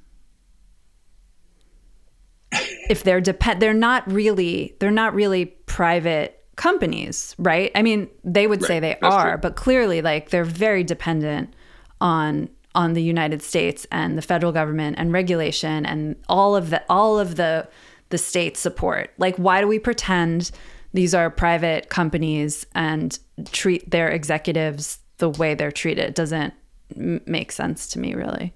If 2.90 3.04
they're 3.04 3.22
depend 3.22 3.62
they're 3.62 3.74
not 3.74 4.10
really 4.12 4.76
they're 4.80 4.92
not 4.92 5.14
really 5.14 5.46
private 5.46 6.44
companies, 6.56 7.36
right? 7.38 7.72
I 7.76 7.82
mean, 7.82 8.10
they 8.24 8.48
would 8.48 8.64
say 8.64 8.80
they 8.80 8.98
that's 9.02 9.14
are, 9.14 9.32
true. 9.34 9.42
but 9.42 9.56
clearly 9.56 10.02
like 10.02 10.30
they're 10.30 10.44
very 10.46 10.84
dependent 10.84 11.54
on 12.02 12.50
on 12.74 12.94
the 12.94 13.04
United 13.04 13.42
States 13.42 13.88
and 13.92 14.18
the 14.18 14.22
federal 14.22 14.52
government 14.52 14.98
and 15.00 15.14
regulation 15.14 15.86
and 15.86 16.16
all 16.28 16.56
of 16.56 16.70
the 16.70 16.84
all 16.90 17.20
of 17.20 17.36
the 17.36 17.68
the 18.10 18.18
state 18.18 18.58
support. 18.58 19.12
Like 19.18 19.36
why 19.38 19.62
do 19.62 19.68
we 19.68 19.80
pretend 19.80 20.52
these 20.94 21.14
are 21.14 21.30
private 21.30 21.90
companies 21.90 22.66
and 22.76 23.18
treat 23.52 23.90
their 23.92 24.10
executives 24.10 25.00
the 25.18 25.30
way 25.30 25.56
they're 25.56 25.72
treated? 25.72 26.06
It 26.06 26.16
doesn't 26.16 26.54
m- 26.96 27.22
make 27.26 27.52
sense 27.52 27.88
to 27.90 28.00
me 28.00 28.14
really. 28.14 28.54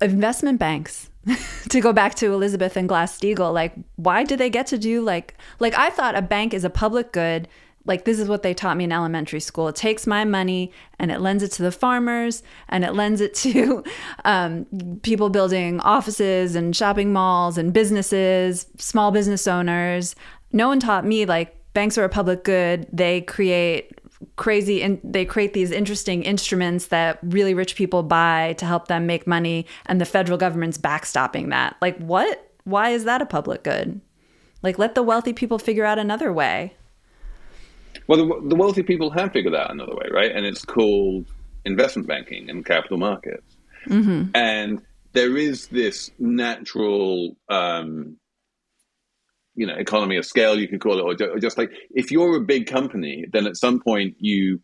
Investment 0.00 0.58
banks 0.58 1.10
to 1.68 1.80
go 1.80 1.92
back 1.92 2.14
to 2.16 2.32
Elizabeth 2.32 2.76
and 2.76 2.88
Glass-Steagall, 2.88 3.52
like 3.52 3.74
why 3.96 4.24
do 4.24 4.36
they 4.36 4.50
get 4.50 4.66
to 4.68 4.78
do 4.78 5.02
like 5.02 5.34
like 5.58 5.76
I 5.78 5.90
thought 5.90 6.16
a 6.16 6.22
bank 6.22 6.54
is 6.54 6.64
a 6.64 6.70
public 6.70 7.12
good 7.12 7.48
like 7.86 8.04
this 8.04 8.18
is 8.18 8.28
what 8.28 8.42
they 8.42 8.52
taught 8.52 8.76
me 8.76 8.84
in 8.84 8.92
elementary 8.92 9.40
school. 9.40 9.68
It 9.68 9.76
takes 9.76 10.06
my 10.06 10.24
money 10.24 10.72
and 10.98 11.10
it 11.10 11.20
lends 11.20 11.42
it 11.42 11.52
to 11.52 11.62
the 11.62 11.72
farmers 11.72 12.42
and 12.68 12.84
it 12.84 12.94
lends 12.94 13.20
it 13.20 13.34
to 13.36 13.84
um, 14.24 14.66
people 15.02 15.30
building 15.30 15.80
offices 15.80 16.56
and 16.56 16.74
shopping 16.74 17.12
malls 17.12 17.56
and 17.56 17.72
businesses, 17.72 18.66
small 18.76 19.12
business 19.12 19.46
owners. 19.46 20.16
No 20.52 20.68
one 20.68 20.80
taught 20.80 21.06
me 21.06 21.26
like 21.26 21.56
banks 21.72 21.96
are 21.96 22.04
a 22.04 22.08
public 22.08 22.44
good. 22.44 22.86
They 22.92 23.20
create 23.22 23.92
crazy 24.36 24.82
and 24.82 25.00
they 25.04 25.24
create 25.24 25.52
these 25.52 25.70
interesting 25.70 26.22
instruments 26.22 26.86
that 26.88 27.18
really 27.22 27.54
rich 27.54 27.76
people 27.76 28.02
buy 28.02 28.54
to 28.58 28.66
help 28.66 28.88
them 28.88 29.06
make 29.06 29.26
money 29.26 29.66
and 29.86 30.00
the 30.00 30.04
federal 30.04 30.38
government's 30.38 30.78
backstopping 30.78 31.50
that. 31.50 31.76
Like 31.80 31.98
what? 31.98 32.50
Why 32.64 32.90
is 32.90 33.04
that 33.04 33.22
a 33.22 33.26
public 33.26 33.62
good? 33.62 34.00
Like 34.62 34.78
let 34.78 34.94
the 34.94 35.02
wealthy 35.02 35.32
people 35.32 35.58
figure 35.58 35.84
out 35.84 35.98
another 35.98 36.32
way. 36.32 36.74
Well, 38.06 38.18
the, 38.18 38.48
the 38.48 38.56
wealthy 38.56 38.82
people 38.82 39.10
have 39.10 39.32
figured 39.32 39.54
out 39.54 39.70
another 39.70 39.94
way, 39.94 40.08
right? 40.12 40.30
And 40.30 40.44
it's 40.46 40.64
called 40.64 41.26
investment 41.64 42.06
banking 42.06 42.48
and 42.50 42.64
capital 42.64 42.98
markets. 42.98 43.56
Mm-hmm. 43.86 44.30
And 44.34 44.82
there 45.12 45.36
is 45.36 45.68
this 45.68 46.10
natural, 46.18 47.36
um, 47.48 48.16
you 49.56 49.66
know, 49.66 49.74
economy 49.74 50.16
of 50.16 50.26
scale, 50.26 50.58
you 50.58 50.68
could 50.68 50.80
call 50.80 50.98
it, 50.98 51.20
or 51.20 51.38
just 51.38 51.58
like 51.58 51.72
if 51.90 52.10
you're 52.10 52.36
a 52.36 52.40
big 52.40 52.66
company, 52.66 53.26
then 53.32 53.46
at 53.46 53.56
some 53.56 53.80
point 53.80 54.16
you 54.20 54.60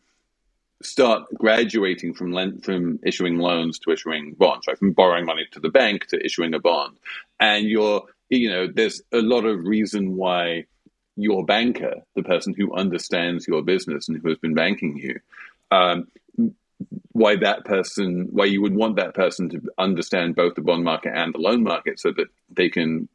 start 0.83 1.23
graduating 1.35 2.13
from 2.15 2.33
lent, 2.33 2.65
from 2.65 2.99
issuing 3.05 3.39
loans 3.39 3.79
to 3.79 3.91
issuing 3.91 4.35
bonds, 4.35 4.67
right? 4.67 4.79
From 4.79 4.93
borrowing 4.93 5.25
money 5.25 5.47
to 5.53 5.61
the 5.61 5.71
bank 5.71 6.07
to 6.09 6.25
issuing 6.25 6.55
a 6.55 6.59
bond, 6.59 6.97
and 7.41 7.67
you're, 7.67 8.03
you 8.29 8.51
know, 8.51 8.67
there's 8.67 9.03
a 9.13 9.19
lot 9.19 9.45
of 9.45 9.65
reason 9.65 10.17
why 10.17 10.67
your 11.17 11.45
banker, 11.45 12.03
the 12.15 12.23
person 12.23 12.55
who 12.57 12.75
understands 12.75 13.47
your 13.47 13.63
business 13.63 14.09
and 14.09 14.21
who 14.21 14.29
has 14.29 14.39
been 14.39 14.55
banking 14.55 14.97
you, 14.97 15.21
um, 15.71 16.07
why 17.13 17.37
that 17.37 17.65
person, 17.65 18.29
why 18.31 18.45
you 18.45 18.61
would 18.63 18.75
want 18.75 18.97
that 18.97 19.15
person 19.15 19.49
to 19.51 19.61
understand 19.79 20.35
both 20.35 20.55
the 20.55 20.63
bond 20.63 20.85
market 20.85 21.13
and 21.15 21.35
the 21.35 21.39
loan 21.39 21.63
market 21.63 22.01
so 22.01 22.11
that 22.13 22.29
they 22.51 22.69
can 22.69 23.09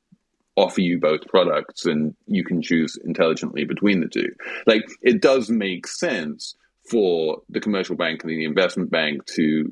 offer 0.58 0.82
you 0.82 1.00
both 1.00 1.26
products 1.28 1.86
and 1.86 2.16
you 2.26 2.44
can 2.44 2.62
choose 2.62 2.98
intelligently 3.06 3.64
between 3.64 4.02
the 4.02 4.08
two. 4.08 4.34
Like 4.66 4.84
it 5.02 5.22
does 5.22 5.50
make 5.50 5.88
sense 5.88 6.56
for 6.90 7.42
the 7.50 7.60
commercial 7.60 7.96
bank 7.96 8.24
and 8.24 8.32
the 8.32 8.44
investment 8.44 8.90
bank 8.90 9.26
to 9.28 9.72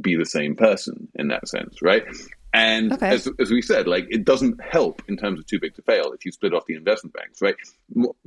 be 0.00 0.16
the 0.16 0.26
same 0.26 0.56
person 0.56 1.08
in 1.14 1.28
that 1.28 1.46
sense, 1.48 1.80
right? 1.80 2.04
And 2.52 2.92
okay. 2.92 3.08
as, 3.08 3.28
as 3.38 3.50
we 3.50 3.62
said, 3.62 3.86
like 3.86 4.06
it 4.10 4.24
doesn't 4.24 4.60
help 4.62 5.02
in 5.08 5.16
terms 5.16 5.38
of 5.38 5.46
too 5.46 5.60
big 5.60 5.74
to 5.76 5.82
fail 5.82 6.12
if 6.12 6.24
you 6.24 6.32
split 6.32 6.52
off 6.52 6.66
the 6.66 6.74
investment 6.74 7.14
banks, 7.14 7.40
right? 7.40 7.56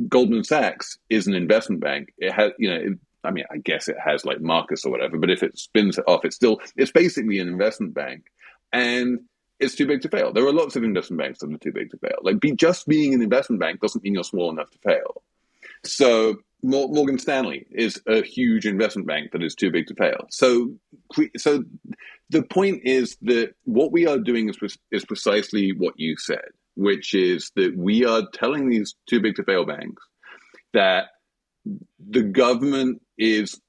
Goldman 0.07 0.43
Sachs 0.43 0.97
is 1.09 1.27
an 1.27 1.33
investment 1.33 1.81
bank. 1.81 2.13
It 2.17 2.31
has, 2.31 2.51
you 2.57 2.69
know, 2.69 2.75
it, 2.75 2.99
I 3.23 3.31
mean, 3.31 3.45
I 3.51 3.57
guess 3.57 3.89
it 3.89 3.97
has 4.03 4.23
like 4.23 4.39
Marcus 4.39 4.85
or 4.85 4.91
whatever, 4.91 5.17
but 5.17 5.29
if 5.29 5.43
it 5.43 5.57
spins 5.57 5.97
it 5.97 6.05
off, 6.07 6.23
it's 6.23 6.35
still, 6.35 6.59
it's 6.77 6.91
basically 6.91 7.39
an 7.39 7.47
investment 7.49 7.93
bank. 7.93 8.25
And 8.71 9.21
it's 9.59 9.75
too 9.75 9.87
big 9.87 10.01
to 10.01 10.09
fail. 10.09 10.31
There 10.31 10.45
are 10.45 10.53
lots 10.53 10.75
of 10.75 10.83
investment 10.83 11.19
banks 11.19 11.39
that 11.39 11.51
are 11.51 11.57
too 11.57 11.71
big 11.71 11.91
to 11.91 11.97
fail. 11.97 12.17
Like, 12.21 12.39
be 12.39 12.51
just 12.53 12.87
being 12.87 13.13
an 13.13 13.21
investment 13.21 13.59
bank 13.59 13.79
doesn't 13.79 14.03
mean 14.03 14.13
you're 14.13 14.23
small 14.23 14.51
enough 14.51 14.69
to 14.71 14.79
fail. 14.79 15.23
So 15.83 16.37
Morgan 16.63 17.19
Stanley 17.19 17.65
is 17.71 18.01
a 18.07 18.21
huge 18.21 18.65
investment 18.65 19.07
bank 19.07 19.31
that 19.31 19.43
is 19.43 19.55
too 19.55 19.71
big 19.71 19.87
to 19.87 19.95
fail. 19.95 20.27
So, 20.29 20.75
so 21.37 21.63
the 22.29 22.43
point 22.43 22.81
is 22.83 23.17
that 23.21 23.53
what 23.63 23.91
we 23.91 24.07
are 24.07 24.17
doing 24.17 24.49
is, 24.49 24.77
is 24.91 25.05
precisely 25.05 25.71
what 25.71 25.93
you 25.97 26.17
said, 26.17 26.49
which 26.75 27.13
is 27.13 27.51
that 27.55 27.75
we 27.75 28.05
are 28.05 28.23
telling 28.33 28.69
these 28.69 28.95
too 29.07 29.21
big 29.21 29.35
to 29.35 29.43
fail 29.43 29.65
banks 29.65 30.03
that 30.73 31.05
the 32.09 32.23
government 32.23 33.01
is 33.17 33.59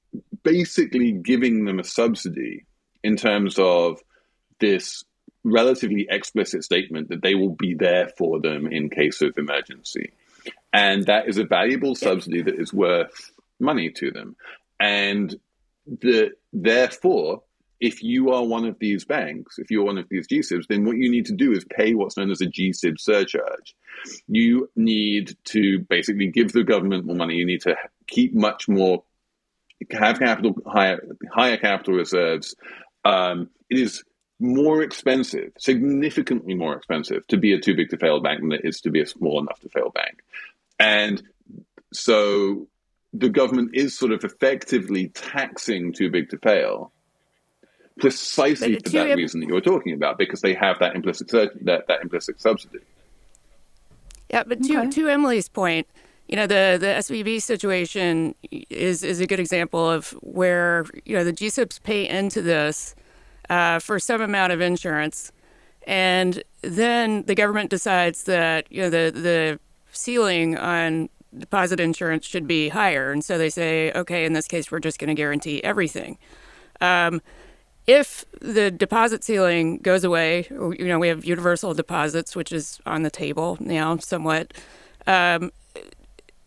basically 0.42 1.12
giving 1.12 1.64
them 1.64 1.78
a 1.78 1.84
subsidy 1.84 2.64
in 3.02 3.16
terms 3.16 3.58
of 3.58 4.00
this 4.60 5.04
relatively 5.50 6.06
explicit 6.10 6.64
statement 6.64 7.08
that 7.08 7.22
they 7.22 7.34
will 7.34 7.54
be 7.54 7.74
there 7.74 8.10
for 8.16 8.40
them 8.40 8.66
in 8.66 8.90
case 8.90 9.22
of 9.22 9.36
emergency. 9.36 10.12
And 10.72 11.06
that 11.06 11.28
is 11.28 11.38
a 11.38 11.44
valuable 11.44 11.94
subsidy 11.94 12.42
that 12.42 12.60
is 12.60 12.72
worth 12.72 13.32
money 13.58 13.90
to 13.90 14.10
them. 14.10 14.36
And 14.80 15.34
the, 15.86 16.32
therefore, 16.52 17.42
if 17.80 18.02
you 18.02 18.30
are 18.30 18.44
one 18.44 18.64
of 18.64 18.78
these 18.78 19.04
banks, 19.04 19.58
if 19.58 19.70
you're 19.70 19.84
one 19.84 19.98
of 19.98 20.08
these 20.08 20.26
GSIBs, 20.26 20.66
then 20.68 20.84
what 20.84 20.96
you 20.96 21.10
need 21.10 21.26
to 21.26 21.34
do 21.34 21.52
is 21.52 21.64
pay 21.64 21.94
what's 21.94 22.16
known 22.16 22.30
as 22.30 22.40
a 22.40 22.46
GSIB 22.46 22.98
surcharge. 22.98 23.76
You 24.26 24.68
need 24.74 25.36
to 25.46 25.80
basically 25.88 26.28
give 26.28 26.52
the 26.52 26.64
government 26.64 27.06
more 27.06 27.16
money. 27.16 27.34
You 27.34 27.46
need 27.46 27.62
to 27.62 27.76
keep 28.06 28.34
much 28.34 28.68
more, 28.68 29.04
have 29.92 30.18
capital 30.18 30.56
higher, 30.66 31.00
higher 31.32 31.56
capital 31.56 31.94
reserves. 31.94 32.56
Um, 33.04 33.50
it 33.70 33.78
is 33.78 34.02
more 34.40 34.82
expensive, 34.82 35.52
significantly 35.58 36.54
more 36.54 36.76
expensive, 36.76 37.26
to 37.26 37.36
be 37.36 37.52
a 37.52 37.60
too 37.60 37.74
big 37.74 37.90
to 37.90 37.96
fail 37.96 38.20
bank 38.20 38.40
than 38.40 38.52
it 38.52 38.60
is 38.64 38.80
to 38.82 38.90
be 38.90 39.00
a 39.00 39.06
small 39.06 39.40
enough 39.40 39.60
to 39.60 39.68
fail 39.68 39.90
bank. 39.90 40.22
And 40.78 41.22
so 41.92 42.68
the 43.12 43.28
government 43.28 43.70
is 43.74 43.98
sort 43.98 44.12
of 44.12 44.22
effectively 44.22 45.08
taxing 45.08 45.92
too 45.92 46.10
big 46.10 46.30
to 46.30 46.38
fail 46.38 46.92
precisely 47.98 48.78
for 48.78 48.90
that 48.90 49.16
reason 49.16 49.40
that 49.40 49.48
you're 49.48 49.60
talking 49.60 49.92
about, 49.92 50.18
because 50.18 50.40
they 50.40 50.54
have 50.54 50.78
that 50.78 50.94
implicit 50.94 51.28
that, 51.28 51.86
that 51.88 52.00
implicit 52.00 52.40
subsidy. 52.40 52.78
Yeah, 54.30 54.44
but 54.46 54.62
to, 54.62 54.78
okay. 54.78 54.90
to 54.90 55.08
Emily's 55.08 55.48
point, 55.48 55.88
you 56.28 56.36
know, 56.36 56.46
the, 56.46 56.76
the 56.78 56.86
SVB 56.86 57.42
situation 57.42 58.34
is, 58.50 59.02
is 59.02 59.20
a 59.20 59.26
good 59.26 59.40
example 59.40 59.90
of 59.90 60.10
where, 60.20 60.84
you 61.06 61.16
know, 61.16 61.24
the 61.24 61.32
GSIBs 61.32 61.82
pay 61.82 62.06
into 62.06 62.42
this 62.42 62.94
uh, 63.48 63.78
for 63.78 63.98
some 63.98 64.20
amount 64.20 64.52
of 64.52 64.60
insurance. 64.60 65.32
And 65.86 66.42
then 66.62 67.22
the 67.22 67.34
government 67.34 67.70
decides 67.70 68.24
that, 68.24 68.70
you 68.70 68.82
know, 68.82 68.90
the, 68.90 69.10
the 69.10 69.60
ceiling 69.90 70.56
on 70.56 71.08
deposit 71.36 71.80
insurance 71.80 72.26
should 72.26 72.46
be 72.46 72.68
higher. 72.68 73.10
And 73.10 73.24
so 73.24 73.38
they 73.38 73.50
say, 73.50 73.92
okay, 73.92 74.24
in 74.24 74.32
this 74.32 74.46
case, 74.46 74.70
we're 74.70 74.80
just 74.80 74.98
going 74.98 75.08
to 75.08 75.14
guarantee 75.14 75.62
everything. 75.62 76.18
Um, 76.80 77.22
if 77.86 78.26
the 78.40 78.70
deposit 78.70 79.24
ceiling 79.24 79.78
goes 79.78 80.04
away, 80.04 80.46
you 80.50 80.86
know, 80.86 80.98
we 80.98 81.08
have 81.08 81.24
universal 81.24 81.72
deposits, 81.72 82.36
which 82.36 82.52
is 82.52 82.80
on 82.84 83.02
the 83.02 83.10
table 83.10 83.56
now 83.60 83.96
somewhat. 83.96 84.52
Um, 85.06 85.52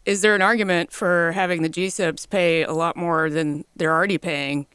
is 0.06 0.22
there 0.22 0.36
an 0.36 0.42
argument 0.42 0.92
for 0.92 1.32
having 1.32 1.64
the 1.64 1.70
GSIBs 1.70 2.30
pay 2.30 2.64
a 2.64 2.74
lot 2.74 2.96
more 2.96 3.30
than 3.30 3.66
they're 3.76 3.94
already 3.94 4.20
paying 4.20 4.68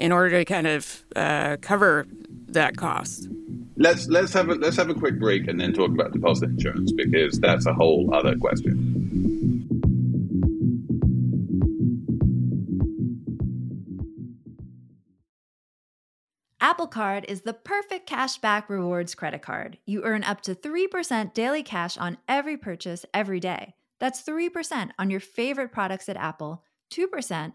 in 0.00 0.12
order 0.12 0.38
to 0.38 0.44
kind 0.44 0.66
of 0.66 1.04
uh, 1.14 1.58
cover 1.60 2.06
that 2.48 2.76
cost? 2.76 3.28
Let's 3.76 4.08
let's 4.08 4.32
have 4.32 4.48
a 4.48 4.54
let's 4.54 4.76
have 4.76 4.90
a 4.90 4.94
quick 4.94 5.20
break 5.20 5.46
and 5.46 5.60
then 5.60 5.72
talk 5.72 5.90
about 5.90 6.12
deposit 6.12 6.50
insurance 6.50 6.92
because 6.92 7.38
that's 7.38 7.66
a 7.66 7.72
whole 7.72 8.12
other 8.12 8.36
question. 8.36 8.96
Apple 16.62 16.88
Card 16.88 17.24
is 17.26 17.42
the 17.42 17.54
perfect 17.54 18.08
cashback 18.08 18.68
rewards 18.68 19.14
credit 19.14 19.42
card. 19.42 19.78
You 19.86 20.02
earn 20.04 20.24
up 20.24 20.42
to 20.42 20.54
3% 20.54 21.34
daily 21.34 21.62
cash 21.62 21.96
on 21.96 22.18
every 22.28 22.56
purchase 22.56 23.06
every 23.14 23.40
day. 23.40 23.74
That's 23.98 24.22
3% 24.22 24.90
on 24.98 25.10
your 25.10 25.20
favorite 25.20 25.72
products 25.72 26.08
at 26.08 26.16
Apple, 26.16 26.62
2% 26.92 27.54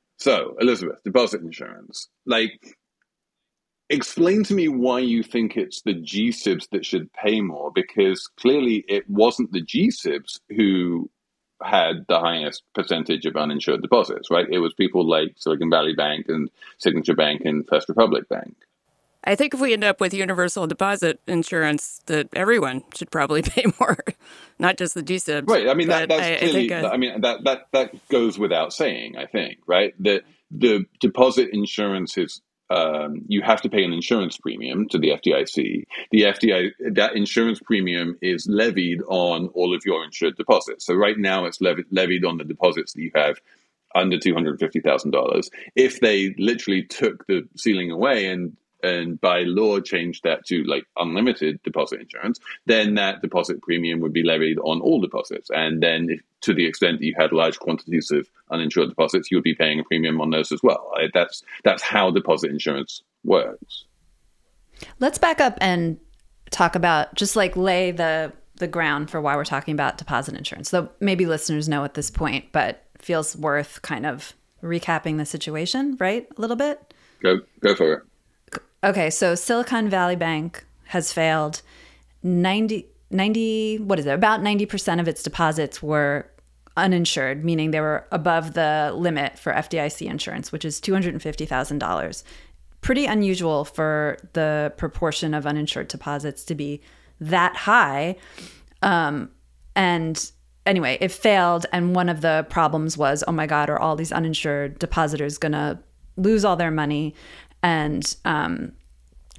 so, 0.21 0.55
Elizabeth, 0.59 1.03
deposit 1.03 1.41
insurance. 1.41 2.07
Like, 2.27 2.77
explain 3.89 4.43
to 4.43 4.53
me 4.53 4.67
why 4.67 4.99
you 4.99 5.23
think 5.23 5.57
it's 5.57 5.81
the 5.81 5.95
GSIBs 5.95 6.69
that 6.69 6.85
should 6.85 7.11
pay 7.13 7.41
more, 7.41 7.71
because 7.73 8.29
clearly 8.37 8.85
it 8.87 9.09
wasn't 9.09 9.51
the 9.51 9.65
GSIBs 9.65 10.39
who 10.55 11.09
had 11.63 12.05
the 12.07 12.19
highest 12.19 12.61
percentage 12.75 13.25
of 13.25 13.35
uninsured 13.35 13.81
deposits, 13.81 14.29
right? 14.29 14.45
It 14.47 14.59
was 14.59 14.75
people 14.75 15.09
like 15.09 15.33
Silicon 15.37 15.71
Valley 15.71 15.95
Bank 15.95 16.27
and 16.29 16.51
Signature 16.77 17.15
Bank 17.15 17.41
and 17.43 17.67
First 17.67 17.89
Republic 17.89 18.29
Bank. 18.29 18.55
I 19.23 19.35
think 19.35 19.53
if 19.53 19.59
we 19.59 19.73
end 19.73 19.83
up 19.83 20.01
with 20.01 20.13
universal 20.13 20.65
deposit 20.67 21.21
insurance, 21.27 22.01
that 22.07 22.29
everyone 22.33 22.83
should 22.95 23.11
probably 23.11 23.41
pay 23.41 23.65
more, 23.79 23.97
not 24.59 24.77
just 24.77 24.95
the 24.95 25.03
GSIBs. 25.03 25.47
Right. 25.47 25.67
I 25.67 25.73
mean, 25.73 25.89
that, 25.89 26.09
that's 26.09 26.21
I, 26.21 26.37
clearly. 26.37 26.73
I, 26.73 26.89
I, 26.89 26.97
mean, 26.97 27.21
that 27.21 27.43
that 27.43 27.67
that 27.73 28.07
goes 28.09 28.39
without 28.39 28.73
saying. 28.73 29.17
I 29.17 29.25
think. 29.25 29.59
Right. 29.67 29.93
The 29.99 30.23
the 30.49 30.85
deposit 30.99 31.49
insurance 31.53 32.17
is. 32.17 32.41
Um, 32.69 33.23
you 33.27 33.41
have 33.41 33.61
to 33.63 33.69
pay 33.69 33.83
an 33.83 33.91
insurance 33.91 34.37
premium 34.37 34.87
to 34.91 34.97
the 34.97 35.09
FDIC. 35.09 35.83
The 36.11 36.21
FDI 36.21 36.71
that 36.93 37.17
insurance 37.17 37.59
premium 37.59 38.17
is 38.21 38.47
levied 38.47 39.01
on 39.09 39.49
all 39.49 39.75
of 39.75 39.83
your 39.85 40.05
insured 40.05 40.37
deposits. 40.37 40.85
So 40.85 40.93
right 40.93 41.17
now 41.17 41.43
it's 41.43 41.59
levied 41.59 41.87
levied 41.91 42.23
on 42.23 42.37
the 42.37 42.45
deposits 42.45 42.93
that 42.93 43.01
you 43.01 43.11
have 43.13 43.41
under 43.93 44.17
two 44.17 44.33
hundred 44.33 44.57
fifty 44.57 44.79
thousand 44.79 45.11
dollars. 45.11 45.49
If 45.75 45.99
they 45.99 46.33
literally 46.37 46.83
took 46.83 47.27
the 47.27 47.45
ceiling 47.57 47.91
away 47.91 48.27
and 48.27 48.55
and 48.83 49.19
by 49.19 49.43
law 49.43 49.79
changed 49.79 50.23
that 50.23 50.45
to 50.47 50.63
like 50.63 50.85
unlimited 50.97 51.61
deposit 51.63 52.01
insurance, 52.01 52.39
then 52.65 52.95
that 52.95 53.21
deposit 53.21 53.61
premium 53.61 53.99
would 53.99 54.13
be 54.13 54.23
levied 54.23 54.57
on 54.59 54.81
all 54.81 54.99
deposits. 54.99 55.49
And 55.49 55.81
then, 55.81 56.09
if, 56.09 56.21
to 56.41 56.53
the 56.53 56.65
extent 56.65 56.99
that 56.99 57.05
you 57.05 57.15
had 57.17 57.31
large 57.31 57.59
quantities 57.59 58.11
of 58.11 58.27
uninsured 58.49 58.89
deposits, 58.89 59.29
you 59.31 59.37
would 59.37 59.43
be 59.43 59.55
paying 59.55 59.79
a 59.79 59.83
premium 59.83 60.19
on 60.21 60.29
those 60.29 60.51
as 60.51 60.61
well. 60.63 60.91
That's 61.13 61.43
that's 61.63 61.83
how 61.83 62.11
deposit 62.11 62.51
insurance 62.51 63.03
works. 63.23 63.85
Let's 64.99 65.17
back 65.17 65.39
up 65.39 65.57
and 65.61 65.99
talk 66.49 66.75
about 66.75 67.15
just 67.15 67.35
like 67.35 67.55
lay 67.55 67.91
the 67.91 68.33
the 68.55 68.67
ground 68.67 69.09
for 69.09 69.19
why 69.19 69.35
we're 69.35 69.45
talking 69.45 69.73
about 69.73 69.97
deposit 69.97 70.35
insurance. 70.35 70.69
Though 70.69 70.89
maybe 70.99 71.25
listeners 71.25 71.67
know 71.67 71.83
at 71.83 71.95
this 71.95 72.09
point, 72.09 72.45
but 72.51 72.83
feels 72.99 73.35
worth 73.35 73.81
kind 73.81 74.05
of 74.05 74.33
recapping 74.61 75.17
the 75.17 75.25
situation, 75.25 75.97
right? 75.99 76.27
A 76.37 76.41
little 76.41 76.55
bit. 76.55 76.93
Go 77.21 77.39
go 77.61 77.75
for 77.75 77.93
it. 77.93 78.03
Okay, 78.83 79.09
so 79.11 79.35
Silicon 79.35 79.89
Valley 79.89 80.15
Bank 80.15 80.65
has 80.85 81.13
failed. 81.13 81.61
90, 82.23 82.87
90 83.11 83.77
what 83.79 83.99
is 83.99 84.05
it? 84.05 84.13
About 84.13 84.41
90% 84.41 84.99
of 84.99 85.07
its 85.07 85.21
deposits 85.21 85.83
were 85.83 86.31
uninsured, 86.77 87.43
meaning 87.43 87.71
they 87.71 87.81
were 87.81 88.07
above 88.11 88.53
the 88.53 88.91
limit 88.95 89.37
for 89.37 89.53
FDIC 89.53 90.09
insurance, 90.09 90.51
which 90.51 90.65
is 90.65 90.79
$250,000. 90.81 92.23
Pretty 92.81 93.05
unusual 93.05 93.65
for 93.65 94.17
the 94.33 94.73
proportion 94.77 95.33
of 95.33 95.45
uninsured 95.45 95.87
deposits 95.87 96.43
to 96.45 96.55
be 96.55 96.81
that 97.19 97.55
high. 97.55 98.15
Um, 98.81 99.29
and 99.75 100.31
anyway, 100.65 100.97
it 100.99 101.11
failed. 101.11 101.67
And 101.71 101.95
one 101.95 102.09
of 102.09 102.21
the 102.21 102.47
problems 102.49 102.97
was, 102.97 103.23
oh 103.27 103.31
my 103.31 103.45
God, 103.45 103.69
are 103.69 103.79
all 103.79 103.95
these 103.95 104.11
uninsured 104.11 104.79
depositors 104.79 105.37
going 105.37 105.51
to 105.51 105.77
lose 106.17 106.43
all 106.43 106.55
their 106.55 106.71
money? 106.71 107.13
And 107.63 108.15
um, 108.25 108.73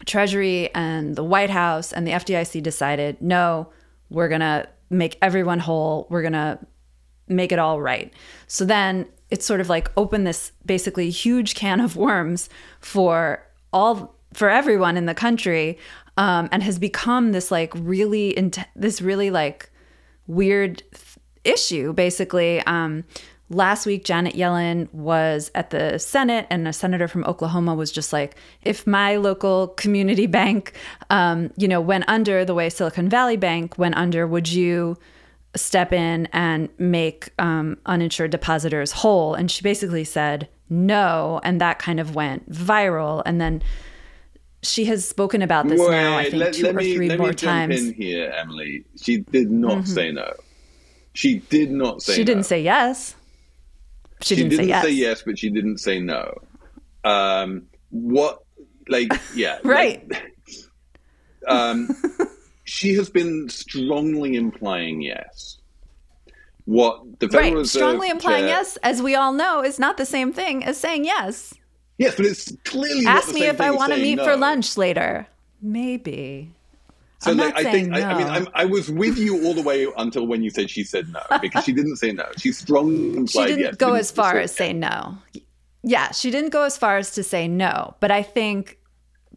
Treasury 0.05 0.73
and 0.75 1.17
the 1.17 1.25
White 1.25 1.51
House 1.51 1.93
and 1.93 2.07
the 2.07 2.13
FDIC 2.13 2.63
decided, 2.63 3.21
no, 3.21 3.69
we're 4.11 4.29
going 4.29 4.41
to 4.41 4.69
make 4.91 5.17
everyone 5.23 5.59
whole. 5.59 6.07
We're 6.11 6.23
going 6.23 6.33
to 6.33 6.59
make 7.29 7.53
it 7.53 7.59
all 7.59 7.81
right. 7.81 8.13
So 8.47 8.65
then 8.65 9.07
it's 9.31 9.47
sort 9.47 9.61
of 9.61 9.69
like 9.69 9.91
open 9.97 10.25
this 10.25 10.53
basically 10.67 11.11
huge 11.11 11.55
can 11.55 11.81
of 11.81 11.97
worms 11.97 12.49
for 12.81 13.45
all 13.73 14.15
for 14.35 14.51
everyone 14.51 14.97
in 14.97 15.07
the 15.07 15.15
country 15.15 15.79
um, 16.17 16.49
and 16.53 16.63
has 16.63 16.79
become 16.79 17.33
this 17.33 17.51
like 17.51 17.73
really 17.75 18.37
int- 18.37 18.59
this 18.77 19.01
really 19.01 19.31
like 19.31 19.71
weird 20.27 20.83
th- 20.93 21.19
issue 21.45 21.93
basically 21.93 22.61
um, 22.63 23.05
last 23.53 23.87
week 23.87 24.05
Janet 24.05 24.35
Yellen 24.35 24.93
was 24.93 25.51
at 25.55 25.71
the 25.71 25.99
Senate, 25.99 26.47
and 26.51 26.67
a 26.67 26.73
senator 26.73 27.07
from 27.09 27.25
Oklahoma 27.25 27.75
was 27.75 27.93
just 27.93 28.13
like, 28.13 28.35
if 28.63 28.87
my 28.87 29.17
local 29.17 29.69
community 29.69 30.27
bank, 30.41 30.73
um, 31.11 31.51
you 31.57 31.69
know, 31.69 31.81
went 31.81 32.05
under 32.09 32.45
the 32.45 32.55
way 32.55 32.69
Silicon 32.69 33.09
Valley 33.09 33.37
Bank 33.37 33.79
went 33.79 33.97
under, 33.97 34.27
would 34.27 34.51
you 34.51 34.97
step 35.55 35.93
in 35.93 36.27
and 36.33 36.69
make 36.79 37.31
um, 37.39 37.77
uninsured 37.87 38.31
depositors 38.31 38.93
whole? 38.93 39.35
And 39.35 39.51
she 39.51 39.63
basically 39.63 40.05
said 40.05 40.49
no, 40.71 41.41
and 41.45 41.61
that 41.61 41.79
kind 41.79 42.01
of 42.01 42.15
went 42.15 42.51
viral, 42.51 43.23
and 43.27 43.41
then. 43.41 43.63
She 44.65 44.85
has 44.85 45.05
spoken 45.09 45.43
about 45.43 45.67
this 45.67 45.81
Wait, 45.81 45.91
now, 45.91 46.17
I 46.17 46.23
think, 46.31 46.37
let, 46.37 46.55
two 46.55 46.63
let 46.63 46.77
or 46.77 46.79
me, 46.79 46.95
three 46.95 47.17
more 47.17 47.33
times. 47.33 47.83
in 47.85 47.95
here, 47.95 48.33
Emily. 48.39 48.85
She 48.97 49.17
did 49.19 49.51
not 49.51 49.79
Mm-hmm. 49.79 49.85
say 49.87 50.13
no. 50.13 50.35
She 51.15 51.39
did 51.51 51.73
not 51.73 52.01
say 52.01 52.15
She 52.15 52.23
didn't 52.23 52.45
say 52.45 52.63
yes. 52.63 53.17
She, 54.23 54.37
she 54.37 54.43
didn't, 54.43 54.59
say 54.59 54.65
yes. 54.67 54.85
say 54.85 54.91
yes, 54.91 55.23
but 55.23 55.39
she 55.39 55.51
didn't 55.51 55.79
say 55.79 55.99
no. 55.99 56.35
Um, 57.05 57.67
what, 57.91 58.43
like, 58.89 59.13
yeah, 59.35 59.59
Right. 59.65 60.09
like, 60.11 60.33
um, 61.49 61.89
she 62.65 62.95
has 62.95 63.11
been 63.11 63.49
strongly 63.49 64.37
implying 64.37 65.03
yes. 65.03 65.59
What 66.65 67.19
the 67.19 67.29
Federal 67.29 67.43
Right. 67.51 67.59
Reserve 67.59 67.81
Strongly 67.81 68.11
implying 68.11 68.45
chair- 68.45 68.49
yes, 68.49 68.77
as 68.85 69.03
we 69.03 69.15
all 69.17 69.33
know, 69.33 69.65
is 69.65 69.79
not 69.79 69.97
the 69.97 70.07
same 70.07 70.33
thing 70.33 70.65
as 70.65 70.79
saying 70.79 71.05
yes. 71.05 71.55
Yes, 71.99 72.15
but 72.17 72.27
it's 72.27 72.53
clearly 72.65 73.03
not 73.03 73.19
Ask 73.19 73.35
me 73.35 73.43
if 73.43 73.61
I 73.61 73.71
want 73.71 73.93
to 73.93 73.99
meet 73.99 74.21
for 74.21 74.37
lunch 74.37 74.77
later. 74.77 75.27
Maybe. 75.61 76.53
So 77.23 77.31
I'm 77.31 77.37
like, 77.37 77.55
not 77.55 77.67
I 77.67 77.71
think 77.71 77.95
saying 77.95 78.05
I, 78.05 78.13
I 78.13 78.19
mean. 78.19 78.27
I'm, 78.27 78.49
I 78.53 78.65
was 78.65 78.91
with 78.91 79.17
you 79.17 79.45
all 79.47 79.55
the 79.55 79.63
way 79.63 79.87
until 79.97 80.27
when 80.27 80.43
you 80.43 80.51
said 80.51 80.69
she 80.69 80.83
said 80.83 81.09
no 81.09 81.21
because 81.41 81.65
she 81.65 81.73
didn't 81.73 81.97
say 81.97 82.11
no. 82.11 82.27
She 82.37 82.51
strongly 82.51 83.27
She 83.29 83.45
didn't 83.45 83.61
yes. 83.61 83.77
go 83.77 83.87
didn't 83.89 84.01
as 84.01 84.11
far 84.11 84.39
as 84.39 84.53
say 84.53 84.73
no. 84.73 85.17
Yeah, 85.85 86.11
she 86.11 86.33
didn't 86.33 86.51
go 86.51 86.65
as 86.65 86.77
far 86.77 86.99
as 86.99 87.13
to 87.13 87.23
say 87.23 87.47
no, 87.47 87.95
but 88.01 88.11
I 88.11 88.25
think 88.25 88.79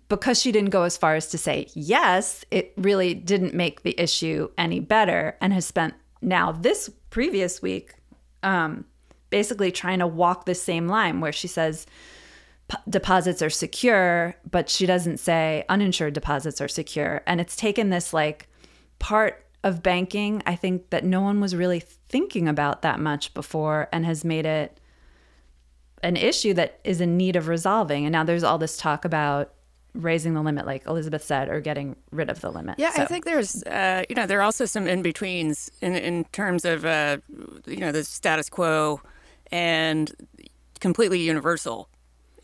because 0.09 0.41
she 0.41 0.51
didn't 0.51 0.71
go 0.71 0.81
as 0.81 0.97
far 0.97 1.13
as 1.13 1.27
to 1.27 1.37
say 1.37 1.67
yes, 1.75 2.43
it 2.49 2.73
really 2.75 3.13
didn't 3.13 3.53
make 3.53 3.83
the 3.83 3.99
issue 3.99 4.49
any 4.57 4.79
better 4.79 5.37
and 5.39 5.53
has 5.53 5.67
spent 5.67 5.93
now 6.23 6.51
this 6.51 6.89
previous 7.11 7.61
week 7.61 7.93
um, 8.41 8.85
basically 9.29 9.71
trying 9.71 9.99
to 9.99 10.07
walk 10.07 10.45
the 10.45 10.55
same 10.55 10.87
line 10.87 11.21
where 11.21 11.31
she 11.31 11.47
says 11.47 11.85
p- 12.69 12.77
deposits 12.89 13.41
are 13.41 13.49
secure, 13.49 14.35
but 14.49 14.69
she 14.69 14.85
doesn't 14.85 15.17
say 15.19 15.63
uninsured 15.69 16.13
deposits 16.13 16.59
are 16.61 16.67
secure. 16.67 17.21
And 17.27 17.39
it's 17.41 17.55
taken 17.55 17.89
this 17.89 18.13
like 18.13 18.47
part 18.99 19.45
of 19.63 19.81
banking, 19.81 20.43
I 20.45 20.55
think 20.55 20.89
that 20.91 21.03
no 21.03 21.21
one 21.21 21.39
was 21.41 21.55
really 21.55 21.79
thinking 21.79 22.47
about 22.47 22.81
that 22.83 22.99
much 22.99 23.33
before 23.33 23.87
and 23.91 24.05
has 24.05 24.23
made 24.23 24.45
it 24.45 24.79
an 26.03 26.15
issue 26.15 26.53
that 26.53 26.79
is 26.83 27.01
in 27.01 27.17
need 27.17 27.35
of 27.35 27.47
resolving. 27.47 28.05
And 28.05 28.11
now 28.13 28.23
there's 28.23 28.43
all 28.43 28.59
this 28.59 28.77
talk 28.77 29.05
about 29.05 29.53
raising 29.95 30.33
the 30.35 30.41
limit, 30.41 30.65
like 30.67 30.85
Elizabeth 30.85 31.23
said, 31.23 31.49
or 31.49 31.61
getting 31.61 31.95
rid 32.11 32.29
of 32.29 32.41
the 32.41 32.51
limit. 32.51 32.77
Yeah, 32.77 32.91
So- 32.91 33.03
I 33.03 33.05
think 33.05 33.25
there's, 33.25 33.63
uh, 33.63 34.03
you 34.09 34.15
know, 34.15 34.27
there 34.27 34.37
are 34.39 34.43
also 34.43 34.65
some 34.65 34.87
in 34.87 35.01
betweens 35.01 35.71
in 35.81 35.95
in 35.95 36.25
terms 36.25 36.63
of, 36.65 36.85
uh, 36.85 37.17
you 37.65 37.77
know, 37.77 37.91
the 37.91 38.03
status 38.03 38.49
quo 38.49 39.01
and 39.51 40.11
completely 40.79 41.19
universal 41.21 41.89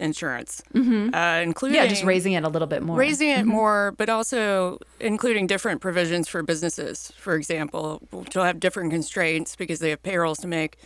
insurance, 0.01 0.61
mm-hmm. 0.73 1.13
uh, 1.13 1.41
including 1.41 1.75
yeah, 1.75 1.87
just 1.87 2.03
raising 2.03 2.33
it 2.33 2.43
a 2.43 2.49
little 2.49 2.67
bit 2.67 2.83
more. 2.83 2.97
raising 2.97 3.29
it 3.29 3.45
more, 3.45 3.93
but 3.97 4.09
also 4.09 4.79
including 4.99 5.47
different 5.47 5.79
provisions 5.79 6.27
for 6.27 6.43
businesses. 6.43 7.13
For 7.17 7.35
example, 7.35 8.01
to 8.31 8.43
have 8.43 8.59
different 8.59 8.91
constraints 8.91 9.55
because 9.55 9.79
they 9.79 9.91
have 9.91 10.03
payrolls 10.03 10.39
to 10.39 10.47
make. 10.47 10.77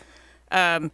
Um, 0.51 0.91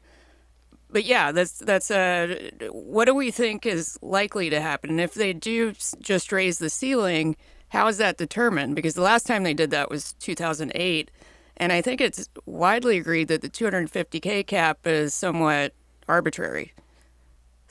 but 0.89 1.05
yeah, 1.05 1.31
that's 1.31 1.59
that's 1.59 1.89
uh, 1.89 2.49
what 2.69 3.05
do 3.05 3.15
we 3.15 3.31
think 3.31 3.65
is 3.65 3.97
likely 4.01 4.49
to 4.49 4.61
happen? 4.61 4.89
And 4.91 5.01
if 5.01 5.13
they 5.13 5.33
do 5.33 5.73
just 5.99 6.31
raise 6.31 6.59
the 6.59 6.69
ceiling, 6.69 7.35
how 7.69 7.87
is 7.87 7.97
that 7.97 8.17
determined? 8.17 8.75
Because 8.75 8.93
the 8.93 9.01
last 9.01 9.25
time 9.25 9.43
they 9.43 9.53
did 9.53 9.71
that 9.71 9.89
was 9.89 10.13
2008, 10.19 11.11
and 11.57 11.71
I 11.71 11.81
think 11.81 12.01
it's 12.01 12.29
widely 12.45 12.97
agreed 12.97 13.29
that 13.29 13.41
the 13.41 13.49
250k 13.49 14.45
cap 14.45 14.85
is 14.85 15.13
somewhat 15.13 15.73
arbitrary. 16.07 16.73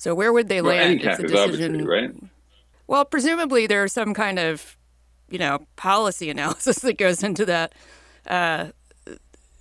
So 0.00 0.14
where 0.14 0.32
would 0.32 0.48
they 0.48 0.62
Well, 0.62 0.74
land 0.74 0.92
any 0.92 0.96
if 0.96 1.02
cap 1.02 1.18
the 1.18 1.24
is 1.26 1.30
decision? 1.32 1.74
arbitrary, 1.74 2.06
right? 2.06 2.16
Well, 2.86 3.04
presumably 3.04 3.66
there's 3.66 3.92
some 3.92 4.14
kind 4.14 4.38
of, 4.38 4.78
you 5.28 5.38
know, 5.38 5.58
policy 5.76 6.30
analysis 6.30 6.78
that 6.86 6.96
goes 6.96 7.22
into 7.22 7.44
that. 7.44 7.74
Uh, 8.26 8.68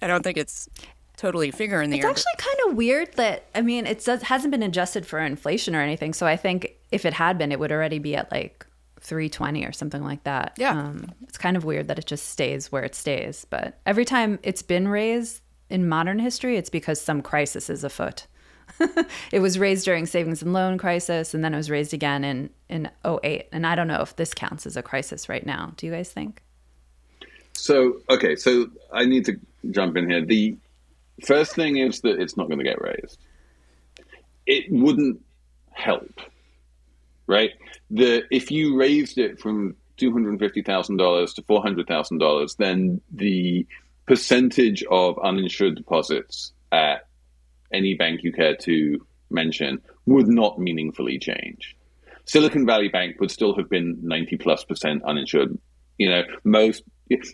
I 0.02 0.08
don't 0.08 0.24
think 0.24 0.38
it's 0.38 0.70
totally 1.18 1.52
finger 1.52 1.82
in 1.82 1.90
the 1.90 1.98
It's 1.98 2.06
air. 2.06 2.12
actually 2.12 2.36
kind 2.38 2.58
of 2.72 2.78
weird 2.78 3.14
that 3.16 3.48
I 3.54 3.62
mean 3.62 3.86
it 3.86 4.06
does, 4.06 4.22
hasn't 4.22 4.52
been 4.52 4.64
adjusted 4.64 5.06
for 5.06 5.20
inflation 5.20 5.76
or 5.76 5.82
anything. 5.82 6.14
So 6.14 6.26
I 6.26 6.38
think 6.38 6.72
if 6.90 7.04
it 7.06 7.12
had 7.12 7.38
been, 7.38 7.52
it 7.52 7.60
would 7.60 7.74
already 7.74 8.00
be 8.00 8.16
at 8.16 8.32
like 8.32 8.66
320 9.02 9.66
or 9.66 9.74
something 9.74 10.06
like 10.06 10.24
that. 10.24 10.54
Yeah. 10.58 10.72
Um, 10.80 11.12
it's 11.24 11.38
kind 11.38 11.58
of 11.58 11.66
weird 11.66 11.90
that 11.90 12.00
it 12.00 12.06
just 12.06 12.30
stays 12.30 12.72
where 12.72 12.86
it 12.86 12.96
stays. 12.96 13.46
But 13.50 13.78
every 13.86 14.06
time 14.06 14.40
it's 14.42 14.62
been 14.62 14.88
raised 14.88 15.42
in 15.70 15.90
modern 15.90 16.20
history, 16.20 16.56
it's 16.56 16.70
because 16.70 17.02
some 17.02 17.22
crisis 17.22 17.70
is 17.70 17.84
afoot. 17.84 18.26
it 19.32 19.40
was 19.40 19.60
raised 19.60 19.86
during 19.86 20.06
savings 20.06 20.42
and 20.42 20.54
loan 20.54 20.78
crisis, 20.78 21.34
and 21.34 21.44
then 21.44 21.54
it 21.54 21.58
was 21.58 21.70
raised 21.70 21.94
again 21.94 22.24
in 22.24 22.50
in 22.70 22.90
08. 23.06 23.48
And 23.52 23.66
I 23.66 23.76
don't 23.76 23.88
know 23.88 24.02
if 24.02 24.16
this 24.16 24.34
counts 24.34 24.66
as 24.66 24.78
a 24.78 24.84
crisis 24.84 25.30
right 25.30 25.46
now. 25.46 25.74
Do 25.78 25.86
you 25.86 25.92
guys 25.92 26.12
think? 26.12 26.42
So, 27.54 28.00
okay, 28.10 28.36
so 28.36 28.68
I 28.92 29.06
need 29.06 29.26
to 29.26 29.40
jump 29.72 29.98
in 29.98 30.10
here. 30.10 30.26
The 30.26 30.56
first 31.26 31.56
thing 31.56 31.78
is 31.78 32.02
that 32.02 32.20
it's 32.20 32.38
not 32.38 32.48
going 32.48 32.60
to 32.60 32.64
get 32.64 32.82
raised. 32.82 33.18
It 34.46 34.66
wouldn't 34.70 35.22
help, 35.72 36.22
right? 37.28 37.52
The 37.92 38.24
if 38.32 38.50
you 38.52 38.78
raised 38.78 39.18
it 39.18 39.40
from 39.40 39.76
two 39.98 40.12
hundred 40.12 40.40
fifty 40.40 40.62
thousand 40.62 40.98
dollars 40.98 41.34
to 41.34 41.44
four 41.44 41.62
hundred 41.62 41.88
thousand 41.88 42.20
dollars, 42.20 42.56
then 42.56 43.02
the 43.12 43.68
percentage 44.06 44.84
of 44.90 45.20
uninsured 45.20 45.76
deposits 45.76 46.54
at 46.72 47.09
any 47.74 47.96
bank 47.96 48.22
you 48.24 48.32
care 48.32 48.56
to 48.58 49.06
mention 49.30 49.82
would 50.06 50.28
not 50.28 50.60
meaningfully 50.60 51.20
change. 51.20 51.76
Silicon 52.26 52.66
Valley 52.66 52.90
Bank 52.90 53.20
would 53.20 53.32
still 53.32 53.56
have 53.56 53.70
been 53.70 53.98
90 54.04 54.38
plus 54.38 54.64
percent 54.64 55.04
uninsured. 55.04 55.58
You 55.98 56.10
know, 56.10 56.24
most, 56.44 56.84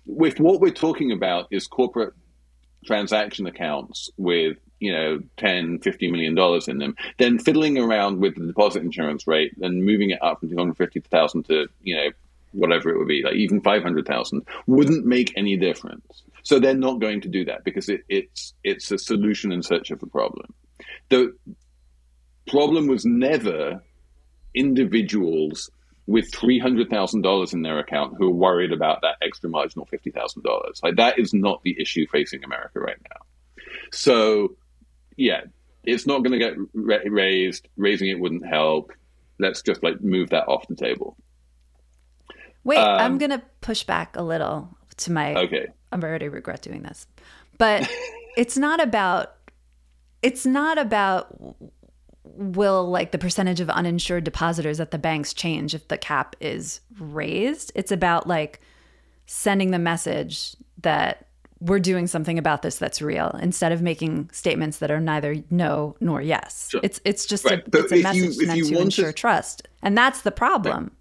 with 0.06 0.40
what 0.40 0.62
we're 0.62 0.72
talking 0.72 1.12
about 1.12 1.48
is 1.52 1.68
corporate 1.68 2.14
transaction 2.86 3.46
accounts 3.46 4.10
with, 4.18 4.58
you 4.80 4.92
know, 4.92 5.20
10, 5.38 5.80
50 5.80 6.12
million 6.12 6.36
dollars 6.36 6.68
in 6.68 6.78
them, 6.78 6.96
then 7.18 7.40
fiddling 7.40 7.78
around 7.78 8.20
with 8.20 8.36
the 8.36 8.46
deposit 8.46 8.84
insurance 8.84 9.28
rate 9.28 9.54
and 9.62 9.84
moving 9.84 10.12
it 10.12 10.22
up 10.22 10.40
from 10.40 10.50
250,000 10.50 11.44
to, 11.44 11.68
you 11.84 11.96
know, 11.96 12.10
whatever 12.52 12.90
it 12.90 12.98
would 12.98 13.08
be, 13.08 13.22
like 13.24 13.36
even 13.36 13.62
500,000 13.62 14.46
wouldn't 14.66 15.06
make 15.06 15.34
any 15.36 15.58
difference. 15.58 16.24
So 16.46 16.60
they're 16.60 16.76
not 16.76 17.02
going 17.02 17.22
to 17.22 17.28
do 17.28 17.44
that 17.46 17.64
because 17.66 17.90
it, 17.90 18.02
it's, 18.08 18.54
it's 18.64 18.92
a 18.92 18.98
solution 18.98 19.52
in 19.52 19.62
search 19.64 19.92
of 19.92 20.02
a 20.02 20.08
problem. 20.08 20.54
The 21.10 21.34
problem 22.48 22.88
was 22.88 23.04
never 23.06 23.84
individuals 24.54 25.70
with 26.08 26.32
three 26.32 26.60
hundred 26.60 26.90
thousand 26.90 27.24
dollars 27.24 27.54
in 27.54 27.64
their 27.64 27.80
account 27.80 28.14
who 28.18 28.28
are 28.28 28.34
worried 28.34 28.72
about 28.72 29.02
that 29.02 29.16
extra 29.22 29.50
marginal 29.50 29.86
fifty 29.88 30.12
thousand 30.12 30.44
dollars. 30.44 30.80
Like 30.84 30.98
that 30.98 31.18
is 31.18 31.34
not 31.34 31.64
the 31.64 31.76
issue 31.82 32.06
facing 32.12 32.44
America 32.44 32.80
right 32.80 32.98
now. 33.10 33.26
So, 33.92 34.56
yeah, 35.18 35.42
it's 35.84 36.06
not 36.06 36.20
going 36.24 36.34
to 36.34 36.38
get 36.38 36.54
ra- 36.74 37.10
raised. 37.10 37.68
Raising 37.76 38.10
it 38.10 38.20
wouldn't 38.20 38.46
help. 38.46 38.92
Let's 39.40 39.64
just 39.64 39.82
like 39.84 40.00
move 40.02 40.30
that 40.30 40.48
off 40.48 40.68
the 40.68 40.76
table. 40.76 41.18
Wait, 42.64 42.78
I'm 42.78 43.14
Um, 43.14 43.18
gonna 43.18 43.44
push 43.62 43.84
back 43.84 44.16
a 44.16 44.24
little 44.24 44.75
to 44.98 45.12
my. 45.12 45.36
Okay. 45.36 45.68
I 45.92 45.96
already 45.96 46.28
regret 46.30 46.62
doing 46.62 46.84
this, 46.84 47.08
but 47.58 47.90
it's 48.38 48.58
not 48.58 48.82
about. 48.82 49.34
It's 50.22 50.46
not 50.46 50.78
about 50.78 51.28
will 52.24 52.90
like 52.90 53.12
the 53.12 53.18
percentage 53.18 53.60
of 53.62 53.70
uninsured 53.70 54.24
depositors 54.24 54.80
at 54.80 54.92
the 54.92 54.98
banks 54.98 55.34
change 55.34 55.76
if 55.76 55.88
the 55.88 55.98
cap 55.98 56.36
is 56.40 56.82
raised. 57.00 57.72
It's 57.76 57.92
about 57.92 58.28
like 58.28 58.60
sending 59.28 59.72
the 59.72 59.80
message 59.80 60.56
that 60.82 61.28
we're 61.60 61.80
doing 61.80 62.08
something 62.08 62.38
about 62.38 62.62
this 62.64 62.78
that's 62.78 63.02
real 63.02 63.30
instead 63.42 63.72
of 63.72 63.82
making 63.82 64.30
statements 64.34 64.80
that 64.80 64.92
are 64.92 65.00
neither 65.00 65.36
no 65.50 65.96
nor 66.02 66.22
yes. 66.22 66.70
Sure. 66.72 66.82
It's 66.84 67.00
it's 67.06 67.26
just 67.26 67.46
Right, 67.46 67.60
a, 67.60 67.78
it's 67.78 67.92
a 67.92 67.96
if 67.96 68.16
you- 68.16 68.24
message 68.26 68.48
meant 68.48 68.58
you 68.58 68.66
to 68.66 68.76
want 68.76 68.92
to- 68.94 69.02
ensure 69.02 69.14
trust, 69.14 69.68
and 69.82 69.98
that's 69.98 70.22
the 70.22 70.32
problem. 70.32 70.92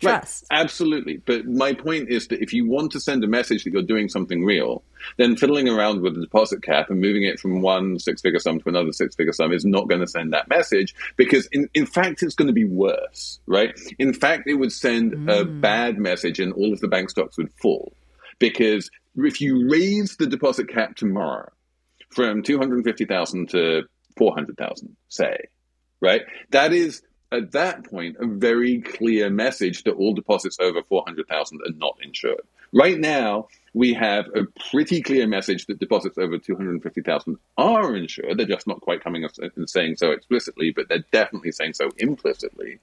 Trust. 0.00 0.46
Right, 0.50 0.60
absolutely. 0.60 1.18
But 1.18 1.46
my 1.46 1.74
point 1.74 2.08
is 2.08 2.28
that 2.28 2.42
if 2.42 2.54
you 2.54 2.68
want 2.68 2.92
to 2.92 3.00
send 3.00 3.22
a 3.22 3.28
message 3.28 3.64
that 3.64 3.72
you're 3.72 3.82
doing 3.82 4.08
something 4.08 4.44
real, 4.44 4.82
then 5.18 5.36
fiddling 5.36 5.68
around 5.68 6.00
with 6.00 6.14
the 6.14 6.22
deposit 6.22 6.62
cap 6.62 6.88
and 6.88 7.00
moving 7.00 7.24
it 7.24 7.38
from 7.38 7.60
one 7.60 7.98
six 7.98 8.22
figure 8.22 8.38
sum 8.38 8.60
to 8.60 8.68
another 8.68 8.92
six 8.92 9.14
figure 9.14 9.32
sum 9.32 9.52
is 9.52 9.64
not 9.64 9.88
going 9.88 10.00
to 10.00 10.06
send 10.06 10.32
that 10.32 10.48
message 10.48 10.94
because, 11.16 11.46
in, 11.52 11.68
in 11.74 11.84
fact, 11.84 12.22
it's 12.22 12.34
going 12.34 12.46
to 12.46 12.54
be 12.54 12.64
worse, 12.64 13.40
right? 13.46 13.78
In 13.98 14.14
fact, 14.14 14.44
it 14.46 14.54
would 14.54 14.72
send 14.72 15.12
a 15.28 15.44
mm. 15.44 15.60
bad 15.60 15.98
message 15.98 16.40
and 16.40 16.52
all 16.54 16.72
of 16.72 16.80
the 16.80 16.88
bank 16.88 17.10
stocks 17.10 17.36
would 17.36 17.52
fall. 17.60 17.92
Because 18.38 18.90
if 19.16 19.40
you 19.40 19.68
raise 19.70 20.16
the 20.16 20.26
deposit 20.26 20.68
cap 20.68 20.96
tomorrow 20.96 21.50
from 22.10 22.42
250,000 22.42 23.50
to 23.50 23.82
400,000, 24.16 24.96
say, 25.08 25.36
right? 26.00 26.22
That 26.50 26.72
is 26.72 27.02
at 27.32 27.52
that 27.52 27.84
point 27.84 28.16
a 28.20 28.26
very 28.26 28.80
clear 28.80 29.30
message 29.30 29.84
that 29.84 29.92
all 29.92 30.14
deposits 30.14 30.58
over 30.60 30.82
400,000 30.82 31.60
are 31.60 31.72
not 31.76 31.98
insured. 32.02 32.42
Right 32.72 32.98
now, 32.98 33.48
we 33.74 33.94
have 33.94 34.26
a 34.34 34.44
pretty 34.70 35.02
clear 35.02 35.26
message 35.26 35.66
that 35.66 35.78
deposits 35.78 36.18
over 36.18 36.38
250,000 36.38 37.36
are 37.56 37.96
insured. 37.96 38.38
They're 38.38 38.46
just 38.46 38.66
not 38.66 38.80
quite 38.80 39.02
coming 39.02 39.24
up 39.24 39.32
and 39.56 39.68
saying 39.68 39.96
so 39.96 40.10
explicitly, 40.10 40.72
but 40.74 40.88
they're 40.88 41.04
definitely 41.12 41.52
saying 41.52 41.74
so 41.74 41.90
implicitly. 41.98 42.78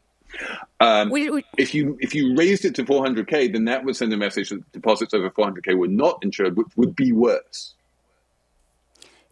Um, 0.81 1.09
We, 1.09 1.29
we, 1.29 1.45
if 1.57 1.73
you 1.73 1.97
if 2.01 2.13
you 2.13 2.35
raised 2.35 2.65
it 2.65 2.75
to 2.75 2.83
400k, 2.83 3.51
then 3.53 3.65
that 3.65 3.85
would 3.85 3.95
send 3.95 4.11
a 4.11 4.17
message 4.17 4.49
that 4.49 4.69
deposits 4.73 5.13
over 5.13 5.29
400k 5.29 5.77
were 5.77 5.87
not 5.87 6.19
insured, 6.21 6.57
which 6.57 6.67
would 6.75 6.95
be 6.95 7.13
worse. 7.13 7.75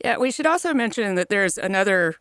yeah, 0.03 0.17
we 0.17 0.31
should 0.31 0.45
also 0.45 0.73
mention 0.73 1.15
that 1.15 1.27
there's 1.29 1.57
another 1.57 2.15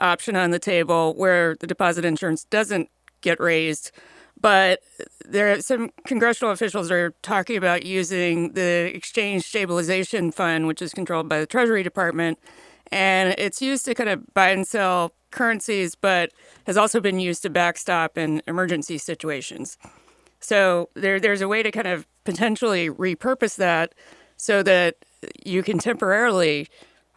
option 0.00 0.36
on 0.36 0.50
the 0.50 0.58
table 0.58 1.14
where 1.14 1.56
the 1.56 1.66
deposit 1.66 2.04
insurance 2.04 2.44
doesn't 2.44 2.88
get 3.20 3.38
raised, 3.38 3.92
but 4.40 4.80
there 5.24 5.52
are 5.52 5.60
some 5.60 5.90
congressional 6.06 6.52
officials 6.52 6.90
are 6.90 7.12
talking 7.22 7.56
about 7.56 7.84
using 7.84 8.54
the 8.54 8.90
Exchange 8.94 9.44
Stabilization 9.44 10.32
Fund, 10.32 10.66
which 10.66 10.80
is 10.80 10.94
controlled 10.94 11.28
by 11.28 11.38
the 11.38 11.46
Treasury 11.46 11.82
Department, 11.82 12.38
and 12.90 13.34
it's 13.38 13.60
used 13.62 13.84
to 13.84 13.94
kind 13.94 14.08
of 14.08 14.22
buy 14.34 14.50
and 14.50 14.66
sell 14.66 15.12
currencies, 15.30 15.94
but 15.94 16.32
has 16.66 16.76
also 16.76 17.00
been 17.00 17.20
used 17.20 17.42
to 17.42 17.50
backstop 17.50 18.18
in 18.18 18.42
emergency 18.46 18.98
situations. 18.98 19.78
So 20.40 20.88
there, 20.94 21.20
there's 21.20 21.42
a 21.42 21.48
way 21.48 21.62
to 21.62 21.70
kind 21.70 21.86
of 21.86 22.06
potentially 22.24 22.90
repurpose 22.90 23.56
that 23.56 23.94
so 24.36 24.62
that 24.62 24.96
you 25.44 25.62
can 25.62 25.78
temporarily 25.78 26.66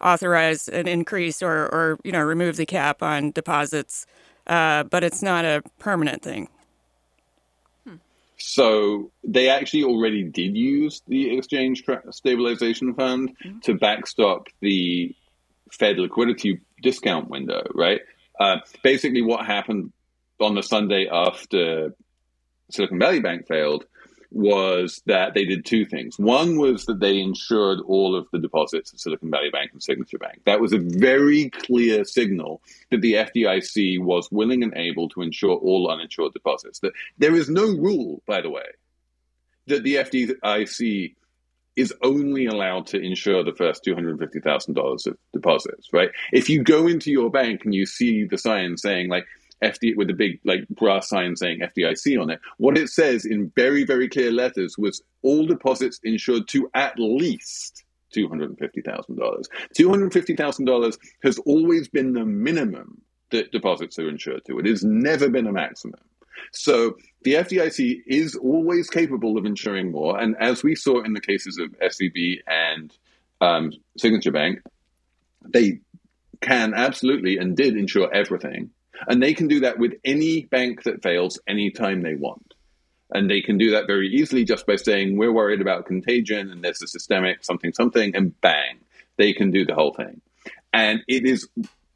authorize 0.04 0.68
an 0.68 0.86
increase 0.86 1.42
or, 1.42 1.64
or 1.74 1.98
you 2.04 2.12
know 2.12 2.20
remove 2.20 2.56
the 2.56 2.66
cap 2.66 3.02
on 3.02 3.30
deposits, 3.32 4.06
uh, 4.46 4.84
but 4.84 5.02
it's 5.02 5.22
not 5.22 5.44
a 5.44 5.62
permanent 5.78 6.22
thing. 6.22 6.48
So 8.36 9.10
they 9.22 9.48
actually 9.48 9.84
already 9.84 10.24
did 10.24 10.56
use 10.56 11.02
the 11.08 11.36
Exchange 11.36 11.82
Stabilization 12.10 12.94
Fund 12.94 13.36
to 13.62 13.74
backstop 13.74 14.48
the 14.60 15.14
Fed 15.72 15.98
liquidity 15.98 16.60
discount 16.82 17.30
window, 17.30 17.62
right? 17.74 18.00
Uh, 18.38 18.56
basically, 18.82 19.22
what 19.22 19.46
happened 19.46 19.92
on 20.40 20.54
the 20.54 20.62
Sunday 20.62 21.08
after 21.10 21.94
Silicon 22.70 22.98
Valley 22.98 23.20
Bank 23.20 23.46
failed 23.46 23.86
was 24.34 25.00
that 25.06 25.32
they 25.32 25.44
did 25.44 25.64
two 25.64 25.86
things. 25.86 26.18
One 26.18 26.58
was 26.58 26.86
that 26.86 26.98
they 26.98 27.20
insured 27.20 27.78
all 27.86 28.16
of 28.16 28.26
the 28.32 28.38
deposits 28.38 28.92
of 28.92 28.98
Silicon 28.98 29.30
Valley 29.30 29.50
Bank 29.50 29.70
and 29.72 29.82
Signature 29.82 30.18
Bank. 30.18 30.42
That 30.44 30.60
was 30.60 30.72
a 30.72 30.78
very 30.78 31.50
clear 31.50 32.04
signal 32.04 32.60
that 32.90 33.00
the 33.00 33.14
FDIC 33.14 34.02
was 34.02 34.28
willing 34.32 34.62
and 34.64 34.74
able 34.76 35.08
to 35.10 35.22
insure 35.22 35.56
all 35.56 35.90
uninsured 35.90 36.32
deposits. 36.32 36.80
That 36.80 36.92
there 37.16 37.34
is 37.34 37.48
no 37.48 37.62
rule, 37.62 38.22
by 38.26 38.40
the 38.40 38.50
way, 38.50 38.66
that 39.68 39.84
the 39.84 39.96
FDIC 39.96 41.14
is 41.76 41.94
only 42.02 42.46
allowed 42.46 42.86
to 42.86 43.00
insure 43.00 43.42
the 43.44 43.54
first 43.54 43.84
$250,000 43.84 45.06
of 45.06 45.16
deposits, 45.32 45.92
right? 45.92 46.10
If 46.32 46.48
you 46.48 46.62
go 46.62 46.86
into 46.86 47.10
your 47.10 47.30
bank 47.30 47.64
and 47.64 47.74
you 47.74 47.86
see 47.86 48.24
the 48.24 48.38
sign 48.38 48.76
saying 48.76 49.08
like 49.08 49.26
FD 49.64 49.96
with 49.96 50.10
a 50.10 50.14
big 50.14 50.40
like 50.44 50.68
brass 50.68 51.08
sign 51.08 51.36
saying 51.36 51.60
FDIC 51.60 52.20
on 52.20 52.30
it. 52.30 52.40
What 52.58 52.78
it 52.78 52.88
says 52.88 53.24
in 53.24 53.50
very 53.56 53.84
very 53.84 54.08
clear 54.08 54.30
letters 54.30 54.76
was 54.78 55.02
all 55.22 55.46
deposits 55.46 56.00
insured 56.04 56.48
to 56.48 56.70
at 56.74 56.94
least 56.98 57.84
two 58.12 58.28
hundred 58.28 58.50
and 58.50 58.58
fifty 58.58 58.82
thousand 58.82 59.16
dollars. 59.16 59.48
Two 59.76 59.90
hundred 59.90 60.12
fifty 60.12 60.36
thousand 60.36 60.66
dollars 60.66 60.98
has 61.22 61.38
always 61.40 61.88
been 61.88 62.12
the 62.12 62.24
minimum 62.24 63.00
that 63.30 63.50
deposits 63.50 63.98
are 63.98 64.08
insured 64.08 64.44
to. 64.46 64.58
It 64.58 64.66
has 64.66 64.84
never 64.84 65.28
been 65.28 65.46
a 65.46 65.52
maximum. 65.52 66.00
So 66.52 66.96
the 67.22 67.34
FDIC 67.34 68.02
is 68.06 68.34
always 68.34 68.90
capable 68.90 69.38
of 69.38 69.46
insuring 69.46 69.90
more, 69.90 70.20
and 70.20 70.36
as 70.40 70.62
we 70.62 70.74
saw 70.74 71.02
in 71.02 71.12
the 71.14 71.20
cases 71.20 71.58
of 71.58 71.70
SVB 71.80 72.40
and 72.46 72.92
um, 73.40 73.72
Signature 73.96 74.32
Bank, 74.32 74.60
they 75.46 75.80
can 76.40 76.74
absolutely 76.74 77.38
and 77.38 77.56
did 77.56 77.76
insure 77.76 78.12
everything 78.12 78.70
and 79.08 79.22
they 79.22 79.34
can 79.34 79.48
do 79.48 79.60
that 79.60 79.78
with 79.78 79.94
any 80.04 80.44
bank 80.44 80.82
that 80.84 81.02
fails 81.02 81.38
anytime 81.46 82.02
they 82.02 82.14
want. 82.14 82.54
And 83.10 83.30
they 83.30 83.42
can 83.42 83.58
do 83.58 83.72
that 83.72 83.86
very 83.86 84.08
easily 84.08 84.44
just 84.44 84.66
by 84.66 84.76
saying, 84.76 85.16
we're 85.16 85.32
worried 85.32 85.60
about 85.60 85.86
contagion 85.86 86.50
and 86.50 86.64
there's 86.64 86.82
a 86.82 86.86
systemic 86.86 87.44
something, 87.44 87.72
something, 87.72 88.16
and 88.16 88.38
bang, 88.40 88.78
they 89.16 89.32
can 89.32 89.50
do 89.50 89.64
the 89.64 89.74
whole 89.74 89.92
thing. 89.92 90.20
And 90.72 91.00
it 91.06 91.24
is 91.24 91.48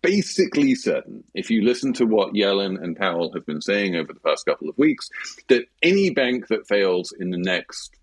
basically 0.02 0.74
certain, 0.74 1.24
if 1.34 1.50
you 1.50 1.62
listen 1.62 1.92
to 1.94 2.06
what 2.06 2.34
Yellen 2.34 2.80
and 2.82 2.96
Powell 2.96 3.32
have 3.32 3.44
been 3.46 3.60
saying 3.60 3.96
over 3.96 4.12
the 4.12 4.20
past 4.20 4.46
couple 4.46 4.68
of 4.68 4.78
weeks, 4.78 5.08
that 5.48 5.64
any 5.82 6.10
bank 6.10 6.48
that 6.48 6.68
fails 6.68 7.12
in 7.18 7.30
the 7.30 7.38
next, 7.38 7.96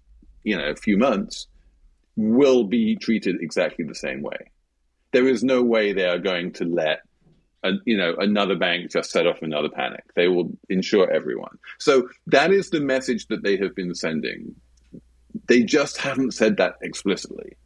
you 0.43 0.57
know, 0.57 0.75
few 0.75 0.97
months 0.97 1.47
will 2.17 2.65
be 2.65 2.95
treated 2.95 3.37
exactly 3.41 3.85
the 3.85 3.95
same 3.95 4.21
way. 4.21 4.51
There 5.13 5.27
is 5.27 5.43
no 5.43 5.63
way 5.63 5.93
they 5.93 6.05
are 6.05 6.19
going 6.19 6.51
to 6.53 6.65
let 6.65 7.01
a, 7.65 7.71
you 7.85 7.97
know 7.97 8.15
another 8.17 8.55
bank 8.55 8.91
just 8.91 9.11
set 9.11 9.27
off 9.27 9.41
another 9.41 9.69
panic. 9.69 10.03
They 10.15 10.27
will 10.27 10.51
insure 10.69 11.11
everyone. 11.11 11.57
So 11.79 12.09
that 12.27 12.51
is 12.51 12.69
the 12.69 12.79
message 12.79 13.27
that 13.27 13.43
they 13.43 13.57
have 13.57 13.75
been 13.75 13.95
sending. 13.95 14.55
They 15.47 15.63
just 15.63 15.97
haven't 15.97 16.33
said 16.33 16.57
that 16.57 16.75
explicitly, 16.81 17.57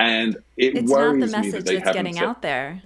and 0.00 0.36
it 0.56 0.76
it's 0.76 0.90
worries 0.90 1.30
not 1.30 1.30
the 1.30 1.42
me 1.42 1.50
message 1.50 1.52
that 1.52 1.66
they 1.66 1.74
that's 1.74 1.88
haven't 1.88 2.04
getting 2.04 2.14
said, 2.14 2.24
out 2.24 2.42
there. 2.42 2.82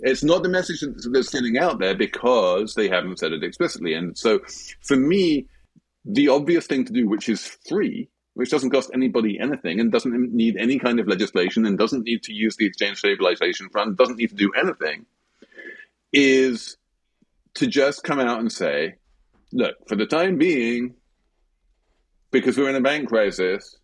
It's 0.00 0.22
not 0.22 0.42
the 0.42 0.48
message 0.48 0.82
that's 0.82 1.30
getting 1.30 1.58
out 1.58 1.78
there 1.78 1.96
because 1.96 2.74
they 2.74 2.88
haven't 2.88 3.18
said 3.18 3.32
it 3.32 3.42
explicitly. 3.42 3.94
And 3.94 4.16
so, 4.16 4.40
for 4.82 4.96
me, 4.96 5.46
the 6.04 6.28
obvious 6.28 6.66
thing 6.66 6.84
to 6.84 6.92
do, 6.92 7.08
which 7.08 7.28
is 7.28 7.56
free, 7.68 8.08
which 8.34 8.50
doesn't 8.50 8.70
cost 8.70 8.90
anybody 8.92 9.38
anything 9.40 9.80
and 9.80 9.90
doesn't 9.90 10.32
need 10.32 10.56
any 10.58 10.78
kind 10.78 11.00
of 11.00 11.08
legislation 11.08 11.64
and 11.64 11.78
doesn't 11.78 12.04
need 12.04 12.22
to 12.24 12.34
use 12.34 12.56
the 12.56 12.66
exchange 12.66 12.98
stabilization 12.98 13.70
fund, 13.70 13.96
doesn't 13.96 14.18
need 14.18 14.28
to 14.28 14.34
do 14.34 14.52
anything, 14.54 15.06
is 16.16 16.78
to 17.54 17.66
just 17.66 18.02
come 18.02 18.18
out 18.18 18.40
and 18.40 18.50
say, 18.50 18.94
look, 19.52 19.74
for 19.86 19.96
the 19.96 20.06
time 20.06 20.38
being, 20.38 20.94
because 22.30 22.56
we're 22.56 22.70
in 22.70 22.76
a 22.76 22.80
bank 22.80 23.08
crisis, 23.08 23.76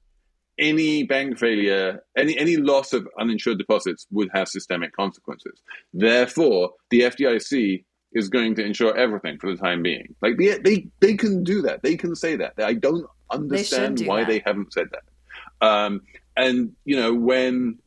any 0.58 1.02
bank 1.02 1.38
failure, 1.38 2.02
any 2.16 2.36
any 2.38 2.56
loss 2.56 2.92
of 2.94 3.06
uninsured 3.20 3.58
deposits 3.58 4.06
would 4.10 4.30
have 4.32 4.48
systemic 4.48 4.96
consequences. 4.96 5.60
Therefore, 5.92 6.72
the 6.90 7.00
FDIC 7.00 7.84
is 8.14 8.28
going 8.28 8.54
to 8.54 8.64
insure 8.64 8.96
everything 8.96 9.38
for 9.38 9.50
the 9.50 9.56
time 9.56 9.82
being. 9.82 10.14
Like 10.22 10.38
they 10.38 10.58
they, 10.58 10.88
they 11.00 11.14
can 11.14 11.44
do 11.44 11.60
that. 11.62 11.82
They 11.82 11.96
can 11.96 12.14
say 12.14 12.36
that. 12.36 12.54
I 12.58 12.74
don't 12.74 13.06
understand 13.30 13.98
do 13.98 14.06
why 14.06 14.20
that. 14.20 14.28
they 14.28 14.42
haven't 14.44 14.72
said 14.72 14.88
that. 14.92 15.66
Um, 15.66 16.00
and 16.36 16.72
you 16.86 16.96
know 16.96 17.14
when 17.14 17.78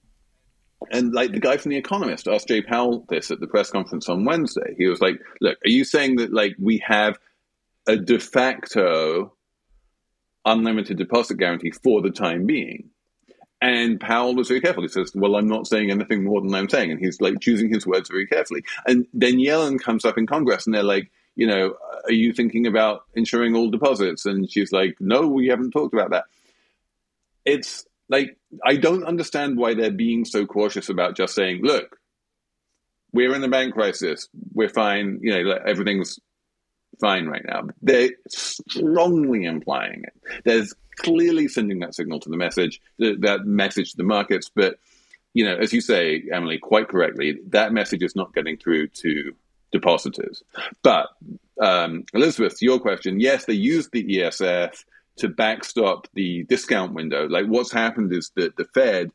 and 0.91 1.13
like 1.13 1.31
the 1.31 1.39
guy 1.39 1.57
from 1.57 1.71
The 1.71 1.77
Economist 1.77 2.27
asked 2.27 2.47
Jay 2.47 2.61
Powell 2.61 3.05
this 3.09 3.31
at 3.31 3.39
the 3.39 3.47
press 3.47 3.71
conference 3.71 4.09
on 4.09 4.25
Wednesday. 4.25 4.75
He 4.77 4.87
was 4.87 5.01
like, 5.01 5.19
"Look, 5.41 5.57
are 5.65 5.69
you 5.69 5.83
saying 5.83 6.17
that 6.17 6.33
like 6.33 6.55
we 6.59 6.83
have 6.85 7.17
a 7.87 7.95
de 7.95 8.19
facto 8.19 9.33
unlimited 10.45 10.97
deposit 10.97 11.35
guarantee 11.35 11.71
for 11.71 12.01
the 12.01 12.11
time 12.11 12.45
being?" 12.45 12.89
And 13.61 13.99
Powell 13.99 14.35
was 14.35 14.49
very 14.49 14.61
careful. 14.61 14.83
He 14.83 14.89
says, 14.89 15.11
"Well, 15.15 15.35
I'm 15.35 15.47
not 15.47 15.67
saying 15.67 15.89
anything 15.89 16.23
more 16.23 16.41
than 16.41 16.53
I'm 16.53 16.69
saying," 16.69 16.91
and 16.91 16.99
he's 16.99 17.21
like 17.21 17.39
choosing 17.39 17.69
his 17.73 17.87
words 17.87 18.09
very 18.09 18.27
carefully. 18.27 18.63
And 18.85 19.07
then 19.13 19.37
Yellen 19.37 19.79
comes 19.79 20.05
up 20.05 20.17
in 20.17 20.27
Congress, 20.27 20.65
and 20.65 20.75
they're 20.75 20.83
like, 20.83 21.09
"You 21.35 21.47
know, 21.47 21.75
are 22.03 22.11
you 22.11 22.33
thinking 22.33 22.67
about 22.67 23.03
insuring 23.15 23.55
all 23.55 23.69
deposits?" 23.69 24.25
And 24.25 24.51
she's 24.51 24.71
like, 24.71 24.97
"No, 24.99 25.27
we 25.27 25.47
haven't 25.47 25.71
talked 25.71 25.93
about 25.93 26.11
that." 26.11 26.25
It's 27.45 27.85
like 28.09 28.37
I 28.63 28.75
don't 28.75 29.03
understand 29.03 29.57
why 29.57 29.73
they're 29.73 29.91
being 29.91 30.25
so 30.25 30.45
cautious 30.45 30.89
about 30.89 31.15
just 31.15 31.35
saying, 31.35 31.61
"Look, 31.63 31.97
we're 33.11 33.35
in 33.35 33.43
a 33.43 33.49
bank 33.49 33.73
crisis. 33.73 34.27
We're 34.53 34.69
fine. 34.69 35.19
You 35.21 35.43
know, 35.43 35.59
everything's 35.65 36.19
fine 36.99 37.27
right 37.27 37.45
now." 37.45 37.67
They're 37.81 38.11
strongly 38.29 39.45
implying 39.45 40.03
it. 40.03 40.43
There's 40.43 40.73
clearly 40.97 41.47
sending 41.47 41.79
that 41.79 41.95
signal 41.95 42.19
to 42.21 42.29
the 42.29 42.37
message, 42.37 42.81
that 42.99 43.41
message 43.45 43.91
to 43.91 43.97
the 43.97 44.03
markets. 44.03 44.49
But 44.53 44.79
you 45.33 45.43
know, 45.43 45.55
as 45.55 45.73
you 45.73 45.81
say, 45.81 46.23
Emily, 46.31 46.57
quite 46.57 46.87
correctly, 46.87 47.39
that 47.49 47.73
message 47.73 48.03
is 48.03 48.15
not 48.15 48.33
getting 48.33 48.57
through 48.57 48.87
to 48.87 49.33
depositors. 49.71 50.43
But 50.81 51.09
um, 51.61 52.05
Elizabeth, 52.13 52.61
your 52.61 52.79
question, 52.79 53.19
yes, 53.19 53.45
they 53.45 53.53
used 53.53 53.91
the 53.91 54.03
ESF 54.03 54.83
to 55.17 55.29
backstop 55.29 56.07
the 56.13 56.43
discount 56.43 56.93
window. 56.93 57.27
Like 57.27 57.45
what's 57.45 57.71
happened 57.71 58.13
is 58.13 58.31
that 58.35 58.55
the 58.57 58.65
Fed 58.65 59.11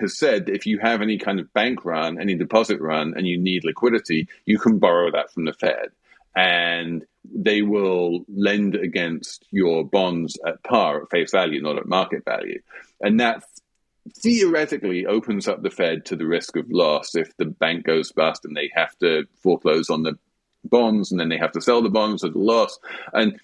has 0.00 0.18
said 0.18 0.48
if 0.48 0.66
you 0.66 0.78
have 0.78 1.02
any 1.02 1.18
kind 1.18 1.40
of 1.40 1.52
bank 1.52 1.84
run, 1.84 2.20
any 2.20 2.34
deposit 2.34 2.80
run, 2.80 3.14
and 3.16 3.26
you 3.26 3.38
need 3.38 3.64
liquidity, 3.64 4.28
you 4.46 4.58
can 4.58 4.78
borrow 4.78 5.10
that 5.10 5.32
from 5.32 5.44
the 5.44 5.52
Fed. 5.52 5.88
And 6.36 7.04
they 7.24 7.62
will 7.62 8.24
lend 8.28 8.76
against 8.76 9.44
your 9.50 9.84
bonds 9.84 10.38
at 10.46 10.62
par, 10.62 11.02
at 11.02 11.10
face 11.10 11.32
value, 11.32 11.60
not 11.60 11.78
at 11.78 11.86
market 11.86 12.24
value. 12.24 12.60
And 13.00 13.18
that 13.20 13.42
theoretically 14.22 15.06
opens 15.06 15.48
up 15.48 15.62
the 15.62 15.70
Fed 15.70 16.04
to 16.06 16.16
the 16.16 16.26
risk 16.26 16.56
of 16.56 16.70
loss 16.70 17.14
if 17.14 17.36
the 17.36 17.46
bank 17.46 17.84
goes 17.84 18.12
bust 18.12 18.44
and 18.44 18.56
they 18.56 18.70
have 18.74 18.96
to 18.98 19.24
foreclose 19.42 19.90
on 19.90 20.02
the 20.02 20.18
bonds 20.64 21.10
and 21.10 21.20
then 21.20 21.28
they 21.28 21.38
have 21.38 21.52
to 21.52 21.60
sell 21.60 21.82
the 21.82 21.90
bonds 21.90 22.24
at 22.24 22.34
a 22.34 22.38
loss. 22.38 22.78
And 23.12 23.40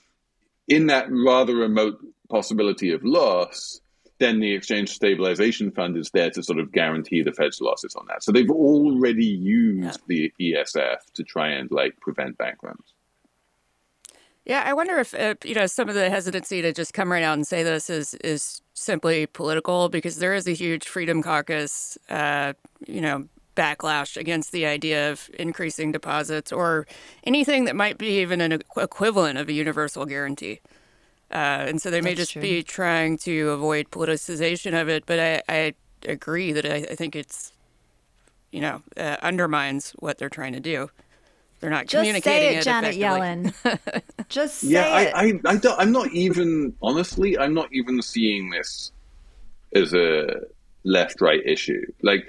in 0.68 0.86
that 0.86 1.06
rather 1.10 1.54
remote 1.56 1.98
possibility 2.28 2.92
of 2.92 3.04
loss, 3.04 3.80
then 4.18 4.40
the 4.40 4.54
exchange 4.54 4.90
stabilization 4.90 5.70
fund 5.70 5.96
is 5.96 6.10
there 6.10 6.30
to 6.30 6.42
sort 6.42 6.58
of 6.58 6.72
guarantee 6.72 7.22
the 7.22 7.32
Fed's 7.32 7.60
losses 7.60 7.94
on 7.96 8.06
that. 8.06 8.22
So 8.22 8.32
they've 8.32 8.50
already 8.50 9.26
used 9.26 10.00
the 10.06 10.32
ESF 10.40 10.98
to 11.14 11.22
try 11.22 11.50
and 11.50 11.70
like 11.70 12.00
prevent 12.00 12.38
bank 12.38 12.62
runs. 12.62 12.94
Yeah, 14.46 14.62
I 14.66 14.74
wonder 14.74 14.98
if 14.98 15.14
uh, 15.14 15.34
you 15.42 15.54
know 15.54 15.66
some 15.66 15.88
of 15.88 15.94
the 15.94 16.10
hesitancy 16.10 16.60
to 16.60 16.72
just 16.72 16.92
come 16.92 17.10
right 17.10 17.22
out 17.22 17.34
and 17.34 17.46
say 17.46 17.62
this 17.62 17.88
is 17.88 18.12
is 18.14 18.60
simply 18.74 19.26
political 19.26 19.88
because 19.88 20.18
there 20.18 20.34
is 20.34 20.46
a 20.46 20.52
huge 20.52 20.86
Freedom 20.86 21.22
Caucus, 21.22 21.96
uh, 22.10 22.52
you 22.86 23.00
know, 23.00 23.26
backlash 23.54 24.16
against 24.16 24.52
the 24.52 24.66
idea 24.66 25.10
of 25.10 25.30
increasing 25.38 25.92
deposits 25.92 26.52
or 26.52 26.86
anything 27.24 27.64
that 27.64 27.76
might 27.76 27.98
be 27.98 28.20
even 28.20 28.40
an 28.40 28.60
equivalent 28.76 29.38
of 29.38 29.48
a 29.48 29.52
universal 29.52 30.04
guarantee. 30.06 30.60
Uh, 31.30 31.66
and 31.68 31.82
so 31.82 31.90
they 31.90 32.00
may 32.00 32.10
That's 32.10 32.18
just 32.18 32.32
true. 32.32 32.42
be 32.42 32.62
trying 32.62 33.18
to 33.18 33.50
avoid 33.50 33.90
politicization 33.90 34.80
of 34.80 34.88
it. 34.88 35.04
But 35.06 35.18
I, 35.18 35.42
I 35.48 35.74
agree 36.06 36.52
that 36.52 36.64
I, 36.66 36.76
I 36.76 36.94
think 36.94 37.16
it's, 37.16 37.52
you 38.52 38.60
know, 38.60 38.82
uh, 38.96 39.16
undermines 39.22 39.92
what 39.98 40.18
they're 40.18 40.28
trying 40.28 40.52
to 40.52 40.60
do. 40.60 40.90
They're 41.60 41.70
not 41.70 41.86
Just 41.86 42.02
communicating 42.02 42.50
say 42.50 42.56
it, 42.58 42.62
Janet 42.62 42.94
effectively. 42.94 43.52
Yellen. 43.52 44.02
Just 44.28 44.58
say 44.58 44.68
yeah, 44.68 44.98
it. 45.00 45.14
I, 45.14 45.26
I, 45.26 45.40
I 45.46 45.56
don't, 45.56 45.80
I'm 45.80 45.92
not 45.92 46.12
even 46.12 46.74
honestly, 46.82 47.38
I'm 47.38 47.54
not 47.54 47.68
even 47.72 48.02
seeing 48.02 48.50
this 48.50 48.92
as 49.74 49.94
a 49.94 50.42
left-right 50.84 51.40
issue. 51.46 51.80
Like, 52.02 52.26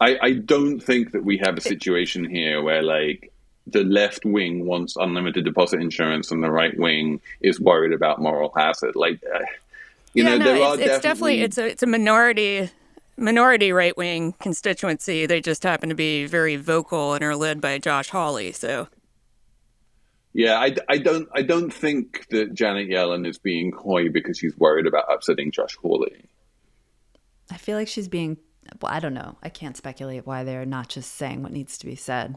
I, 0.00 0.18
I 0.20 0.32
don't 0.32 0.80
think 0.80 1.12
that 1.12 1.24
we 1.24 1.38
have 1.38 1.56
a 1.56 1.60
situation 1.60 2.28
here 2.28 2.62
where 2.62 2.82
like 2.82 3.32
the 3.66 3.82
left 3.84 4.24
wing 4.24 4.66
wants 4.66 4.96
unlimited 4.96 5.44
deposit 5.44 5.80
insurance 5.80 6.30
and 6.30 6.42
the 6.42 6.50
right 6.50 6.78
wing 6.78 7.20
is 7.40 7.58
worried 7.58 7.92
about 7.92 8.20
moral 8.20 8.52
hazard. 8.56 8.94
Like, 8.94 9.20
uh, 9.34 9.38
you 10.14 10.24
yeah, 10.24 10.36
know, 10.36 10.38
no, 10.38 10.44
there 10.44 10.62
are 10.62 10.74
it's, 10.74 10.82
it's 10.82 11.02
definitely 11.02 11.38
definitely 11.38 11.40
it's 11.42 11.58
a 11.58 11.66
it's 11.66 11.82
a 11.82 11.86
minority 11.86 12.70
minority 13.16 13.72
right 13.72 13.96
wing 13.96 14.34
constituency. 14.40 15.26
They 15.26 15.40
just 15.40 15.62
happen 15.62 15.88
to 15.88 15.94
be 15.94 16.26
very 16.26 16.56
vocal 16.56 17.14
and 17.14 17.24
are 17.24 17.36
led 17.36 17.60
by 17.60 17.78
Josh 17.78 18.10
Hawley. 18.10 18.52
So 18.52 18.88
Yeah, 20.32 20.58
I, 20.58 20.76
I 20.88 20.98
don't 20.98 21.28
I 21.34 21.42
don't 21.42 21.72
think 21.72 22.26
that 22.28 22.52
Janet 22.52 22.88
Yellen 22.88 23.26
is 23.26 23.38
being 23.38 23.72
coy 23.72 24.10
because 24.10 24.38
she's 24.38 24.56
worried 24.58 24.86
about 24.86 25.10
upsetting 25.10 25.50
Josh 25.50 25.76
Hawley. 25.76 26.26
I 27.50 27.56
feel 27.56 27.76
like 27.78 27.88
she's 27.88 28.08
being. 28.08 28.36
Well, 28.80 28.92
I 28.92 29.00
don't 29.00 29.14
know. 29.14 29.36
I 29.42 29.48
can't 29.48 29.76
speculate 29.76 30.26
why 30.26 30.44
they're 30.44 30.66
not 30.66 30.88
just 30.88 31.14
saying 31.14 31.42
what 31.42 31.52
needs 31.52 31.78
to 31.78 31.86
be 31.86 31.96
said. 31.96 32.36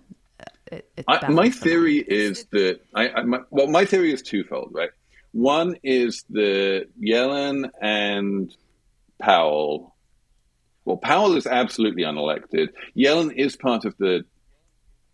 It, 0.71 0.89
it 0.95 1.05
I, 1.07 1.29
my 1.29 1.49
theory 1.49 1.97
is 1.97 2.45
that 2.51 2.79
I, 2.95 3.09
I 3.09 3.23
my, 3.23 3.39
well, 3.49 3.67
my 3.67 3.85
theory 3.85 4.13
is 4.13 4.21
twofold, 4.21 4.69
right? 4.71 4.91
One 5.31 5.75
is 5.83 6.25
that 6.31 6.87
Yellen 7.01 7.69
and 7.81 8.55
Powell. 9.21 9.95
Well, 10.85 10.97
Powell 10.97 11.35
is 11.35 11.45
absolutely 11.45 12.03
unelected. 12.03 12.69
Yellen 12.95 13.33
is 13.35 13.55
part 13.55 13.85
of 13.85 13.95
the 13.97 14.23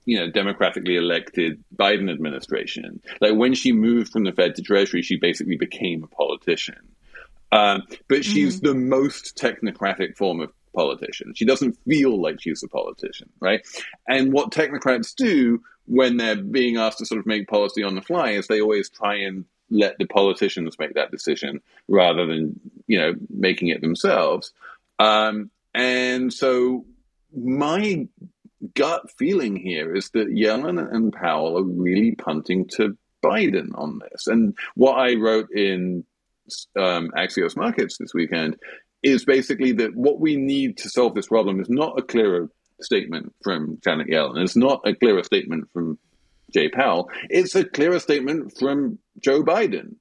you 0.05 0.19
know, 0.19 0.29
democratically 0.29 0.95
elected 0.95 1.63
Biden 1.75 2.11
administration. 2.11 3.01
Like 3.21 3.33
when 3.33 3.55
she 3.55 3.71
moved 3.71 4.11
from 4.11 4.23
the 4.23 4.31
Fed 4.31 4.55
to 4.55 4.61
Treasury, 4.61 5.01
she 5.01 5.17
basically 5.17 5.57
became 5.57 6.03
a 6.03 6.07
politician. 6.07 6.77
Um, 7.51 7.83
but 8.07 8.23
she's 8.23 8.61
mm-hmm. 8.61 8.67
the 8.67 8.75
most 8.75 9.37
technocratic 9.37 10.15
form 10.15 10.41
of 10.41 10.51
politician. 10.75 11.33
She 11.35 11.45
doesn't 11.45 11.77
feel 11.87 12.21
like 12.21 12.41
she's 12.41 12.63
a 12.63 12.67
politician, 12.67 13.29
right? 13.39 13.65
And 14.07 14.31
what 14.33 14.51
technocrats 14.51 15.15
do 15.15 15.61
when 15.85 16.17
they're 16.17 16.35
being 16.35 16.77
asked 16.77 16.99
to 16.99 17.05
sort 17.05 17.19
of 17.19 17.25
make 17.25 17.47
policy 17.47 17.83
on 17.83 17.95
the 17.95 18.01
fly 18.01 18.31
is 18.31 18.47
they 18.47 18.61
always 18.61 18.89
try 18.89 19.15
and 19.15 19.45
let 19.69 19.97
the 19.97 20.05
politicians 20.05 20.77
make 20.77 20.93
that 20.93 21.11
decision 21.11 21.59
rather 21.87 22.25
than 22.27 22.59
you 22.87 22.99
know 22.99 23.13
making 23.29 23.69
it 23.69 23.81
themselves. 23.81 24.53
Um, 24.99 25.49
and 25.73 26.31
so 26.31 26.85
my 27.35 28.07
gut 28.73 29.11
feeling 29.17 29.55
here 29.55 29.95
is 29.95 30.09
that 30.11 30.29
Yellen 30.29 30.93
and 30.93 31.11
Powell 31.11 31.57
are 31.57 31.63
really 31.63 32.15
punting 32.15 32.67
to 32.75 32.97
Biden 33.23 33.69
on 33.75 33.99
this. 33.99 34.27
And 34.27 34.55
what 34.75 34.93
I 34.93 35.15
wrote 35.15 35.49
in 35.51 36.05
um, 36.75 37.11
Axios 37.17 37.57
Markets 37.57 37.97
this 37.97 38.13
weekend 38.13 38.57
is 39.03 39.25
basically 39.25 39.71
that 39.73 39.95
what 39.95 40.19
we 40.19 40.35
need 40.35 40.77
to 40.77 40.89
solve 40.89 41.13
this 41.15 41.27
problem 41.27 41.59
is 41.59 41.69
not 41.69 41.99
a 41.99 42.01
clearer 42.01 42.49
statement 42.81 43.33
from 43.43 43.79
Janet 43.83 44.07
Yellen. 44.07 44.41
It's 44.43 44.55
not 44.55 44.81
a 44.85 44.95
clearer 44.95 45.23
statement 45.23 45.69
from 45.71 45.97
Jay 46.51 46.69
Powell. 46.69 47.09
It's 47.29 47.55
a 47.55 47.63
clearer 47.63 47.99
statement 47.99 48.57
from 48.57 48.99
Joe 49.19 49.43
Biden. 49.43 49.95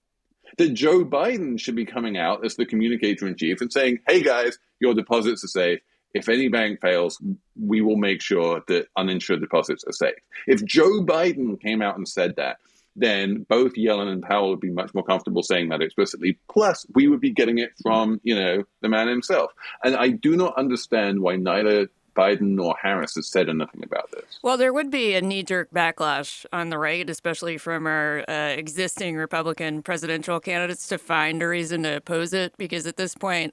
That 0.59 0.74
Joe 0.74 1.05
Biden 1.05 1.59
should 1.59 1.74
be 1.74 1.84
coming 1.84 2.16
out 2.16 2.45
as 2.45 2.55
the 2.55 2.66
communicator 2.66 3.26
in 3.26 3.36
chief 3.36 3.61
and 3.61 3.72
saying, 3.72 3.99
hey 4.07 4.22
guys, 4.22 4.59
your 4.78 4.95
deposits 4.95 5.42
are 5.45 5.49
safe 5.49 5.80
if 6.14 6.28
any 6.28 6.49
bank 6.49 6.80
fails, 6.80 7.20
we 7.61 7.80
will 7.80 7.97
make 7.97 8.22
sure 8.22 8.62
that 8.68 8.86
uninsured 8.97 9.40
deposits 9.40 9.84
are 9.84 9.92
safe. 9.92 10.14
If 10.47 10.64
Joe 10.64 11.05
Biden 11.05 11.61
came 11.61 11.82
out 11.82 11.97
and 11.97 12.09
said 12.09 12.36
that, 12.36 12.59
then 12.97 13.45
both 13.49 13.74
Yellen 13.74 14.11
and 14.11 14.22
Powell 14.22 14.51
would 14.51 14.61
be 14.61 14.70
much 14.70 14.95
more 14.95 15.05
comfortable 15.05 15.42
saying 15.42 15.68
that 15.70 15.82
explicitly. 15.82 16.38
Plus, 16.49 16.86
we 16.95 17.09
would 17.09 17.20
be 17.20 17.30
getting 17.30 17.59
it 17.59 17.72
from, 17.82 18.20
you 18.22 18.34
know, 18.34 18.64
the 18.82 18.88
man 18.88 19.09
himself. 19.09 19.53
And 19.82 19.97
I 19.97 20.09
do 20.09 20.36
not 20.36 20.57
understand 20.57 21.20
why 21.20 21.36
neither 21.36 21.88
Biden 22.14 22.55
nor 22.55 22.76
Harris 22.80 23.16
has 23.16 23.26
said 23.28 23.49
anything 23.49 23.82
about 23.82 24.11
this. 24.12 24.38
Well, 24.42 24.57
there 24.57 24.72
would 24.72 24.90
be 24.90 25.14
a 25.14 25.20
knee 25.20 25.42
jerk 25.42 25.70
backlash 25.72 26.47
on 26.53 26.70
the 26.70 26.78
right, 26.78 27.11
especially 27.11 27.59
from 27.59 27.86
our 27.88 28.24
uh, 28.28 28.51
existing 28.51 29.16
Republican 29.16 29.82
presidential 29.82 30.38
candidates, 30.38 30.86
to 30.88 30.99
find 30.99 31.42
a 31.42 31.49
reason 31.49 31.82
to 31.82 31.97
oppose 31.97 32.32
it, 32.32 32.57
because 32.57 32.86
at 32.86 32.97
this 32.97 33.16
point, 33.16 33.53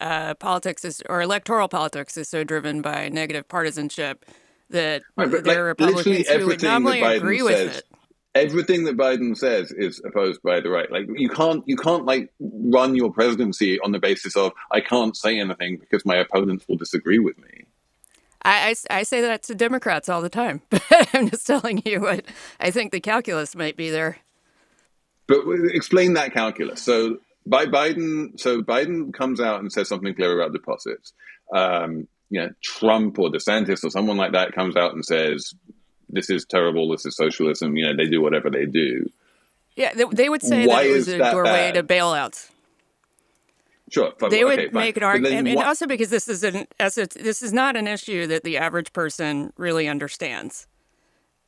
uh, 0.00 0.34
politics 0.34 0.84
is 0.84 1.02
or 1.08 1.22
electoral 1.22 1.68
politics 1.68 2.16
is 2.16 2.28
so 2.28 2.42
driven 2.42 2.82
by 2.82 3.08
negative 3.08 3.46
partisanship 3.46 4.24
that 4.70 5.02
right, 5.16 5.30
there 5.30 5.42
like, 5.42 5.56
are 5.56 5.64
Republicans 5.64 6.28
who 6.28 6.46
would 6.46 6.62
normally 6.62 7.02
agree 7.02 7.42
with 7.42 7.76
it. 7.76 7.84
Everything 8.34 8.84
that 8.84 8.96
Biden 8.96 9.36
says 9.36 9.72
is 9.72 10.00
opposed 10.04 10.40
by 10.42 10.60
the 10.60 10.70
right. 10.70 10.90
Like 10.90 11.06
you 11.14 11.28
can't 11.28 11.64
you 11.66 11.76
can't 11.76 12.04
like 12.04 12.32
run 12.38 12.94
your 12.94 13.12
presidency 13.12 13.80
on 13.80 13.92
the 13.92 13.98
basis 13.98 14.36
of 14.36 14.52
I 14.70 14.80
can't 14.80 15.16
say 15.16 15.40
anything 15.40 15.78
because 15.78 16.04
my 16.04 16.16
opponents 16.16 16.64
will 16.68 16.76
disagree 16.76 17.18
with 17.18 17.38
me. 17.38 17.64
I, 18.42 18.74
I, 18.90 18.98
I 18.98 19.02
say 19.02 19.20
that 19.20 19.42
to 19.44 19.54
Democrats 19.54 20.08
all 20.08 20.22
the 20.22 20.30
time. 20.30 20.62
I'm 21.12 21.28
just 21.28 21.46
telling 21.46 21.82
you 21.84 22.00
what 22.00 22.24
I 22.58 22.70
think 22.70 22.92
the 22.92 23.00
calculus 23.00 23.54
might 23.54 23.76
be 23.76 23.90
there. 23.90 24.18
But 25.26 25.44
explain 25.72 26.14
that 26.14 26.32
calculus. 26.32 26.82
So 26.82 27.18
by 27.46 27.66
Biden, 27.66 28.38
so 28.38 28.62
Biden 28.62 29.12
comes 29.12 29.40
out 29.40 29.60
and 29.60 29.72
says 29.72 29.88
something 29.88 30.14
clear 30.14 30.40
about 30.40 30.52
deposits. 30.52 31.12
Um, 31.54 32.08
you 32.30 32.40
know, 32.40 32.50
Trump 32.62 33.18
or 33.18 33.28
DeSantis 33.30 33.84
or 33.84 33.90
someone 33.90 34.16
like 34.16 34.32
that 34.32 34.52
comes 34.52 34.76
out 34.76 34.94
and 34.94 35.04
says, 35.04 35.52
"This 36.12 36.30
is 36.30 36.44
terrible. 36.44 36.88
This 36.90 37.06
is 37.06 37.16
socialism." 37.16 37.76
You 37.76 37.86
know, 37.86 37.96
they 37.96 38.08
do 38.08 38.20
whatever 38.20 38.50
they 38.50 38.66
do. 38.66 39.10
Yeah, 39.76 39.94
they, 39.94 40.04
they 40.04 40.28
would 40.28 40.42
say 40.42 40.66
Why 40.66 40.84
that 40.84 40.90
it 40.90 40.92
was 40.92 41.08
a 41.08 41.18
doorway 41.18 41.72
bad? 41.72 41.74
to 41.74 41.82
bailouts. 41.82 42.50
Sure, 43.90 44.12
fine. 44.18 44.30
they 44.30 44.44
would 44.44 44.72
make 44.72 44.96
an 44.96 45.02
argument, 45.02 45.48
and 45.48 45.58
also 45.58 45.86
because 45.86 46.10
this 46.10 46.28
is 46.28 46.44
an 46.44 46.66
this 46.78 47.42
is 47.42 47.52
not 47.52 47.76
an 47.76 47.88
issue 47.88 48.26
that 48.28 48.44
the 48.44 48.58
average 48.58 48.92
person 48.92 49.52
really 49.56 49.88
understands. 49.88 50.66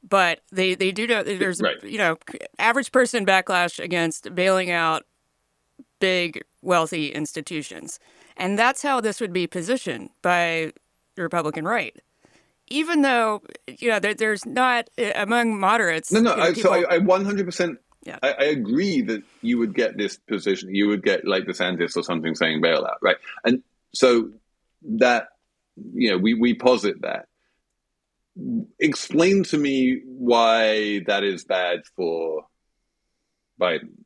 But 0.09 0.41
they, 0.51 0.75
they 0.75 0.91
do 0.91 1.07
know 1.07 1.23
there's 1.23 1.61
right. 1.61 1.83
you 1.85 1.99
know 1.99 2.19
average 2.59 2.91
person 2.91 3.25
backlash 3.25 3.83
against 3.83 4.35
bailing 4.35 4.71
out 4.71 5.05
big, 6.03 6.43
wealthy 6.63 7.11
institutions. 7.11 8.01
And 8.37 8.59
that's 8.59 8.83
how 8.83 9.01
this 9.01 9.21
would 9.21 9.33
be 9.33 9.47
positioned 9.47 10.11
by 10.21 10.73
the 11.15 11.23
Republican 11.23 11.65
right. 11.65 11.95
Even 12.73 13.03
though, 13.03 13.43
you 13.67 13.91
know, 13.91 13.99
there, 13.99 14.15
there's 14.15 14.47
not 14.47 14.89
uh, 14.99 15.13
among 15.17 15.59
moderates. 15.59 16.11
No, 16.11 16.21
no, 16.21 16.31
you 16.33 16.37
know, 16.37 16.43
I, 16.43 16.53
so 16.55 16.73
I, 16.73 16.95
I 16.95 16.99
100%. 16.99 17.77
Yeah. 18.05 18.19
I, 18.23 18.33
I, 18.33 18.45
agree 18.45 19.01
that 19.03 19.23
you 19.43 19.59
would 19.59 19.75
get 19.75 19.97
this 19.97 20.17
position. 20.17 20.75
You 20.75 20.89
would 20.89 21.05
get 21.05 21.25
like 21.25 21.45
DeSantis 21.45 21.97
or 21.97 22.03
something 22.03 22.35
saying 22.35 22.61
bailout, 22.61 22.97
right? 23.01 23.17
And 23.45 23.63
so 23.95 24.31
that, 24.97 25.29
you 25.77 26.11
know, 26.11 26.19
we, 26.19 26.35
we 26.35 26.55
posit 26.55 27.03
that. 27.03 27.27
Explain 28.81 29.45
to 29.45 29.59
me 29.59 30.01
why 30.05 31.03
that 31.07 31.23
is 31.23 31.45
bad 31.45 31.83
for 31.95 32.47
Biden 33.61 34.03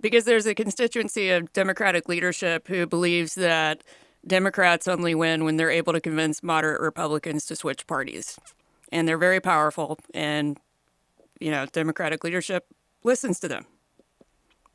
because 0.00 0.24
there's 0.24 0.46
a 0.46 0.54
constituency 0.54 1.30
of 1.30 1.52
Democratic 1.52 2.08
leadership 2.08 2.68
who 2.68 2.86
believes 2.86 3.34
that 3.34 3.84
Democrats 4.26 4.86
only 4.86 5.14
win 5.14 5.44
when 5.44 5.56
they're 5.56 5.70
able 5.70 5.92
to 5.92 6.00
convince 6.00 6.42
moderate 6.42 6.80
Republicans 6.80 7.46
to 7.46 7.56
switch 7.56 7.86
parties. 7.86 8.38
And 8.92 9.06
they're 9.06 9.18
very 9.18 9.40
powerful, 9.40 9.98
and, 10.12 10.58
you 11.38 11.50
know, 11.50 11.66
Democratic 11.66 12.24
leadership 12.24 12.66
listens 13.04 13.38
to 13.40 13.48
them. 13.48 13.66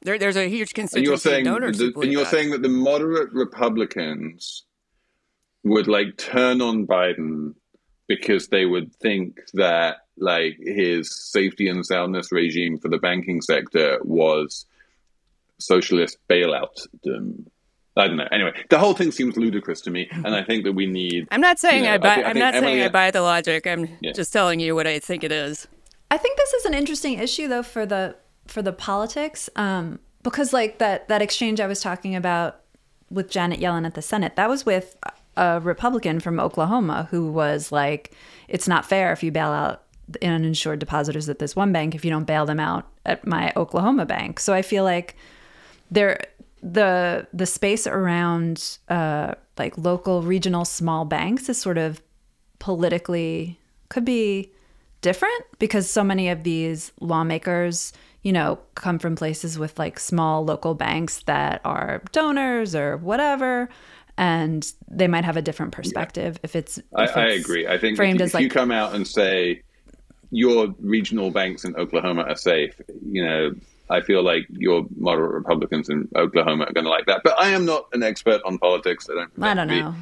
There, 0.01 0.17
there's 0.17 0.37
a 0.37 0.47
huge 0.47 0.73
constituency 0.73 0.97
and 0.99 1.05
you're 1.05 1.17
saying, 1.17 1.47
of 1.47 1.53
donors. 1.53 1.77
The, 1.79 1.93
and 1.99 2.11
you're 2.11 2.23
that. 2.23 2.31
saying 2.31 2.51
that 2.51 2.61
the 2.61 2.69
moderate 2.69 3.33
Republicans 3.33 4.63
would 5.63 5.87
like 5.87 6.15
turn 6.17 6.61
on 6.61 6.85
Biden 6.85 7.55
because 8.07 8.47
they 8.47 8.65
would 8.65 8.93
think 8.95 9.39
that 9.55 9.97
like 10.17 10.57
his 10.59 11.13
safety 11.13 11.67
and 11.67 11.85
soundness 11.85 12.31
regime 12.31 12.77
for 12.77 12.87
the 12.87 12.99
banking 12.99 13.41
sector 13.41 13.99
was 14.03 14.65
socialist 15.59 16.17
bailout. 16.29 16.87
I 17.97 18.07
don't 18.07 18.17
know. 18.17 18.27
Anyway, 18.31 18.51
the 18.69 18.77
whole 18.77 18.93
thing 18.93 19.11
seems 19.11 19.37
ludicrous 19.37 19.79
to 19.81 19.91
me, 19.91 20.09
and 20.11 20.35
I 20.35 20.43
think 20.43 20.65
that 20.65 20.73
we 20.73 20.85
need. 20.85 21.27
I'm 21.31 21.39
not 21.39 21.59
saying 21.59 21.83
you 21.83 21.89
know, 21.89 21.93
I 21.93 21.97
buy. 21.97 22.15
I 22.15 22.29
am 22.31 22.37
not 22.37 22.53
Emily, 22.53 22.73
saying 22.73 22.83
I 22.83 22.89
buy 22.89 23.11
the 23.11 23.21
logic. 23.21 23.65
I'm 23.65 23.87
yeah. 24.01 24.11
just 24.11 24.33
telling 24.33 24.59
you 24.59 24.75
what 24.75 24.85
I 24.85 24.99
think 24.99 25.23
it 25.23 25.31
is. 25.31 25.67
I 26.11 26.17
think 26.17 26.37
this 26.37 26.53
is 26.53 26.65
an 26.65 26.73
interesting 26.73 27.19
issue, 27.19 27.47
though, 27.47 27.63
for 27.63 27.85
the 27.85 28.15
for 28.47 28.61
the 28.61 28.73
politics, 28.73 29.49
um, 29.55 29.99
because 30.23 30.51
like 30.51 30.79
that 30.79 31.07
that 31.07 31.21
exchange 31.21 31.61
I 31.61 31.67
was 31.67 31.79
talking 31.79 32.15
about 32.15 32.59
with 33.09 33.29
Janet 33.29 33.61
Yellen 33.61 33.85
at 33.85 33.93
the 33.93 34.01
Senate, 34.01 34.35
that 34.35 34.49
was 34.49 34.65
with 34.65 34.97
a 35.37 35.61
Republican 35.61 36.19
from 36.19 36.39
Oklahoma 36.39 37.07
who 37.11 37.31
was 37.31 37.71
like, 37.71 38.13
"It's 38.49 38.67
not 38.67 38.85
fair 38.85 39.13
if 39.13 39.23
you 39.23 39.31
bail 39.31 39.51
out 39.51 39.83
uninsured 40.21 40.79
depositors 40.79 41.29
at 41.29 41.39
this 41.39 41.55
one 41.55 41.71
bank 41.71 41.95
if 41.95 42.05
you 42.05 42.11
don't 42.11 42.25
bail 42.25 42.45
them 42.45 42.59
out 42.59 42.87
at 43.05 43.25
my 43.25 43.53
Oklahoma 43.55 44.05
bank." 44.05 44.41
So 44.41 44.53
I 44.53 44.61
feel 44.61 44.83
like 44.83 45.15
there 45.89 46.19
the 46.62 47.28
the 47.34 47.45
space 47.45 47.88
around 47.88 48.78
uh, 48.89 49.36
like 49.58 49.78
local, 49.78 50.22
regional, 50.22 50.66
small 50.66 51.06
banks 51.06 51.49
is 51.49 51.60
sort 51.60 51.78
of 51.78 52.01
politically 52.60 53.60
could 53.89 54.06
be 54.06 54.51
different 55.01 55.45
because 55.60 55.89
so 55.89 56.03
many 56.03 56.30
of 56.30 56.43
these 56.43 56.91
lawmakers, 56.99 57.93
you 58.24 58.34
know, 58.34 58.58
come 58.74 58.97
from 58.97 59.16
places 59.16 59.60
with 59.60 59.78
like 59.78 59.99
small 59.99 60.43
local 60.43 60.74
banks 60.74 61.22
that 61.24 61.62
are 61.64 62.01
donors 62.12 62.74
or 62.74 62.97
whatever, 62.97 63.70
and 64.18 64.74
they 64.89 65.08
might 65.08 65.24
have 65.24 65.38
a 65.38 65.41
different 65.41 65.72
perspective 65.72 66.36
yeah. 66.36 66.39
if 66.43 66.56
it's. 66.56 66.78
If 66.78 66.86
I, 66.95 67.03
it's 67.03 67.16
I, 67.16 67.28
agree. 67.28 67.68
I 67.68 67.78
think 67.78 67.97
framed 67.97 68.22
if, 68.22 68.26
as 68.26 68.30
if 68.32 68.34
like, 68.36 68.43
you 68.43 68.49
come 68.49 68.72
out 68.72 68.95
and 68.95 69.08
say 69.08 69.62
your 70.32 70.74
regional 70.80 71.32
banks 71.32 71.64
in 71.64 71.76
Oklahoma 71.76 72.24
are 72.24 72.36
safe, 72.36 72.80
you 73.06 73.24
know, 73.24 73.53
I 73.89 74.01
feel 74.01 74.23
like 74.23 74.47
your 74.49 74.86
moderate 74.95 75.31
Republicans 75.31 75.89
in 75.89 76.07
Oklahoma 76.15 76.65
are 76.65 76.73
going 76.73 76.86
to 76.86 76.89
like 76.89 77.05
that. 77.05 77.21
But 77.23 77.39
I 77.39 77.49
am 77.49 77.65
not 77.65 77.88
an 77.93 78.03
expert 78.03 78.41
on 78.45 78.57
politics. 78.57 79.07
I 79.09 79.13
don't. 79.13 79.43
I 79.43 79.53
don't 79.53 79.67
know. 79.67 79.95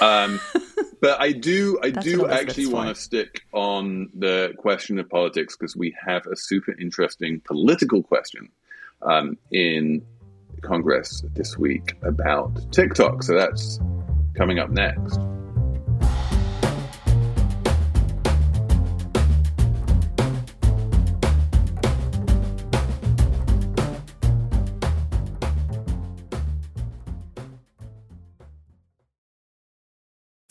Um, 0.00 0.40
but 1.00 1.20
I 1.20 1.32
do, 1.32 1.78
I 1.82 1.90
do 1.90 2.28
actually 2.28 2.66
want 2.66 2.94
to 2.94 3.00
stick 3.00 3.42
on 3.52 4.10
the 4.14 4.54
question 4.58 4.98
of 4.98 5.08
politics 5.08 5.56
because 5.56 5.76
we 5.76 5.94
have 6.04 6.26
a 6.26 6.36
super 6.36 6.72
interesting 6.80 7.40
political 7.44 8.02
question 8.02 8.48
um, 9.02 9.36
in 9.50 10.04
Congress 10.62 11.22
this 11.34 11.58
week 11.58 11.94
about 12.02 12.72
TikTok. 12.72 13.22
So 13.22 13.34
that's 13.34 13.78
coming 14.36 14.58
up 14.58 14.70
next. 14.70 15.18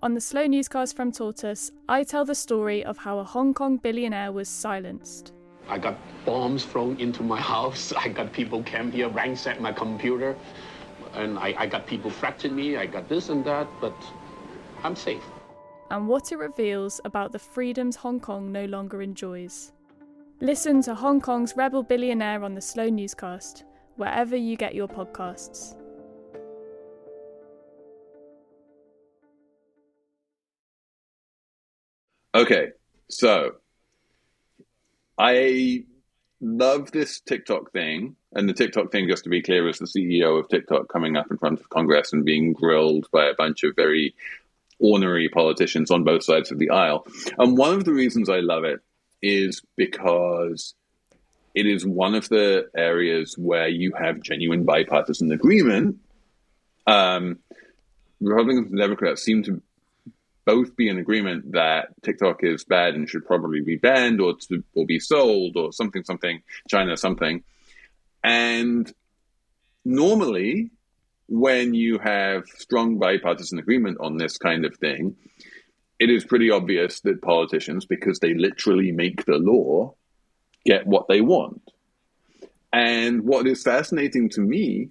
On 0.00 0.14
the 0.14 0.20
Slow 0.20 0.46
Newscast 0.46 0.94
from 0.94 1.10
Tortoise, 1.10 1.72
I 1.88 2.04
tell 2.04 2.24
the 2.24 2.34
story 2.34 2.84
of 2.84 2.98
how 2.98 3.18
a 3.18 3.24
Hong 3.24 3.52
Kong 3.52 3.78
billionaire 3.78 4.30
was 4.30 4.48
silenced. 4.48 5.32
I 5.68 5.78
got 5.78 5.98
bombs 6.24 6.64
thrown 6.64 7.00
into 7.00 7.24
my 7.24 7.40
house. 7.54 7.92
I 7.92 8.06
got 8.06 8.32
people 8.32 8.62
came 8.62 8.92
here, 8.92 9.08
ransacked 9.08 9.60
my 9.60 9.72
computer. 9.72 10.36
And 11.14 11.36
I, 11.36 11.52
I 11.58 11.66
got 11.66 11.88
people 11.88 12.12
threatening 12.12 12.54
me. 12.54 12.76
I 12.76 12.86
got 12.86 13.08
this 13.08 13.28
and 13.28 13.44
that, 13.46 13.66
but 13.80 13.94
I'm 14.84 14.94
safe. 14.94 15.22
And 15.90 16.06
what 16.06 16.30
it 16.30 16.36
reveals 16.36 17.00
about 17.04 17.32
the 17.32 17.40
freedoms 17.40 17.96
Hong 17.96 18.20
Kong 18.20 18.52
no 18.52 18.66
longer 18.66 19.02
enjoys. 19.02 19.72
Listen 20.40 20.80
to 20.82 20.94
Hong 20.94 21.20
Kong's 21.20 21.56
rebel 21.56 21.82
billionaire 21.82 22.44
on 22.44 22.54
the 22.54 22.60
Slow 22.60 22.88
Newscast, 22.88 23.64
wherever 23.96 24.36
you 24.36 24.56
get 24.56 24.76
your 24.76 24.86
podcasts. 24.86 25.74
Okay, 32.38 32.68
so 33.08 33.56
I 35.18 35.82
love 36.40 36.92
this 36.92 37.18
TikTok 37.18 37.72
thing. 37.72 38.14
And 38.32 38.48
the 38.48 38.52
TikTok 38.52 38.92
thing, 38.92 39.08
just 39.08 39.24
to 39.24 39.30
be 39.30 39.42
clear, 39.42 39.68
is 39.68 39.80
the 39.80 39.86
CEO 39.86 40.38
of 40.38 40.48
TikTok 40.48 40.88
coming 40.88 41.16
up 41.16 41.32
in 41.32 41.38
front 41.38 41.58
of 41.58 41.68
Congress 41.68 42.12
and 42.12 42.24
being 42.24 42.52
grilled 42.52 43.08
by 43.10 43.26
a 43.26 43.34
bunch 43.34 43.64
of 43.64 43.74
very 43.74 44.14
ornery 44.78 45.28
politicians 45.28 45.90
on 45.90 46.04
both 46.04 46.22
sides 46.22 46.52
of 46.52 46.60
the 46.60 46.70
aisle. 46.70 47.08
And 47.38 47.58
one 47.58 47.74
of 47.74 47.84
the 47.84 47.92
reasons 47.92 48.28
I 48.30 48.38
love 48.38 48.62
it 48.62 48.78
is 49.20 49.60
because 49.76 50.74
it 51.56 51.66
is 51.66 51.84
one 51.84 52.14
of 52.14 52.28
the 52.28 52.68
areas 52.76 53.34
where 53.36 53.66
you 53.66 53.94
have 53.98 54.20
genuine 54.20 54.62
bipartisan 54.62 55.32
agreement. 55.32 55.96
Um, 56.86 57.40
Republicans 58.20 58.70
and 58.70 58.78
Democrats 58.78 59.24
seem 59.24 59.42
to 59.42 59.60
both 60.48 60.74
be 60.76 60.88
in 60.88 60.98
agreement 60.98 61.52
that 61.52 61.88
TikTok 62.02 62.42
is 62.42 62.64
bad 62.64 62.94
and 62.94 63.06
should 63.06 63.26
probably 63.26 63.60
be 63.60 63.76
banned 63.76 64.18
or 64.18 64.34
to, 64.34 64.64
or 64.74 64.86
be 64.86 64.98
sold 64.98 65.58
or 65.58 65.74
something 65.74 66.02
something 66.04 66.40
China 66.70 66.96
something. 66.96 67.44
And 68.24 68.90
normally, 69.84 70.70
when 71.28 71.74
you 71.74 71.98
have 71.98 72.46
strong 72.56 72.98
bipartisan 72.98 73.58
agreement 73.58 73.98
on 74.00 74.16
this 74.16 74.38
kind 74.38 74.64
of 74.64 74.74
thing, 74.76 75.16
it 75.98 76.08
is 76.08 76.24
pretty 76.24 76.50
obvious 76.50 77.00
that 77.00 77.20
politicians, 77.20 77.84
because 77.84 78.18
they 78.18 78.32
literally 78.32 78.90
make 78.90 79.26
the 79.26 79.36
law, 79.36 79.96
get 80.64 80.86
what 80.86 81.08
they 81.08 81.20
want. 81.20 81.60
And 82.72 83.24
what 83.24 83.46
is 83.46 83.62
fascinating 83.62 84.30
to 84.30 84.40
me 84.40 84.88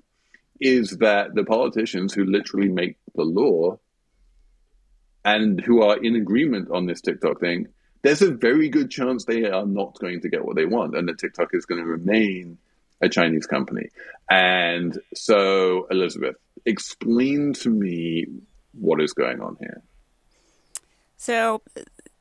is 0.62 0.98
that 0.98 1.34
the 1.34 1.46
politicians 1.46 2.14
who 2.14 2.26
literally 2.26 2.70
make 2.70 2.98
the 3.16 3.24
law 3.24 3.80
and 5.28 5.60
who 5.60 5.82
are 5.82 5.98
in 5.98 6.16
agreement 6.16 6.72
on 6.72 6.86
this 6.86 7.02
TikTok 7.02 7.42
thing, 7.42 7.68
there's 8.02 8.22
a 8.22 8.32
very 8.32 8.70
good 8.70 8.90
chance 8.90 9.26
they 9.26 9.44
are 9.44 9.66
not 9.66 10.00
going 10.00 10.22
to 10.22 10.30
get 10.30 10.46
what 10.46 10.56
they 10.56 10.66
want 10.66 10.96
and 10.96 11.10
that 11.10 11.20
TikTok 11.20 11.50
is 11.52 11.66
going 11.66 11.84
to 11.84 11.86
remain 11.86 12.58
a 13.02 13.10
Chinese 13.10 13.46
company. 13.46 13.90
And 14.32 14.98
so, 15.14 15.86
Elizabeth, 15.92 16.38
explain 16.66 17.52
to 17.56 17.70
me 17.70 18.28
what 18.72 19.02
is 19.02 19.12
going 19.12 19.42
on 19.42 19.58
here. 19.60 19.82
So, 21.18 21.62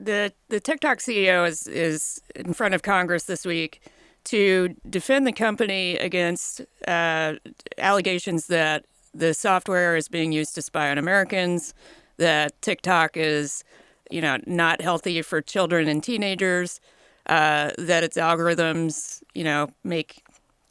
the 0.00 0.32
the 0.48 0.58
TikTok 0.58 0.98
CEO 0.98 1.46
is 1.46 1.68
is 1.68 2.20
in 2.34 2.54
front 2.54 2.74
of 2.74 2.82
Congress 2.82 3.24
this 3.24 3.46
week 3.46 3.80
to 4.24 4.74
defend 4.90 5.26
the 5.26 5.32
company 5.32 5.96
against 5.96 6.60
uh, 6.88 7.34
allegations 7.78 8.48
that 8.48 8.84
the 9.14 9.32
software 9.32 9.96
is 9.96 10.08
being 10.08 10.32
used 10.32 10.56
to 10.56 10.62
spy 10.62 10.90
on 10.90 10.98
Americans, 10.98 11.72
that 12.18 12.60
TikTok 12.62 13.16
is, 13.16 13.64
you 14.10 14.20
know, 14.20 14.38
not 14.46 14.80
healthy 14.80 15.22
for 15.22 15.40
children 15.40 15.88
and 15.88 16.02
teenagers, 16.02 16.80
uh, 17.26 17.70
that 17.78 18.04
its 18.04 18.16
algorithms, 18.16 19.22
you 19.34 19.44
know, 19.44 19.68
make 19.82 20.22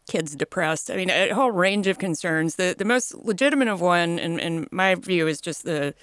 kids 0.07 0.35
depressed. 0.35 0.91
I 0.91 0.95
mean, 0.95 1.09
a 1.09 1.29
whole 1.29 1.51
range 1.51 1.87
of 1.87 1.97
concerns. 1.97 2.55
The 2.55 2.75
the 2.77 2.85
most 2.85 3.15
legitimate 3.15 3.67
of 3.67 3.81
one, 3.81 4.19
in, 4.19 4.39
in 4.39 4.67
my 4.71 4.95
view, 4.95 5.27
is 5.27 5.41
just 5.41 5.63
the 5.63 5.93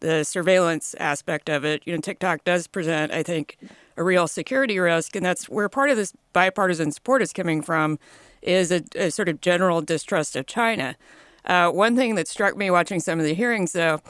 the 0.00 0.24
surveillance 0.24 0.94
aspect 0.98 1.48
of 1.48 1.64
it. 1.64 1.82
You 1.86 1.94
know, 1.94 2.00
TikTok 2.00 2.44
does 2.44 2.66
present, 2.66 3.12
I 3.12 3.22
think, 3.22 3.56
a 3.96 4.02
real 4.02 4.26
security 4.26 4.78
risk, 4.78 5.14
and 5.16 5.24
that's 5.24 5.48
where 5.48 5.68
part 5.68 5.90
of 5.90 5.96
this 5.96 6.12
bipartisan 6.32 6.90
support 6.90 7.22
is 7.22 7.32
coming 7.32 7.62
from, 7.62 7.98
is 8.42 8.72
a, 8.72 8.82
a 8.96 9.10
sort 9.10 9.28
of 9.28 9.40
general 9.40 9.80
distrust 9.80 10.34
of 10.34 10.46
China. 10.46 10.96
Uh, 11.44 11.70
one 11.70 11.94
thing 11.94 12.16
that 12.16 12.26
struck 12.26 12.56
me 12.56 12.70
watching 12.70 13.00
some 13.00 13.20
of 13.20 13.24
the 13.24 13.34
hearings, 13.34 13.72
though, 13.72 14.00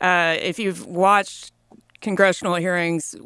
uh, 0.00 0.36
if 0.40 0.58
you've 0.58 0.86
watched 0.86 1.52
congressional 2.00 2.54
hearings 2.54 3.16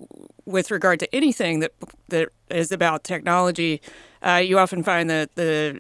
with 0.47 0.71
regard 0.71 0.99
to 1.01 1.15
anything 1.15 1.61
that 1.61 1.73
that 2.09 2.29
is 2.51 2.73
about 2.73 3.05
technology, 3.05 3.81
uh, 4.23 4.43
you 4.45 4.59
often 4.59 4.83
find 4.83 5.09
that 5.11 5.35
the 5.35 5.79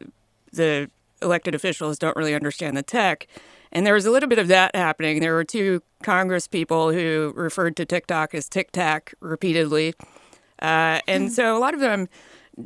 the 0.52 0.90
elected 1.22 1.54
officials 1.54 1.98
don't 1.98 2.16
really 2.16 2.34
understand 2.34 2.76
the 2.76 2.82
tech. 2.82 3.26
And 3.70 3.86
there 3.86 3.94
was 3.94 4.04
a 4.04 4.10
little 4.10 4.28
bit 4.28 4.38
of 4.38 4.48
that 4.48 4.76
happening. 4.76 5.20
There 5.20 5.34
were 5.34 5.44
two 5.44 5.82
Congress 6.02 6.46
people 6.46 6.92
who 6.92 7.32
referred 7.34 7.76
to 7.76 7.86
TikTok 7.86 8.34
as 8.34 8.48
Tic 8.48 8.70
Tac 8.72 9.14
repeatedly. 9.20 9.94
Uh, 10.60 11.00
and 11.08 11.24
hmm. 11.24 11.30
so 11.30 11.56
a 11.56 11.60
lot 11.60 11.72
of 11.72 11.80
them 11.80 12.08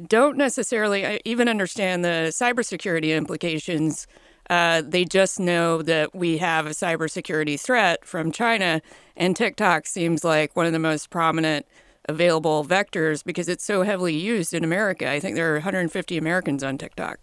don't 0.08 0.36
necessarily 0.36 1.04
uh, 1.04 1.18
even 1.24 1.48
understand 1.48 2.04
the 2.04 2.32
cybersecurity 2.32 3.16
implications 3.16 4.08
uh, 4.48 4.82
they 4.84 5.04
just 5.04 5.40
know 5.40 5.82
that 5.82 6.14
we 6.14 6.38
have 6.38 6.66
a 6.66 6.70
cybersecurity 6.70 7.58
threat 7.60 8.04
from 8.04 8.32
China, 8.32 8.80
and 9.16 9.34
TikTok 9.36 9.86
seems 9.86 10.24
like 10.24 10.54
one 10.54 10.66
of 10.66 10.72
the 10.72 10.78
most 10.78 11.10
prominent 11.10 11.66
available 12.08 12.64
vectors 12.64 13.24
because 13.24 13.48
it's 13.48 13.64
so 13.64 13.82
heavily 13.82 14.14
used 14.14 14.54
in 14.54 14.62
America. 14.62 15.10
I 15.10 15.20
think 15.20 15.34
there 15.34 15.50
are 15.50 15.54
150 15.54 16.16
Americans 16.16 16.62
on 16.62 16.78
TikTok. 16.78 17.18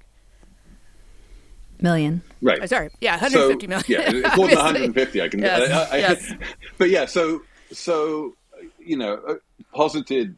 Million. 1.81 2.21
Right. 2.41 2.59
Oh, 2.61 2.65
sorry. 2.65 2.89
Yeah, 3.01 3.13
150 3.13 3.65
so, 3.65 3.69
million. 3.69 3.83
Yeah, 3.87 4.27
it's 4.27 4.37
more 4.37 4.47
than 4.47 4.57
150. 4.93 5.21
I 5.21 5.27
can. 5.27 5.39
yes. 5.39 5.91
I, 5.91 5.95
I, 5.95 5.99
yes. 5.99 6.33
But 6.77 6.89
yeah, 6.89 7.05
so 7.05 7.41
so 7.71 8.33
you 8.79 8.97
know, 8.97 9.19
uh, 9.27 9.35
posited 9.73 10.37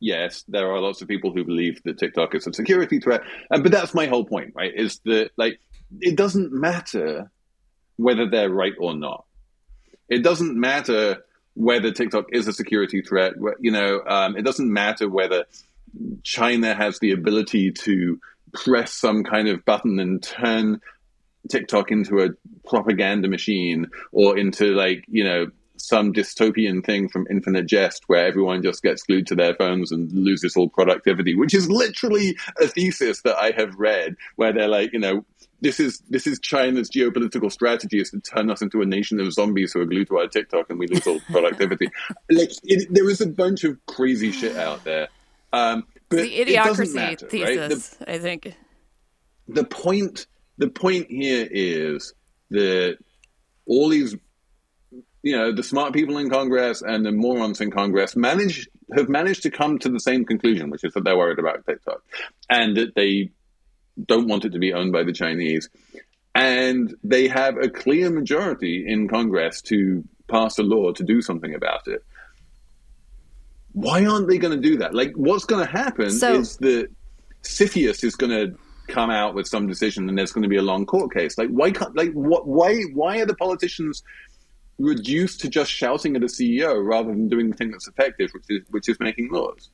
yes, 0.00 0.44
there 0.48 0.70
are 0.70 0.80
lots 0.80 1.02
of 1.02 1.08
people 1.08 1.32
who 1.32 1.44
believe 1.44 1.82
that 1.84 1.98
TikTok 1.98 2.34
is 2.34 2.46
a 2.46 2.52
security 2.52 3.00
threat, 3.00 3.22
and 3.50 3.62
but 3.62 3.72
that's 3.72 3.94
my 3.94 4.06
whole 4.06 4.24
point, 4.24 4.52
right? 4.54 4.72
Is 4.74 5.00
that 5.04 5.30
like 5.36 5.58
it 6.00 6.16
doesn't 6.16 6.52
matter 6.52 7.30
whether 7.96 8.28
they're 8.28 8.50
right 8.50 8.74
or 8.78 8.94
not. 8.94 9.24
It 10.08 10.22
doesn't 10.22 10.58
matter 10.58 11.24
whether 11.54 11.92
TikTok 11.92 12.26
is 12.32 12.48
a 12.48 12.52
security 12.52 13.02
threat. 13.02 13.34
You 13.60 13.70
know, 13.70 14.02
um, 14.06 14.36
it 14.36 14.42
doesn't 14.42 14.72
matter 14.72 15.08
whether 15.08 15.44
China 16.22 16.74
has 16.74 16.98
the 16.98 17.12
ability 17.12 17.72
to 17.72 18.20
press 18.52 18.92
some 18.92 19.24
kind 19.24 19.48
of 19.48 19.64
button 19.64 19.98
and 19.98 20.22
turn 20.22 20.80
TikTok 21.50 21.90
into 21.90 22.20
a 22.20 22.30
propaganda 22.68 23.28
machine 23.28 23.88
or 24.12 24.38
into 24.38 24.74
like 24.74 25.04
you 25.08 25.24
know 25.24 25.46
some 25.76 26.12
dystopian 26.12 26.84
thing 26.84 27.08
from 27.08 27.26
Infinite 27.30 27.66
Jest 27.66 28.04
where 28.06 28.26
everyone 28.26 28.62
just 28.62 28.82
gets 28.82 29.02
glued 29.02 29.26
to 29.26 29.34
their 29.34 29.54
phones 29.54 29.92
and 29.92 30.10
loses 30.12 30.56
all 30.56 30.68
productivity, 30.68 31.34
which 31.34 31.52
is 31.52 31.68
literally 31.68 32.36
a 32.60 32.66
thesis 32.68 33.22
that 33.22 33.36
I 33.36 33.52
have 33.56 33.74
read 33.76 34.16
where 34.36 34.52
they're 34.52 34.68
like, 34.68 34.92
you 34.92 35.00
know, 35.00 35.24
this 35.64 35.80
is 35.80 36.02
this 36.10 36.26
is 36.26 36.38
China's 36.38 36.90
geopolitical 36.90 37.50
strategy 37.50 37.98
is 37.98 38.10
to 38.10 38.20
turn 38.20 38.50
us 38.50 38.60
into 38.60 38.82
a 38.82 38.84
nation 38.84 39.18
of 39.18 39.32
zombies 39.32 39.72
who 39.72 39.80
are 39.80 39.86
glued 39.86 40.08
to 40.08 40.18
our 40.18 40.28
TikTok 40.28 40.68
and 40.68 40.78
we 40.78 40.86
lose 40.86 41.06
all 41.06 41.20
productivity. 41.32 41.88
like 42.30 42.50
it, 42.64 42.86
there 42.90 43.08
is 43.08 43.22
a 43.22 43.26
bunch 43.26 43.64
of 43.64 43.78
crazy 43.86 44.30
shit 44.30 44.56
out 44.56 44.84
there. 44.84 45.08
Um, 45.54 45.84
but 46.10 46.18
the 46.18 46.44
idiocracy 46.44 46.94
matter, 46.94 47.26
thesis, 47.26 47.96
right? 47.98 48.06
the, 48.06 48.12
I 48.12 48.18
think. 48.18 48.54
The 49.48 49.64
point 49.64 50.26
the 50.58 50.68
point 50.68 51.06
here 51.10 51.48
is 51.50 52.12
that 52.50 52.98
all 53.66 53.88
these 53.88 54.14
you 55.22 55.36
know 55.36 55.50
the 55.54 55.62
smart 55.62 55.94
people 55.94 56.18
in 56.18 56.28
Congress 56.28 56.82
and 56.82 57.06
the 57.06 57.12
morons 57.12 57.62
in 57.62 57.70
Congress 57.70 58.14
manage 58.14 58.68
have 58.94 59.08
managed 59.08 59.44
to 59.44 59.50
come 59.50 59.78
to 59.78 59.88
the 59.88 59.98
same 59.98 60.26
conclusion, 60.26 60.68
which 60.68 60.84
is 60.84 60.92
that 60.92 61.04
they're 61.04 61.16
worried 61.16 61.38
about 61.38 61.64
TikTok 61.64 62.02
and 62.50 62.76
that 62.76 62.94
they 62.94 63.30
don't 64.02 64.28
want 64.28 64.44
it 64.44 64.50
to 64.50 64.58
be 64.58 64.72
owned 64.72 64.92
by 64.92 65.04
the 65.04 65.12
Chinese. 65.12 65.68
And 66.34 66.94
they 67.04 67.28
have 67.28 67.56
a 67.56 67.68
clear 67.68 68.10
majority 68.10 68.84
in 68.86 69.08
Congress 69.08 69.62
to 69.62 70.04
pass 70.28 70.58
a 70.58 70.62
law 70.62 70.92
to 70.92 71.04
do 71.04 71.22
something 71.22 71.54
about 71.54 71.86
it. 71.86 72.02
Why 73.72 74.04
aren't 74.04 74.28
they 74.28 74.38
going 74.38 74.60
to 74.60 74.68
do 74.68 74.78
that? 74.78 74.94
Like, 74.94 75.12
what's 75.14 75.44
going 75.44 75.64
to 75.64 75.70
happen 75.70 76.10
so, 76.10 76.34
is 76.34 76.56
that 76.58 76.88
CFIUS 77.42 78.04
is 78.04 78.16
going 78.16 78.30
to 78.30 78.58
come 78.88 79.10
out 79.10 79.34
with 79.34 79.46
some 79.46 79.66
decision, 79.66 80.08
and 80.08 80.18
there's 80.18 80.32
going 80.32 80.42
to 80.42 80.48
be 80.48 80.56
a 80.56 80.62
long 80.62 80.86
court 80.86 81.12
case. 81.12 81.38
Like, 81.38 81.48
why 81.48 81.70
can't 81.70 81.96
like 81.96 82.12
what? 82.12 82.46
Why 82.46 82.82
why 82.92 83.20
are 83.20 83.26
the 83.26 83.34
politicians 83.34 84.02
reduced 84.78 85.40
to 85.40 85.48
just 85.48 85.70
shouting 85.70 86.16
at 86.16 86.22
a 86.22 86.26
CEO 86.26 86.84
rather 86.84 87.08
than 87.08 87.28
doing 87.28 87.50
the 87.50 87.56
thing 87.56 87.70
that's 87.70 87.88
effective, 87.88 88.30
which 88.32 88.44
is 88.48 88.62
which 88.70 88.88
is 88.88 88.98
making 89.00 89.30
laws? 89.30 89.70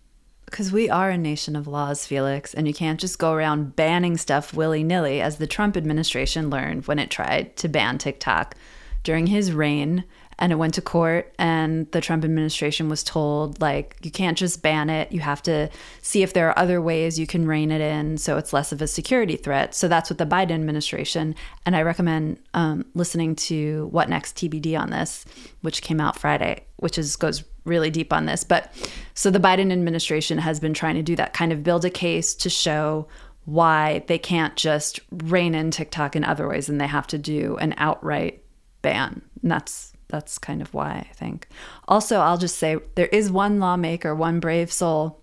Because 0.51 0.73
we 0.73 0.91
are 0.91 1.11
a 1.11 1.17
nation 1.17 1.55
of 1.55 1.69
laws, 1.69 2.07
Felix, 2.07 2.53
and 2.53 2.67
you 2.67 2.75
can't 2.75 3.01
just 3.01 3.19
go 3.19 3.33
around 3.33 3.77
banning 3.77 4.17
stuff 4.17 4.53
willy 4.53 4.83
nilly, 4.83 5.21
as 5.21 5.39
the 5.39 5.47
Trump 5.47 5.77
administration 5.77 6.51
learned 6.51 6.87
when 6.87 6.99
it 6.99 7.11
tried 7.11 7.57
to 7.59 7.69
ban 7.69 7.99
TikTok. 7.99 8.57
During 9.03 9.29
his 9.29 9.53
reign, 9.53 10.05
and 10.41 10.53
it 10.53 10.57
went 10.57 10.75
to 10.75 10.83
court 10.83 11.33
and 11.39 11.91
the 11.93 12.01
Trump 12.01 12.25
administration 12.25 12.89
was 12.89 13.05
told 13.05 13.61
like 13.61 13.97
you 14.03 14.11
can't 14.11 14.39
just 14.39 14.63
ban 14.63 14.89
it 14.89 15.13
you 15.13 15.21
have 15.21 15.43
to 15.43 15.69
see 16.01 16.23
if 16.23 16.33
there 16.33 16.49
are 16.49 16.59
other 16.59 16.81
ways 16.81 17.19
you 17.19 17.27
can 17.27 17.47
rein 17.47 17.71
it 17.71 17.81
in 17.81 18.17
so 18.17 18.39
it's 18.39 18.53
less 18.53 18.73
of 18.73 18.81
a 18.81 18.87
security 18.87 19.37
threat 19.37 19.75
so 19.75 19.87
that's 19.87 20.11
what 20.11 20.19
the 20.19 20.27
Biden 20.27 20.53
administration 20.53 21.35
and 21.67 21.77
I 21.77 21.83
recommend 21.83 22.39
um, 22.55 22.87
listening 22.95 23.37
to 23.37 23.89
what 23.93 24.09
next 24.09 24.37
TBD 24.37 24.79
on 24.81 24.91
this 24.91 25.27
which 25.61 25.83
came 25.83 26.01
out 26.01 26.19
Friday 26.19 26.65
which 26.77 26.97
is 26.97 27.17
goes 27.17 27.45
really 27.65 27.91
deep 27.91 28.13
on 28.13 28.27
this 28.27 28.45
but 28.45 28.73
so 29.15 29.31
the 29.31 29.39
Biden 29.39 29.73
administration 29.73 30.39
has 30.39 30.61
been 30.61 30.75
trying 30.75 30.95
to 30.95 31.03
do 31.03 31.17
that 31.17 31.33
kind 31.33 31.53
of 31.53 31.63
build 31.63 31.85
a 31.85 31.91
case 31.91 32.35
to 32.35 32.49
show 32.49 33.07
why 33.45 34.05
they 34.07 34.19
can't 34.19 34.57
just 34.57 35.01
rein 35.11 35.55
in 35.55 35.71
TikTok 35.71 36.15
in 36.15 36.25
other 36.25 36.49
ways 36.49 36.69
and 36.69 36.81
they 36.81 36.87
have 36.87 37.07
to 37.09 37.19
do 37.19 37.57
an 37.57 37.75
outright 37.79 38.45
ban. 38.83 39.23
And 39.43 39.51
that's 39.51 39.93
that's 40.09 40.39
kind 40.39 40.61
of 40.61 40.75
why 40.75 41.07
I 41.09 41.15
think. 41.15 41.49
Also, 41.87 42.19
I'll 42.19 42.39
just 42.39 42.59
say 42.59 42.79
there 42.97 43.07
is 43.07 43.31
one 43.31 43.61
lawmaker, 43.61 44.15
one 44.15 44.41
brave 44.41 44.73
soul, 44.73 45.23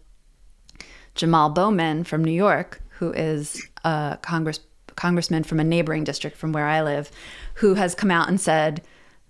Jamal 1.13 1.49
Bowman 1.49 2.05
from 2.05 2.23
New 2.23 2.31
York, 2.31 2.81
who 2.91 3.11
is 3.11 3.67
a 3.83 4.17
Congress 4.21 4.59
congressman 4.95 5.43
from 5.43 5.59
a 5.59 5.63
neighboring 5.63 6.03
district 6.03 6.37
from 6.37 6.53
where 6.53 6.65
I 6.65 6.81
live, 6.81 7.11
who 7.55 7.75
has 7.75 7.93
come 7.93 8.09
out 8.09 8.29
and 8.29 8.41
said, 8.41 8.81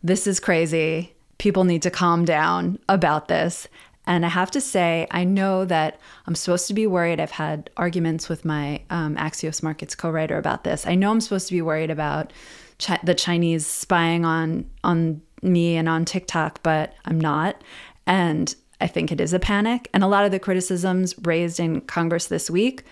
"This 0.03 0.27
is 0.27 0.39
crazy. 0.39 1.15
People 1.37 1.63
need 1.63 1.81
to 1.83 1.91
calm 1.91 2.25
down 2.25 2.79
about 2.87 3.27
this." 3.27 3.67
And 4.07 4.25
I 4.25 4.29
have 4.29 4.49
to 4.51 4.61
say, 4.61 5.05
I 5.11 5.25
know 5.25 5.65
that 5.65 5.99
I'm 6.25 6.35
supposed 6.35 6.67
to 6.69 6.73
be 6.73 6.87
worried. 6.87 7.19
I've 7.19 7.29
had 7.29 7.69
arguments 7.75 8.29
with 8.29 8.45
my 8.45 8.81
um, 8.89 9.17
Axios 9.17 9.61
Markets 9.61 9.95
co-writer 9.95 10.37
about 10.37 10.63
this. 10.63 10.87
I 10.87 10.95
know 10.95 11.11
I'm 11.11 11.19
supposed 11.19 11.47
to 11.47 11.53
be 11.53 11.61
worried 11.61 11.91
about 11.91 12.31
Chi- 12.79 12.99
the 13.03 13.13
Chinese 13.13 13.67
spying 13.67 14.23
on 14.23 14.69
on 14.83 15.21
me 15.41 15.75
and 15.75 15.89
on 15.89 16.05
TikTok, 16.05 16.63
but 16.63 16.93
I'm 17.05 17.19
not. 17.19 17.61
And 18.05 18.55
I 18.79 18.87
think 18.87 19.11
it 19.11 19.19
is 19.19 19.33
a 19.33 19.39
panic. 19.39 19.89
And 19.93 20.03
a 20.03 20.07
lot 20.07 20.25
of 20.25 20.31
the 20.31 20.39
criticisms 20.39 21.13
raised 21.23 21.59
in 21.59 21.81
Congress 21.81 22.27
this 22.27 22.49
week 22.49 22.83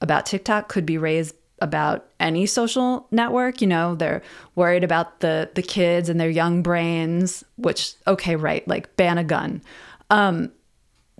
about 0.00 0.26
TikTok 0.26 0.68
could 0.68 0.84
be 0.84 0.98
raised 0.98 1.34
about 1.60 2.06
any 2.18 2.46
social 2.46 3.06
network. 3.10 3.60
You 3.60 3.66
know, 3.66 3.94
they're 3.94 4.22
worried 4.54 4.84
about 4.84 5.20
the 5.20 5.50
the 5.54 5.62
kids 5.62 6.08
and 6.08 6.20
their 6.20 6.30
young 6.30 6.62
brains, 6.62 7.44
which 7.56 7.94
okay, 8.06 8.36
right, 8.36 8.66
like 8.68 8.96
ban 8.96 9.18
a 9.18 9.24
gun. 9.24 9.62
Um, 10.10 10.52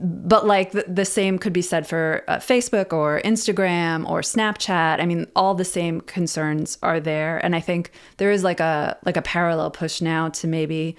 but 0.03 0.47
like 0.47 0.73
the, 0.73 0.85
the, 0.89 1.05
same 1.05 1.39
could 1.39 1.53
be 1.53 1.61
said 1.63 1.87
for 1.87 2.25
uh, 2.27 2.37
Facebook 2.37 2.93
or 2.93 3.21
Instagram 3.23 4.09
or 4.09 4.21
Snapchat. 4.23 5.01
I 5.01 5.05
mean, 5.05 5.27
all 5.37 5.55
the 5.55 5.65
same 5.65 6.01
concerns 6.01 6.79
are 6.83 7.01
there, 7.01 7.39
and 7.45 7.55
I 7.55 7.61
think 7.61 7.93
there 8.17 8.31
is 8.31 8.43
like 8.43 8.61
a 8.61 8.97
like 9.05 9.19
a 9.19 9.23
parallel 9.23 9.71
push 9.71 10.01
now 10.01 10.31
to 10.31 10.47
maybe 10.47 10.97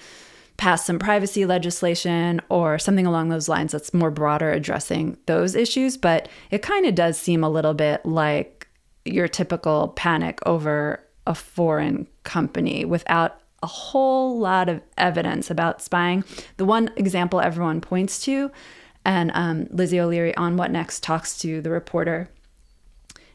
pass 0.57 0.85
some 0.85 0.99
privacy 0.99 1.43
legislation 1.47 2.39
or 2.49 2.77
something 2.77 3.07
along 3.07 3.29
those 3.29 3.49
lines 3.49 3.71
that's 3.71 3.95
more 3.95 4.11
broader 4.11 4.51
addressing 4.51 5.17
those 5.25 5.55
issues. 5.55 5.97
But 5.97 6.29
it 6.51 6.61
kind 6.61 6.85
of 6.85 6.93
does 6.93 7.17
seem 7.17 7.43
a 7.43 7.49
little 7.49 7.73
bit 7.73 8.05
like 8.05 8.60
your 9.05 9.27
typical 9.27 9.89
panic 9.89 10.39
over 10.45 11.03
a 11.27 11.35
foreign 11.35 12.07
company 12.23 12.85
without 12.85 13.39
a 13.63 13.67
whole 13.67 14.39
lot 14.39 14.69
of 14.69 14.81
evidence 14.97 15.51
about 15.51 15.81
spying. 15.81 16.23
The 16.57 16.65
one 16.65 16.89
example 16.95 17.39
everyone 17.41 17.81
points 17.81 18.23
to 18.23 18.51
and 19.05 19.31
um, 19.33 19.67
Lizzie 19.71 19.99
O'Leary 19.99 20.35
on 20.35 20.57
What 20.57 20.71
Next 20.71 21.03
talks 21.03 21.37
to 21.39 21.61
the 21.61 21.69
reporter. 21.69 22.29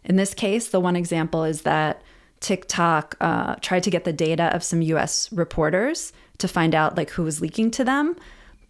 In 0.05 0.17
this 0.17 0.35
case, 0.35 0.69
the 0.69 0.81
one 0.81 0.97
example 0.97 1.45
is 1.45 1.63
that 1.63 2.03
TikTok 2.41 3.17
uh, 3.21 3.57
tried 3.57 3.83
to 3.85 3.91
get 3.91 4.05
the 4.05 4.13
data 4.13 4.55
of 4.55 4.63
some 4.63 4.83
US 4.83 5.33
reporters 5.33 6.13
to 6.39 6.47
find 6.47 6.75
out 6.75 6.97
like 6.97 7.11
who 7.11 7.23
was 7.23 7.41
leaking 7.41 7.71
to 7.73 7.85
them. 7.85 8.17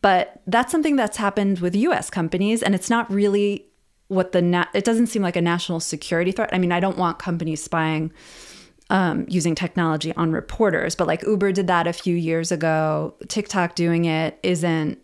But 0.03 0.41
that's 0.47 0.71
something 0.71 0.97
that's 0.97 1.17
happened 1.17 1.59
with 1.59 1.75
US 1.75 2.11
companies, 2.11 2.63
and 2.63 2.75
it's 2.75 2.91
not 2.91 3.11
really 3.11 3.67
what 4.09 4.33
the 4.33 4.43
na- 4.43 4.67
it 4.75 4.85
doesn't 4.85 5.09
seem 5.09 5.23
like 5.23 5.37
a 5.37 5.43
national 5.43 5.81
security 5.81 6.33
threat. 6.33 6.51
I 6.53 6.59
mean, 6.59 6.73
I 6.73 6.81
don't 6.81 6.99
want 6.99 7.19
companies 7.19 7.63
spying 7.63 8.13
um, 8.89 9.27
using 9.29 9.55
technology 9.55 10.15
on 10.15 10.33
reporters, 10.33 10.95
but 10.95 11.07
like 11.07 11.23
Uber 11.25 11.53
did 11.53 11.67
that 11.67 11.87
a 11.87 11.93
few 11.93 12.15
years 12.15 12.53
ago. 12.53 13.15
TikTok 13.29 13.75
doing 13.75 14.05
it 14.05 14.39
isn't 14.43 14.99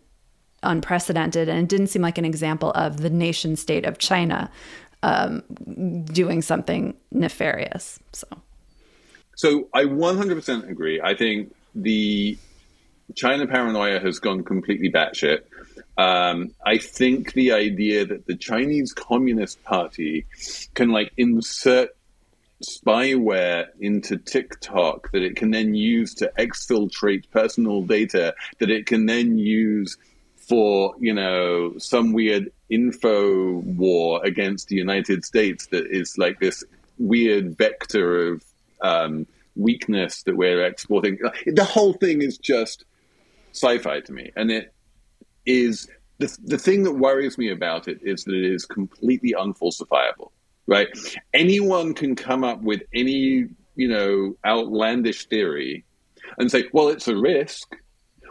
unprecedented, 0.63 1.49
and 1.49 1.59
it 1.59 1.69
didn't 1.69 1.87
seem 1.87 2.01
like 2.01 2.17
an 2.17 2.25
example 2.25 2.71
of 2.71 3.01
the 3.01 3.09
nation 3.09 3.55
state 3.55 3.85
of 3.85 3.97
China 3.97 4.49
um, 5.03 5.43
doing 6.05 6.41
something 6.41 6.95
nefarious. 7.11 7.99
So, 8.13 8.27
so 9.35 9.67
I 9.73 9.83
100% 9.83 10.69
agree. 10.69 11.01
I 11.01 11.13
think 11.13 11.53
the 11.75 12.37
China 13.15 13.45
paranoia 13.45 13.99
has 13.99 14.19
gone 14.19 14.43
completely 14.43 14.89
batshit. 14.89 15.41
Um, 15.97 16.51
I 16.65 16.77
think 16.77 17.33
the 17.33 17.51
idea 17.51 18.05
that 18.05 18.25
the 18.25 18.35
Chinese 18.35 18.93
Communist 18.93 19.63
Party 19.63 20.25
can 20.73 20.89
like 20.89 21.11
insert 21.17 21.89
spyware 22.63 23.67
into 23.79 24.17
TikTok 24.17 25.11
that 25.11 25.21
it 25.21 25.35
can 25.35 25.51
then 25.51 25.73
use 25.73 26.13
to 26.15 26.31
exfiltrate 26.39 27.29
personal 27.29 27.81
data 27.81 28.33
that 28.59 28.69
it 28.69 28.85
can 28.85 29.05
then 29.05 29.37
use 29.37 29.97
for 30.37 30.95
you 30.99 31.13
know 31.13 31.77
some 31.77 32.13
weird 32.13 32.51
info 32.69 33.53
war 33.59 34.21
against 34.25 34.67
the 34.67 34.75
United 34.75 35.23
States 35.23 35.67
that 35.67 35.85
is 35.87 36.17
like 36.17 36.39
this 36.39 36.63
weird 36.97 37.57
vector 37.57 38.33
of 38.33 38.43
um, 38.81 39.25
weakness 39.55 40.23
that 40.23 40.35
we're 40.35 40.65
exporting. 40.65 41.19
The 41.45 41.63
whole 41.63 41.93
thing 41.93 42.21
is 42.21 42.37
just 42.37 42.85
sci-fi 43.51 44.01
to 44.01 44.11
me, 44.11 44.31
and 44.35 44.51
it 44.51 44.73
is 45.45 45.87
the 46.19 46.35
the 46.43 46.57
thing 46.57 46.83
that 46.83 46.93
worries 46.93 47.37
me 47.37 47.49
about 47.49 47.87
it 47.87 47.99
is 48.01 48.23
that 48.25 48.35
it 48.35 48.53
is 48.53 48.65
completely 48.65 49.33
unfalsifiable. 49.37 50.31
Right? 50.65 50.87
Anyone 51.33 51.93
can 51.93 52.15
come 52.15 52.43
up 52.43 52.61
with 52.61 52.83
any 52.93 53.47
you 53.75 53.87
know 53.87 54.35
outlandish 54.45 55.25
theory 55.25 55.85
and 56.37 56.49
say, 56.49 56.65
well, 56.71 56.89
it's 56.89 57.07
a 57.07 57.15
risk 57.15 57.75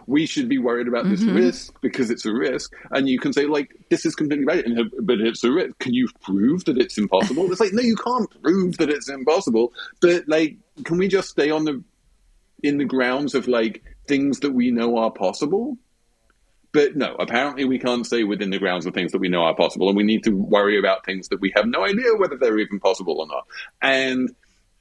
we 0.06 0.26
should 0.26 0.48
be 0.48 0.58
worried 0.58 0.88
about 0.88 1.08
this 1.08 1.22
mm-hmm. 1.22 1.36
risk 1.36 1.74
because 1.80 2.10
it's 2.10 2.24
a 2.24 2.32
risk. 2.32 2.72
And 2.90 3.08
you 3.08 3.18
can 3.18 3.32
say, 3.32 3.46
like, 3.46 3.74
this 3.90 4.04
is 4.04 4.14
completely 4.14 4.44
right, 4.44 4.64
but 5.00 5.20
it's 5.20 5.44
a 5.44 5.52
risk. 5.52 5.78
Can 5.78 5.94
you 5.94 6.08
prove 6.22 6.64
that 6.64 6.78
it's 6.78 6.98
impossible? 6.98 7.50
it's 7.50 7.60
like, 7.60 7.72
no, 7.72 7.82
you 7.82 7.96
can't 7.96 8.28
prove 8.42 8.78
that 8.78 8.90
it's 8.90 9.08
impossible. 9.08 9.72
But 10.00 10.28
like, 10.28 10.56
can 10.84 10.98
we 10.98 11.08
just 11.08 11.30
stay 11.30 11.50
on 11.50 11.64
the 11.64 11.82
in 12.62 12.78
the 12.78 12.84
grounds 12.84 13.34
of 13.34 13.48
like 13.48 13.82
things 14.06 14.40
that 14.40 14.52
we 14.52 14.70
know 14.70 14.98
are 14.98 15.10
possible? 15.10 15.76
But 16.72 16.96
no, 16.96 17.14
apparently 17.16 17.64
we 17.66 17.78
can't 17.78 18.06
stay 18.06 18.24
within 18.24 18.50
the 18.50 18.58
grounds 18.58 18.86
of 18.86 18.94
things 18.94 19.12
that 19.12 19.18
we 19.18 19.28
know 19.28 19.42
are 19.42 19.54
possible, 19.54 19.88
and 19.88 19.96
we 19.96 20.04
need 20.04 20.24
to 20.24 20.30
worry 20.30 20.78
about 20.78 21.04
things 21.04 21.28
that 21.28 21.40
we 21.40 21.52
have 21.54 21.66
no 21.66 21.84
idea 21.84 22.16
whether 22.16 22.36
they're 22.36 22.58
even 22.58 22.80
possible 22.80 23.20
or 23.20 23.26
not. 23.26 23.46
And 23.82 24.34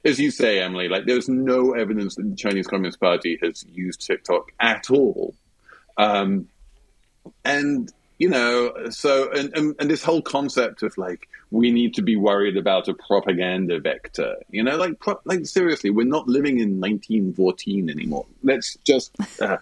as 0.04 0.18
you 0.18 0.30
say, 0.30 0.60
Emily, 0.60 0.88
like 0.88 1.04
there's 1.06 1.28
no 1.28 1.72
evidence 1.72 2.16
that 2.16 2.28
the 2.28 2.36
Chinese 2.36 2.66
Communist 2.66 2.98
Party 3.00 3.38
has 3.42 3.64
used 3.68 4.06
TikTok 4.06 4.52
at 4.58 4.90
all 4.90 5.34
Um, 5.98 6.48
and 7.44 7.92
you 8.18 8.28
know, 8.28 8.72
so 8.90 9.30
and, 9.32 9.56
and, 9.56 9.74
and 9.80 9.90
this 9.90 10.02
whole 10.04 10.22
concept 10.22 10.82
of 10.82 10.96
like 10.96 11.28
we 11.50 11.70
need 11.70 11.94
to 11.94 12.02
be 12.02 12.16
worried 12.16 12.56
about 12.56 12.88
a 12.88 12.94
propaganda 12.94 13.80
vector, 13.80 14.36
you 14.50 14.62
know, 14.62 14.76
like 14.76 14.98
pro- 15.00 15.20
like 15.24 15.44
seriously, 15.44 15.90
we're 15.90 16.06
not 16.06 16.28
living 16.28 16.58
in 16.58 16.80
1914 16.80 17.90
anymore. 17.90 18.26
Let's 18.42 18.76
just. 18.84 19.12
Uh, 19.40 19.58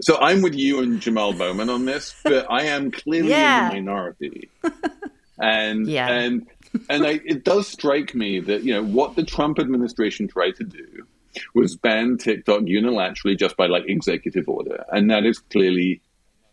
so 0.00 0.16
I'm 0.18 0.42
with 0.42 0.54
you 0.54 0.80
and 0.80 1.00
Jamal 1.00 1.32
Bowman 1.32 1.70
on 1.70 1.84
this, 1.84 2.14
but 2.24 2.46
I 2.50 2.64
am 2.64 2.90
clearly 2.90 3.30
Yeah. 3.30 3.62
in 3.62 3.68
the 3.68 3.74
minority, 3.74 4.48
and 5.38 5.86
Yeah. 5.86 6.08
and 6.08 6.46
and 6.90 7.06
I, 7.06 7.20
it 7.24 7.44
does 7.44 7.68
strike 7.68 8.14
me 8.14 8.40
that 8.40 8.62
you 8.64 8.74
know 8.74 8.84
what 8.84 9.16
the 9.16 9.24
Trump 9.24 9.58
administration 9.58 10.28
tried 10.28 10.56
to 10.56 10.64
do 10.64 11.06
was 11.54 11.76
ban 11.76 12.16
TikTok 12.18 12.62
unilaterally 12.62 13.38
just 13.38 13.56
by 13.56 13.66
like 13.66 13.84
executive 13.88 14.48
order, 14.48 14.84
and 14.90 15.10
that 15.10 15.24
is 15.24 15.38
clearly 15.38 16.00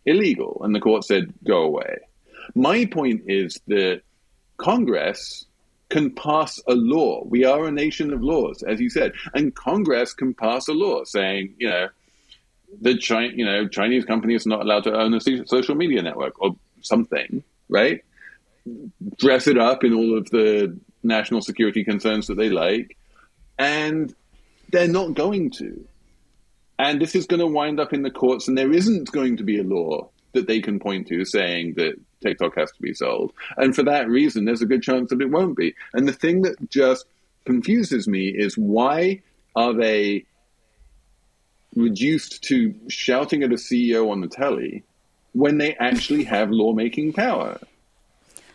illegal. 0.06 0.60
And 0.62 0.74
the 0.74 0.80
court 0.80 1.04
said, 1.04 1.32
go 1.46 1.62
away. 1.62 1.96
My 2.54 2.84
point 2.84 3.22
is 3.26 3.58
that 3.68 4.02
Congress 4.58 5.46
can 5.88 6.10
pass 6.10 6.60
a 6.68 6.74
law. 6.74 7.24
We 7.24 7.44
are 7.44 7.64
a 7.66 7.72
nation 7.72 8.12
of 8.12 8.22
laws, 8.22 8.62
as 8.62 8.80
you 8.80 8.90
said, 8.90 9.12
and 9.34 9.54
Congress 9.54 10.12
can 10.12 10.34
pass 10.34 10.68
a 10.68 10.72
law 10.72 11.04
saying, 11.04 11.54
you 11.58 11.68
know, 11.68 11.88
the 12.80 12.98
Chi- 12.98 13.32
you 13.34 13.44
know 13.44 13.68
Chinese 13.68 14.04
company 14.04 14.34
is 14.34 14.46
not 14.46 14.60
allowed 14.60 14.84
to 14.84 14.94
own 14.94 15.14
a 15.14 15.20
social 15.46 15.74
media 15.74 16.02
network 16.02 16.40
or 16.40 16.56
something, 16.80 17.42
right? 17.68 18.04
Dress 19.18 19.46
it 19.46 19.58
up 19.58 19.84
in 19.84 19.92
all 19.92 20.16
of 20.16 20.30
the 20.30 20.78
national 21.02 21.42
security 21.42 21.84
concerns 21.84 22.26
that 22.28 22.36
they 22.36 22.48
like, 22.48 22.96
and 23.58 24.14
they're 24.70 24.88
not 24.88 25.14
going 25.14 25.50
to. 25.50 25.86
And 26.78 27.00
this 27.00 27.14
is 27.14 27.26
going 27.26 27.40
to 27.40 27.46
wind 27.46 27.78
up 27.78 27.92
in 27.92 28.02
the 28.02 28.10
courts, 28.10 28.48
and 28.48 28.58
there 28.58 28.72
isn't 28.72 29.12
going 29.12 29.36
to 29.36 29.44
be 29.44 29.60
a 29.60 29.64
law 29.64 30.08
that 30.32 30.48
they 30.48 30.60
can 30.60 30.80
point 30.80 31.06
to 31.08 31.24
saying 31.24 31.74
that 31.74 31.94
TikTok 32.20 32.56
has 32.56 32.72
to 32.72 32.82
be 32.82 32.92
sold. 32.92 33.32
And 33.56 33.74
for 33.74 33.84
that 33.84 34.08
reason, 34.08 34.44
there's 34.44 34.62
a 34.62 34.66
good 34.66 34.82
chance 34.82 35.10
that 35.10 35.20
it 35.20 35.30
won't 35.30 35.56
be. 35.56 35.74
And 35.92 36.08
the 36.08 36.12
thing 36.12 36.42
that 36.42 36.70
just 36.70 37.06
confuses 37.44 38.08
me 38.08 38.28
is 38.28 38.58
why 38.58 39.22
are 39.54 39.72
they 39.72 40.24
reduced 41.76 42.42
to 42.44 42.74
shouting 42.88 43.42
at 43.42 43.52
a 43.52 43.56
CEO 43.56 44.10
on 44.10 44.20
the 44.20 44.28
telly 44.28 44.84
when 45.32 45.58
they 45.58 45.74
actually 45.76 46.24
have 46.24 46.50
lawmaking 46.50 47.12
power? 47.12 47.58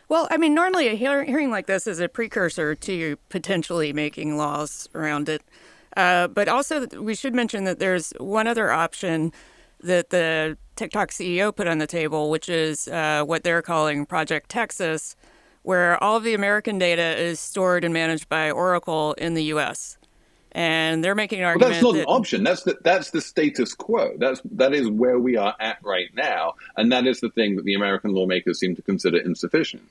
Well, 0.07 0.27
I 0.31 0.37
mean, 0.37 0.55
normally 0.55 0.87
a 0.87 0.95
hear- 0.95 1.23
hearing 1.23 1.51
like 1.51 1.67
this 1.67 1.85
is 1.85 1.99
a 1.99 2.09
precursor 2.09 2.73
to 2.73 3.17
potentially 3.29 3.93
making 3.93 4.37
laws 4.37 4.89
around 4.95 5.29
it. 5.29 5.43
Uh, 5.95 6.27
but 6.27 6.47
also, 6.47 6.87
we 6.99 7.13
should 7.13 7.35
mention 7.35 7.63
that 7.65 7.77
there's 7.77 8.11
one 8.19 8.47
other 8.47 8.71
option 8.71 9.31
that 9.81 10.09
the 10.09 10.57
TikTok 10.75 11.11
CEO 11.11 11.55
put 11.55 11.67
on 11.67 11.77
the 11.77 11.87
table, 11.87 12.31
which 12.31 12.49
is 12.49 12.87
uh, 12.87 13.23
what 13.23 13.43
they're 13.43 13.61
calling 13.61 14.05
Project 14.05 14.49
Texas, 14.49 15.15
where 15.61 16.01
all 16.03 16.17
of 16.17 16.23
the 16.23 16.33
American 16.33 16.79
data 16.79 17.15
is 17.17 17.39
stored 17.39 17.83
and 17.83 17.93
managed 17.93 18.29
by 18.29 18.49
Oracle 18.49 19.13
in 19.13 19.35
the 19.35 19.43
U.S. 19.45 19.98
And 20.51 21.03
they're 21.03 21.15
making 21.15 21.39
an 21.39 21.45
Well, 21.45 21.51
argument 21.53 21.73
that's 21.73 21.83
not 21.83 21.93
that 21.93 21.99
an 21.99 22.05
option. 22.05 22.43
That's 22.43 22.63
the 22.63 22.77
that's 22.83 23.11
the 23.11 23.21
status 23.21 23.73
quo. 23.73 24.13
That's 24.17 24.41
that 24.51 24.73
is 24.73 24.89
where 24.89 25.19
we 25.19 25.37
are 25.37 25.55
at 25.59 25.77
right 25.83 26.09
now, 26.15 26.55
and 26.75 26.91
that 26.91 27.05
is 27.05 27.19
the 27.19 27.29
thing 27.29 27.55
that 27.57 27.65
the 27.65 27.75
American 27.75 28.13
lawmakers 28.13 28.59
seem 28.59 28.75
to 28.75 28.81
consider 28.81 29.17
insufficient. 29.17 29.83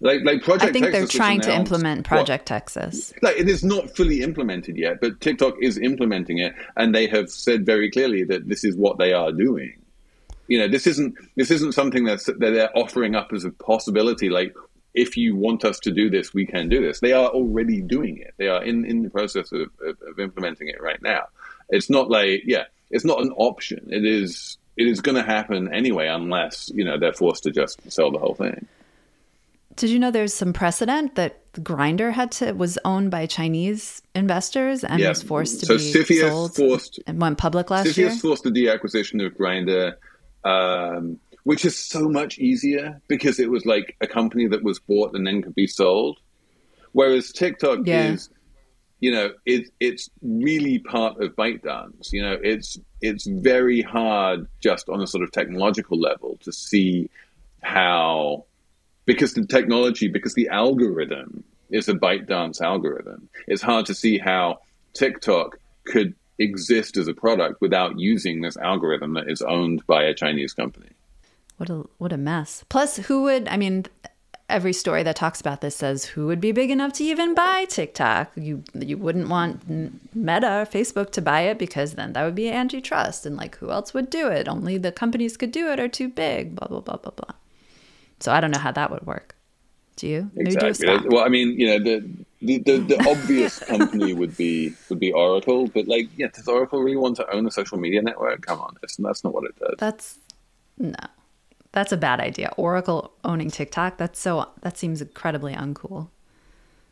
Like 0.00 0.22
like 0.24 0.42
Project 0.42 0.68
I 0.68 0.72
think 0.72 0.90
they're 0.90 1.06
trying 1.06 1.40
to 1.42 1.54
implement 1.54 2.00
what? 2.00 2.04
Project 2.08 2.46
Texas. 2.46 3.12
like 3.22 3.36
it 3.38 3.48
is 3.48 3.62
not 3.62 3.94
fully 3.96 4.22
implemented 4.22 4.76
yet, 4.76 5.00
but 5.00 5.20
TikTok 5.20 5.54
is 5.62 5.78
implementing 5.78 6.38
it, 6.38 6.54
and 6.76 6.94
they 6.94 7.06
have 7.06 7.30
said 7.30 7.64
very 7.64 7.90
clearly 7.90 8.24
that 8.24 8.48
this 8.48 8.64
is 8.64 8.76
what 8.76 8.98
they 8.98 9.12
are 9.12 9.30
doing. 9.30 9.80
You 10.48 10.58
know, 10.58 10.68
this 10.68 10.86
isn't 10.86 11.14
this 11.36 11.50
isn't 11.50 11.72
something 11.72 12.04
that's 12.04 12.26
that 12.26 12.38
they're 12.40 12.76
offering 12.76 13.14
up 13.14 13.32
as 13.32 13.44
a 13.44 13.50
possibility. 13.50 14.28
Like, 14.28 14.54
if 14.94 15.16
you 15.16 15.34
want 15.36 15.64
us 15.64 15.78
to 15.80 15.90
do 15.90 16.08
this, 16.08 16.32
we 16.32 16.46
can 16.46 16.68
do 16.68 16.80
this. 16.80 17.00
They 17.00 17.12
are 17.12 17.28
already 17.28 17.80
doing 17.82 18.18
it. 18.18 18.34
They 18.36 18.48
are 18.48 18.62
in 18.62 18.84
in 18.84 19.02
the 19.02 19.10
process 19.10 19.50
of, 19.52 19.62
of, 19.86 19.96
of 20.08 20.18
implementing 20.20 20.68
it 20.68 20.80
right 20.80 21.02
now. 21.02 21.24
It's 21.68 21.90
not 21.90 22.08
like 22.10 22.42
yeah, 22.46 22.64
it's 22.90 23.04
not 23.04 23.20
an 23.20 23.32
option. 23.36 23.88
It 23.90 24.04
is 24.04 24.56
it 24.76 24.86
is 24.86 25.00
going 25.00 25.16
to 25.16 25.22
happen 25.22 25.72
anyway, 25.72 26.08
unless 26.08 26.70
you 26.74 26.84
know 26.84 26.98
they're 26.98 27.12
forced 27.12 27.42
to 27.44 27.50
just 27.50 27.80
sell 27.90 28.10
the 28.10 28.18
whole 28.18 28.34
thing. 28.34 28.66
Did 29.76 29.90
you 29.90 29.98
know 29.98 30.12
there's 30.12 30.32
some 30.32 30.52
precedent 30.52 31.16
that 31.16 31.52
Grindr 31.54 32.12
had 32.12 32.30
to 32.32 32.52
was 32.52 32.78
owned 32.84 33.10
by 33.10 33.26
Chinese 33.26 34.02
investors 34.14 34.84
and 34.84 35.00
Yeah. 35.00 35.08
was 35.08 35.22
forced 35.22 35.58
to 35.60 35.66
So 35.66 36.04
be 36.04 36.20
sold 36.20 36.54
forced- 36.54 37.00
and 37.08 37.20
went 37.20 37.38
public 37.38 37.70
last 37.70 37.96
year? 37.96 38.10
forced 38.10 38.44
the 38.44 38.50
deacquisition 38.52 39.20
of 39.26 39.34
Grindr, 39.36 39.94
um, 40.44 41.18
which 41.44 41.64
is 41.64 41.76
so 41.78 42.08
much 42.08 42.38
easier 42.38 43.00
because 43.08 43.38
it 43.38 43.50
was 43.50 43.64
like 43.64 43.96
a 44.00 44.06
company 44.06 44.46
that 44.48 44.62
was 44.64 44.78
bought 44.80 45.14
and 45.14 45.26
then 45.26 45.42
could 45.42 45.54
be 45.54 45.66
sold. 45.66 46.18
Whereas 46.92 47.32
TikTok 47.32 47.80
Yeah. 47.84 48.12
is, 48.12 48.30
you 49.00 49.12
know, 49.12 49.32
it, 49.44 49.68
it's 49.78 50.08
really 50.22 50.78
part 50.78 51.22
of 51.22 51.36
ByteDance. 51.36 52.12
You 52.12 52.22
know, 52.22 52.38
it's 52.42 52.78
it's 53.00 53.26
very 53.26 53.82
hard 53.82 54.48
just 54.60 54.88
on 54.88 55.02
a 55.02 55.06
sort 55.06 55.22
of 55.22 55.30
technological 55.32 56.00
level 56.00 56.38
to 56.40 56.52
see 56.52 57.10
how 57.62 58.46
because 59.06 59.34
the 59.34 59.44
technology, 59.46 60.08
because 60.08 60.32
the 60.34 60.48
algorithm 60.48 61.44
is 61.70 61.88
a 61.88 61.94
ByteDance 61.94 62.62
algorithm, 62.62 63.28
it's 63.46 63.60
hard 63.60 63.86
to 63.86 63.94
see 63.94 64.16
how 64.18 64.60
TikTok 64.94 65.58
could 65.84 66.14
exist 66.38 66.96
as 66.96 67.06
a 67.06 67.12
product 67.14 67.60
without 67.60 67.98
using 67.98 68.40
this 68.40 68.56
algorithm 68.56 69.14
that 69.14 69.28
is 69.28 69.42
owned 69.42 69.86
by 69.86 70.04
a 70.04 70.14
Chinese 70.14 70.54
company. 70.54 70.88
What 71.56 71.70
a 71.70 71.84
what 71.98 72.12
a 72.12 72.16
mess. 72.16 72.64
Plus, 72.68 72.96
who 72.96 73.22
would? 73.24 73.48
I 73.48 73.56
mean, 73.56 73.86
every 74.48 74.72
story 74.72 75.02
that 75.02 75.16
talks 75.16 75.40
about 75.40 75.60
this 75.60 75.76
says 75.76 76.04
who 76.04 76.26
would 76.26 76.40
be 76.40 76.52
big 76.52 76.70
enough 76.70 76.92
to 76.94 77.04
even 77.04 77.34
buy 77.34 77.64
TikTok. 77.66 78.32
You 78.36 78.64
you 78.74 78.96
wouldn't 78.98 79.28
want 79.28 79.68
Meta 79.68 80.46
or 80.46 80.66
Facebook 80.66 81.10
to 81.12 81.22
buy 81.22 81.42
it 81.42 81.58
because 81.58 81.94
then 81.94 82.12
that 82.12 82.24
would 82.24 82.34
be 82.34 82.50
antitrust, 82.50 83.24
and 83.24 83.36
like 83.36 83.56
who 83.58 83.70
else 83.70 83.94
would 83.94 84.10
do 84.10 84.28
it? 84.28 84.48
Only 84.48 84.78
the 84.78 84.92
companies 84.92 85.36
could 85.36 85.52
do 85.52 85.70
it 85.70 85.80
are 85.80 85.88
too 85.88 86.08
big. 86.08 86.56
Blah 86.56 86.68
blah 86.68 86.80
blah 86.80 86.96
blah 86.96 87.12
blah. 87.12 87.34
So 88.20 88.32
I 88.32 88.40
don't 88.40 88.50
know 88.50 88.60
how 88.60 88.72
that 88.72 88.90
would 88.90 89.06
work. 89.06 89.36
Do 89.96 90.08
you? 90.08 90.30
Do 90.34 90.40
Exactly. 90.40 90.86
SPAC. 90.86 91.10
Well, 91.10 91.24
I 91.24 91.28
mean, 91.28 91.58
you 91.58 91.66
know, 91.66 91.78
the 91.78 92.08
the, 92.42 92.58
the, 92.58 92.78
the 92.78 93.08
obvious 93.08 93.58
company 93.72 94.12
would 94.12 94.36
be 94.36 94.74
would 94.88 94.98
be 94.98 95.12
Oracle, 95.12 95.68
but 95.68 95.86
like, 95.86 96.08
yeah, 96.16 96.28
does 96.34 96.48
Oracle 96.48 96.82
really 96.82 96.96
want 96.96 97.16
to 97.16 97.30
own 97.30 97.46
a 97.46 97.50
social 97.50 97.78
media 97.78 98.02
network? 98.02 98.42
Come 98.42 98.60
on, 98.60 98.76
that's, 98.80 98.96
that's 98.96 99.24
not 99.24 99.32
what 99.32 99.44
it 99.44 99.56
does. 99.58 99.76
That's 99.78 100.18
no. 100.78 100.94
That's 101.74 101.90
a 101.90 101.96
bad 101.96 102.20
idea. 102.20 102.52
Oracle 102.56 103.12
owning 103.24 103.50
TikTok. 103.50 103.98
That's 103.98 104.20
so. 104.20 104.48
That 104.62 104.78
seems 104.78 105.02
incredibly 105.02 105.54
uncool. 105.54 106.08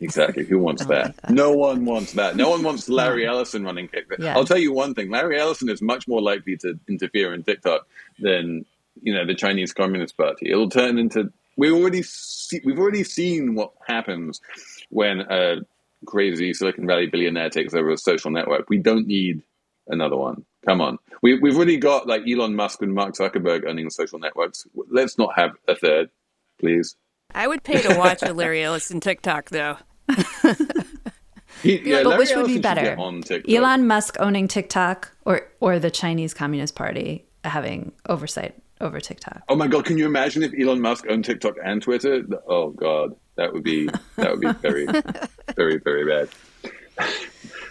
Exactly. 0.00 0.44
Who 0.44 0.58
wants 0.58 0.84
that? 0.86 1.06
like 1.06 1.20
that. 1.22 1.30
No 1.30 1.52
one 1.52 1.84
wants 1.84 2.14
that. 2.14 2.34
No 2.34 2.50
one 2.50 2.64
wants 2.64 2.88
Larry 2.88 3.24
Ellison 3.24 3.62
running 3.62 3.86
TikTok. 3.86 4.18
Yeah. 4.18 4.34
I'll 4.34 4.44
tell 4.44 4.58
you 4.58 4.72
one 4.72 4.94
thing: 4.94 5.08
Larry 5.08 5.38
Ellison 5.38 5.68
is 5.68 5.80
much 5.80 6.08
more 6.08 6.20
likely 6.20 6.56
to 6.58 6.78
interfere 6.88 7.32
in 7.32 7.44
TikTok 7.44 7.86
than 8.18 8.66
you 9.02 9.14
know 9.14 9.24
the 9.24 9.36
Chinese 9.36 9.72
Communist 9.72 10.16
Party. 10.16 10.50
It'll 10.50 10.68
turn 10.68 10.98
into 10.98 11.32
we 11.56 11.70
already 11.70 12.02
see, 12.02 12.60
we've 12.64 12.78
already 12.78 13.04
seen 13.04 13.54
what 13.54 13.72
happens 13.86 14.40
when 14.90 15.20
a 15.20 15.58
crazy 16.06 16.52
Silicon 16.54 16.88
Valley 16.88 17.06
billionaire 17.06 17.50
takes 17.50 17.72
over 17.72 17.90
a 17.90 17.98
social 17.98 18.32
network. 18.32 18.68
We 18.68 18.78
don't 18.78 19.06
need 19.06 19.42
another 19.86 20.16
one. 20.16 20.44
Come 20.66 20.80
on, 20.80 20.98
we, 21.22 21.38
we've 21.38 21.56
already 21.56 21.76
got 21.76 22.06
like 22.06 22.22
Elon 22.28 22.54
Musk 22.54 22.82
and 22.82 22.94
Mark 22.94 23.14
Zuckerberg 23.14 23.66
owning 23.66 23.90
social 23.90 24.18
networks. 24.18 24.66
Let's 24.90 25.18
not 25.18 25.34
have 25.36 25.52
a 25.66 25.74
third, 25.74 26.10
please. 26.60 26.96
I 27.34 27.48
would 27.48 27.64
pay 27.64 27.80
to 27.82 27.96
watch 27.96 28.22
a 28.22 28.32
Larry 28.32 28.62
Ellison 28.62 29.00
TikTok, 29.00 29.50
though. 29.50 29.78
He, 31.62 31.78
yeah, 31.78 32.02
but 32.02 32.10
Larry 32.10 32.18
which 32.18 32.28
would 32.30 32.38
Ellison 32.38 32.54
be 32.56 32.60
better? 32.60 32.96
on 32.98 33.22
Elon 33.48 33.86
Musk 33.86 34.16
owning 34.18 34.48
TikTok 34.48 35.12
or 35.24 35.42
or 35.60 35.78
the 35.78 35.90
Chinese 35.90 36.34
Communist 36.34 36.74
Party 36.74 37.24
having 37.44 37.92
oversight 38.08 38.54
over 38.80 39.00
TikTok? 39.00 39.42
Oh 39.48 39.54
my 39.54 39.68
god, 39.68 39.84
can 39.84 39.96
you 39.96 40.06
imagine 40.06 40.42
if 40.42 40.52
Elon 40.58 40.80
Musk 40.80 41.04
owned 41.08 41.24
TikTok 41.24 41.54
and 41.64 41.80
Twitter? 41.80 42.24
Oh 42.48 42.70
god, 42.70 43.14
that 43.36 43.52
would 43.52 43.62
be 43.62 43.88
that 44.16 44.32
would 44.32 44.40
be 44.40 44.52
very, 44.54 44.86
very, 45.56 45.78
very 45.78 46.04
bad. 46.04 46.28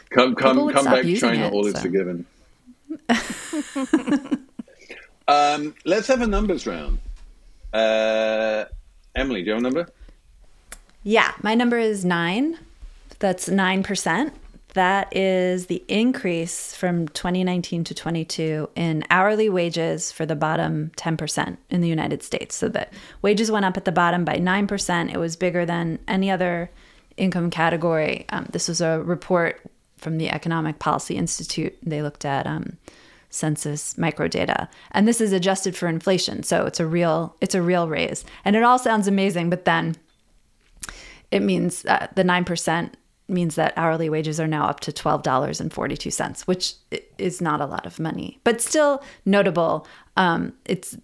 Come, 0.10 0.36
come, 0.36 0.72
come 0.72 0.86
back, 0.86 1.06
China. 1.18 1.48
it, 1.48 1.54
all 1.54 1.66
is 1.68 1.82
forgiven. 1.82 2.26
um, 5.28 5.76
let's 5.86 6.08
have 6.08 6.22
a 6.22 6.28
numbers 6.28 6.66
round. 6.66 7.00
Uh, 7.74 8.66
Emily, 9.16 9.42
do 9.42 9.48
you 9.48 9.52
have 9.54 9.60
a 9.60 9.64
number? 9.64 9.88
Yeah, 11.04 11.34
my 11.42 11.56
number 11.56 11.78
is 11.78 12.06
nine. 12.06 12.60
That's 13.20 13.50
nine 13.50 13.84
percent. 13.84 14.34
That 14.74 15.16
is 15.16 15.66
the 15.66 15.84
increase 15.90 16.74
from 16.74 17.10
2019 17.10 17.84
to 17.86 17.94
22 17.94 18.70
in 18.76 19.04
hourly 19.10 19.50
wages 19.50 20.14
for 20.14 20.26
the 20.26 20.36
bottom 20.36 20.92
10% 20.96 21.58
in 21.70 21.82
the 21.82 21.90
United 21.90 22.24
States. 22.24 22.56
So 22.56 22.70
that 22.70 22.94
wages 23.22 23.52
went 23.52 23.66
up 23.66 23.76
at 23.76 23.84
the 23.84 23.92
bottom 23.92 24.24
by 24.24 24.38
9%. 24.38 25.14
It 25.14 25.18
was 25.18 25.36
bigger 25.36 25.66
than 25.66 26.00
any 26.08 26.32
other 26.32 26.72
income 27.18 27.50
category. 27.50 28.26
Um, 28.30 28.48
this 28.52 28.70
was 28.70 28.80
a 28.80 29.02
report 29.02 29.62
from 29.98 30.18
the 30.18 30.30
Economic 30.30 30.80
Policy 30.80 31.18
Institute. 31.18 31.78
They 31.84 32.02
looked 32.02 32.24
at 32.24 32.48
um, 32.48 32.78
census 33.32 33.96
microdata. 33.96 34.68
And 34.92 35.08
this 35.08 35.20
is 35.20 35.34
adjusted 35.34 35.76
for 35.76 35.88
inflation, 35.88 36.44
so 36.44 36.66
it's 36.66 36.80
a 36.80 36.86
real 36.86 37.36
it's 37.42 37.56
a 37.56 37.62
real 37.62 37.90
raise. 37.90 38.24
And 38.46 38.56
it 38.56 38.64
all 38.64 38.78
sounds 38.78 39.08
amazing, 39.08 39.50
but 39.50 39.66
then 39.66 39.96
it 41.32 41.42
means 41.42 41.86
uh, 41.86 42.08
the 42.16 42.24
9% 42.24 42.92
means 43.30 43.56
that 43.56 43.74
hourly 43.78 44.10
wages 44.10 44.40
are 44.40 44.48
now 44.48 44.66
up 44.66 44.82
to 44.82 44.92
$12.42, 44.92 46.42
which 46.42 46.74
is 47.18 47.42
not 47.42 47.62
a 47.62 47.66
lot 47.66 47.86
of 47.86 48.00
money, 48.00 48.40
but 48.44 48.62
still 48.62 49.02
notable. 49.26 49.88
Um, 50.18 50.54
it's 50.66 50.98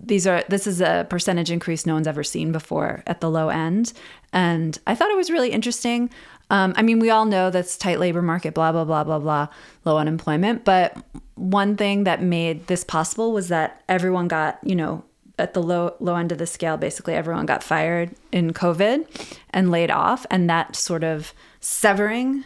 these 0.00 0.26
are 0.26 0.44
this 0.48 0.66
is 0.66 0.80
a 0.80 1.06
percentage 1.08 1.50
increase 1.50 1.86
no 1.86 1.94
one's 1.94 2.06
ever 2.06 2.22
seen 2.22 2.52
before 2.52 3.02
at 3.06 3.20
the 3.20 3.30
low 3.30 3.48
end 3.48 3.92
and 4.32 4.78
i 4.86 4.94
thought 4.94 5.10
it 5.10 5.16
was 5.16 5.30
really 5.30 5.50
interesting 5.50 6.10
um, 6.50 6.72
i 6.76 6.82
mean 6.82 6.98
we 6.98 7.10
all 7.10 7.24
know 7.24 7.50
that's 7.50 7.76
tight 7.76 7.98
labor 7.98 8.22
market 8.22 8.54
blah 8.54 8.72
blah 8.72 8.84
blah 8.84 9.04
blah 9.04 9.18
blah 9.18 9.48
low 9.84 9.98
unemployment. 9.98 10.64
But 10.64 10.96
one 11.34 11.76
thing 11.76 12.04
that 12.04 12.22
made 12.22 12.66
this 12.66 12.84
possible 12.84 13.32
was 13.32 13.48
that 13.48 13.82
everyone 13.88 14.28
got 14.28 14.58
you 14.62 14.74
know 14.74 15.04
at 15.38 15.54
the 15.54 15.62
low 15.62 15.94
low 16.00 16.14
end 16.16 16.32
of 16.32 16.38
the 16.38 16.46
scale 16.46 16.76
basically 16.76 17.14
everyone 17.14 17.44
got 17.46 17.62
fired 17.62 18.14
in 18.30 18.52
covid 18.52 19.06
and 19.50 19.70
laid 19.70 19.90
off. 19.90 20.26
And 20.30 20.48
that 20.48 20.76
sort 20.76 21.04
of 21.04 21.32
severing 21.60 22.44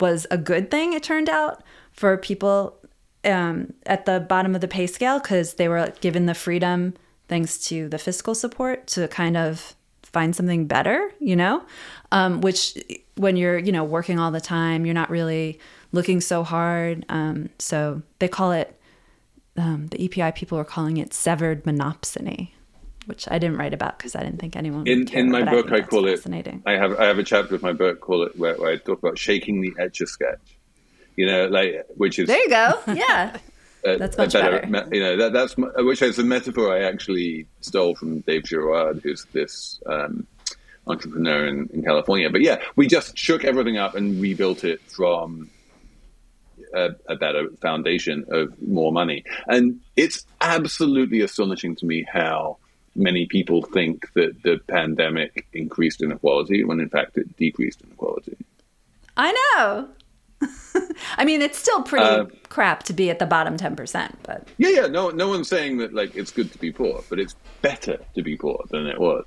was 0.00 0.26
a 0.30 0.38
good 0.38 0.70
thing 0.70 0.92
it 0.92 1.02
turned 1.02 1.28
out 1.28 1.62
for 1.92 2.16
people 2.16 2.76
um, 3.24 3.72
at 3.86 4.04
the 4.04 4.20
bottom 4.20 4.54
of 4.54 4.60
the 4.60 4.68
pay 4.68 4.86
scale 4.86 5.18
because 5.18 5.54
they 5.54 5.68
were 5.68 5.92
given 6.00 6.26
the 6.26 6.34
freedom 6.34 6.94
thanks 7.28 7.58
to 7.68 7.88
the 7.88 7.98
fiscal 7.98 8.34
support 8.34 8.86
to 8.88 9.08
kind 9.08 9.36
of 9.36 9.74
find 10.02 10.36
something 10.36 10.66
better 10.66 11.10
you 11.20 11.34
know 11.34 11.64
um, 12.14 12.40
which 12.40 12.78
when 13.16 13.36
you're 13.36 13.58
you 13.58 13.72
know 13.72 13.84
working 13.84 14.18
all 14.18 14.30
the 14.30 14.40
time 14.40 14.86
you're 14.86 14.94
not 14.94 15.10
really 15.10 15.58
looking 15.92 16.20
so 16.20 16.42
hard 16.42 17.04
um, 17.10 17.50
so 17.58 18.00
they 18.20 18.28
call 18.28 18.52
it 18.52 18.80
um, 19.56 19.88
the 19.88 20.02
epi 20.04 20.32
people 20.32 20.56
are 20.56 20.64
calling 20.64 20.96
it 20.96 21.12
severed 21.12 21.64
monopsony 21.64 22.50
which 23.06 23.28
I 23.30 23.38
didn't 23.38 23.58
write 23.58 23.74
about 23.74 23.98
because 23.98 24.16
I 24.16 24.22
didn't 24.22 24.38
think 24.38 24.56
anyone. 24.56 24.86
In 24.86 25.04
care, 25.04 25.20
in 25.20 25.30
my 25.30 25.42
book, 25.42 25.70
I, 25.70 25.76
I 25.76 25.80
call 25.82 26.06
it. 26.06 26.26
I 26.64 26.72
have 26.72 26.98
I 26.98 27.04
have 27.04 27.18
a 27.18 27.22
chapter 27.22 27.54
of 27.54 27.62
my 27.62 27.74
book 27.74 28.00
call 28.00 28.22
it 28.22 28.38
where, 28.38 28.54
where 28.54 28.72
I 28.72 28.76
talk 28.76 28.98
about 28.98 29.18
shaking 29.18 29.60
the 29.60 29.74
etch 29.78 30.00
a 30.00 30.06
sketch. 30.06 30.58
You 31.16 31.26
know, 31.26 31.46
like 31.48 31.84
which 31.96 32.18
is 32.18 32.28
there 32.28 32.38
you 32.38 32.48
go. 32.48 32.80
Yeah, 32.94 33.36
a, 33.84 33.98
that's 33.98 34.16
much 34.16 34.32
better, 34.32 34.66
better. 34.66 34.94
You 34.94 35.02
know, 35.02 35.16
that, 35.18 35.32
that's 35.32 35.54
which 35.56 36.00
is 36.00 36.18
a 36.18 36.24
metaphor 36.24 36.74
I 36.74 36.84
actually 36.84 37.46
stole 37.60 37.94
from 37.94 38.20
Dave 38.20 38.44
Girouard, 38.44 39.02
who's 39.02 39.26
this 39.32 39.80
um, 39.84 40.26
entrepreneur 40.86 41.46
in, 41.46 41.68
in 41.72 41.82
California. 41.82 42.30
But 42.30 42.42
yeah, 42.42 42.60
we 42.76 42.86
just 42.86 43.16
shook 43.16 43.44
everything 43.44 43.76
up 43.76 43.94
and 43.94 44.20
rebuilt 44.20 44.64
it 44.64 44.80
from 44.82 45.50
a, 46.74 46.90
a, 47.08 47.16
better 47.16 47.48
foundation 47.60 48.24
of 48.28 48.60
more 48.60 48.92
money. 48.92 49.24
And 49.46 49.80
it's 49.96 50.26
absolutely 50.40 51.20
astonishing 51.20 51.76
to 51.76 51.86
me 51.86 52.06
how 52.10 52.58
many 52.96 53.26
people 53.26 53.62
think 53.62 54.12
that 54.14 54.42
the 54.42 54.58
pandemic 54.68 55.46
increased 55.52 56.00
inequality 56.00 56.62
when 56.64 56.80
in 56.80 56.88
fact 56.88 57.16
it 57.16 57.36
decreased 57.36 57.82
inequality. 57.82 58.36
I 59.16 59.32
know. 59.32 59.88
I 61.16 61.24
mean, 61.24 61.42
it's 61.42 61.58
still 61.58 61.82
pretty 61.82 62.04
uh, 62.04 62.26
crap 62.48 62.82
to 62.84 62.92
be 62.92 63.10
at 63.10 63.18
the 63.18 63.26
bottom 63.26 63.56
10%, 63.56 64.12
but 64.22 64.48
Yeah, 64.58 64.68
yeah, 64.68 64.86
no 64.86 65.10
no 65.10 65.28
one's 65.28 65.48
saying 65.48 65.78
that 65.78 65.94
like 65.94 66.14
it's 66.16 66.30
good 66.30 66.52
to 66.52 66.58
be 66.58 66.70
poor, 66.70 67.02
but 67.08 67.18
it's 67.18 67.34
better 67.62 67.98
to 68.14 68.22
be 68.22 68.36
poor 68.36 68.64
than 68.70 68.86
it 68.86 69.00
was. 69.00 69.24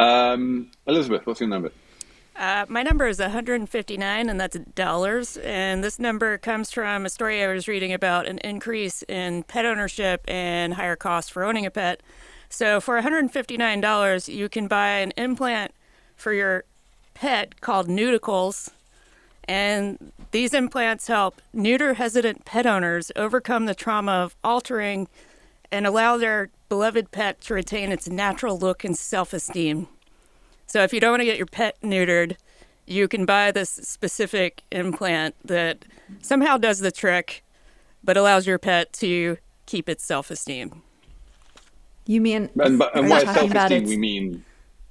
Um, 0.00 0.70
Elizabeth, 0.86 1.26
what's 1.26 1.40
your 1.40 1.48
number? 1.48 1.70
Uh, 2.34 2.64
my 2.68 2.82
number 2.82 3.06
is 3.06 3.18
159, 3.18 4.30
and 4.30 4.40
that's 4.40 4.58
dollars. 4.74 5.36
And 5.36 5.84
this 5.84 5.98
number 5.98 6.38
comes 6.38 6.72
from 6.72 7.04
a 7.04 7.10
story 7.10 7.44
I 7.44 7.52
was 7.52 7.68
reading 7.68 7.92
about 7.92 8.26
an 8.26 8.38
increase 8.38 9.02
in 9.02 9.42
pet 9.42 9.66
ownership 9.66 10.24
and 10.26 10.72
higher 10.72 10.96
costs 10.96 11.30
for 11.30 11.44
owning 11.44 11.66
a 11.66 11.70
pet. 11.70 12.02
So 12.48 12.80
for 12.80 13.00
$159, 13.00 14.34
you 14.34 14.48
can 14.48 14.68
buy 14.68 14.88
an 14.88 15.12
implant 15.18 15.72
for 16.16 16.32
your 16.32 16.64
pet 17.12 17.60
called 17.60 17.86
Neuticles. 17.86 18.70
And 19.44 20.12
these 20.30 20.54
implants 20.54 21.08
help 21.08 21.42
neuter 21.52 21.94
hesitant 21.94 22.46
pet 22.46 22.66
owners 22.66 23.12
overcome 23.16 23.66
the 23.66 23.74
trauma 23.74 24.12
of 24.12 24.34
altering 24.42 25.08
and 25.70 25.86
allow 25.86 26.16
their 26.16 26.48
beloved 26.70 27.10
pet 27.10 27.42
to 27.42 27.52
retain 27.52 27.92
its 27.92 28.08
natural 28.08 28.58
look 28.58 28.82
and 28.84 28.96
self 28.96 29.34
esteem. 29.34 29.88
So 30.66 30.82
if 30.82 30.94
you 30.94 31.00
don't 31.00 31.10
want 31.10 31.20
to 31.20 31.26
get 31.26 31.36
your 31.36 31.46
pet 31.46 31.76
neutered, 31.82 32.36
you 32.86 33.08
can 33.08 33.26
buy 33.26 33.50
this 33.50 33.68
specific 33.68 34.62
implant 34.72 35.34
that 35.44 35.84
somehow 36.22 36.56
does 36.56 36.78
the 36.78 36.90
trick, 36.92 37.44
but 38.02 38.16
allows 38.16 38.46
your 38.46 38.58
pet 38.58 38.92
to 38.94 39.36
keep 39.66 39.88
its 39.88 40.02
self 40.02 40.30
esteem. 40.30 40.82
You 42.06 42.20
mean 42.20 42.48
and, 42.60 42.78
by, 42.78 42.88
and 42.94 43.08
by 43.08 43.24
self-esteem 43.24 43.84
we 43.84 43.96
mean 43.98 44.44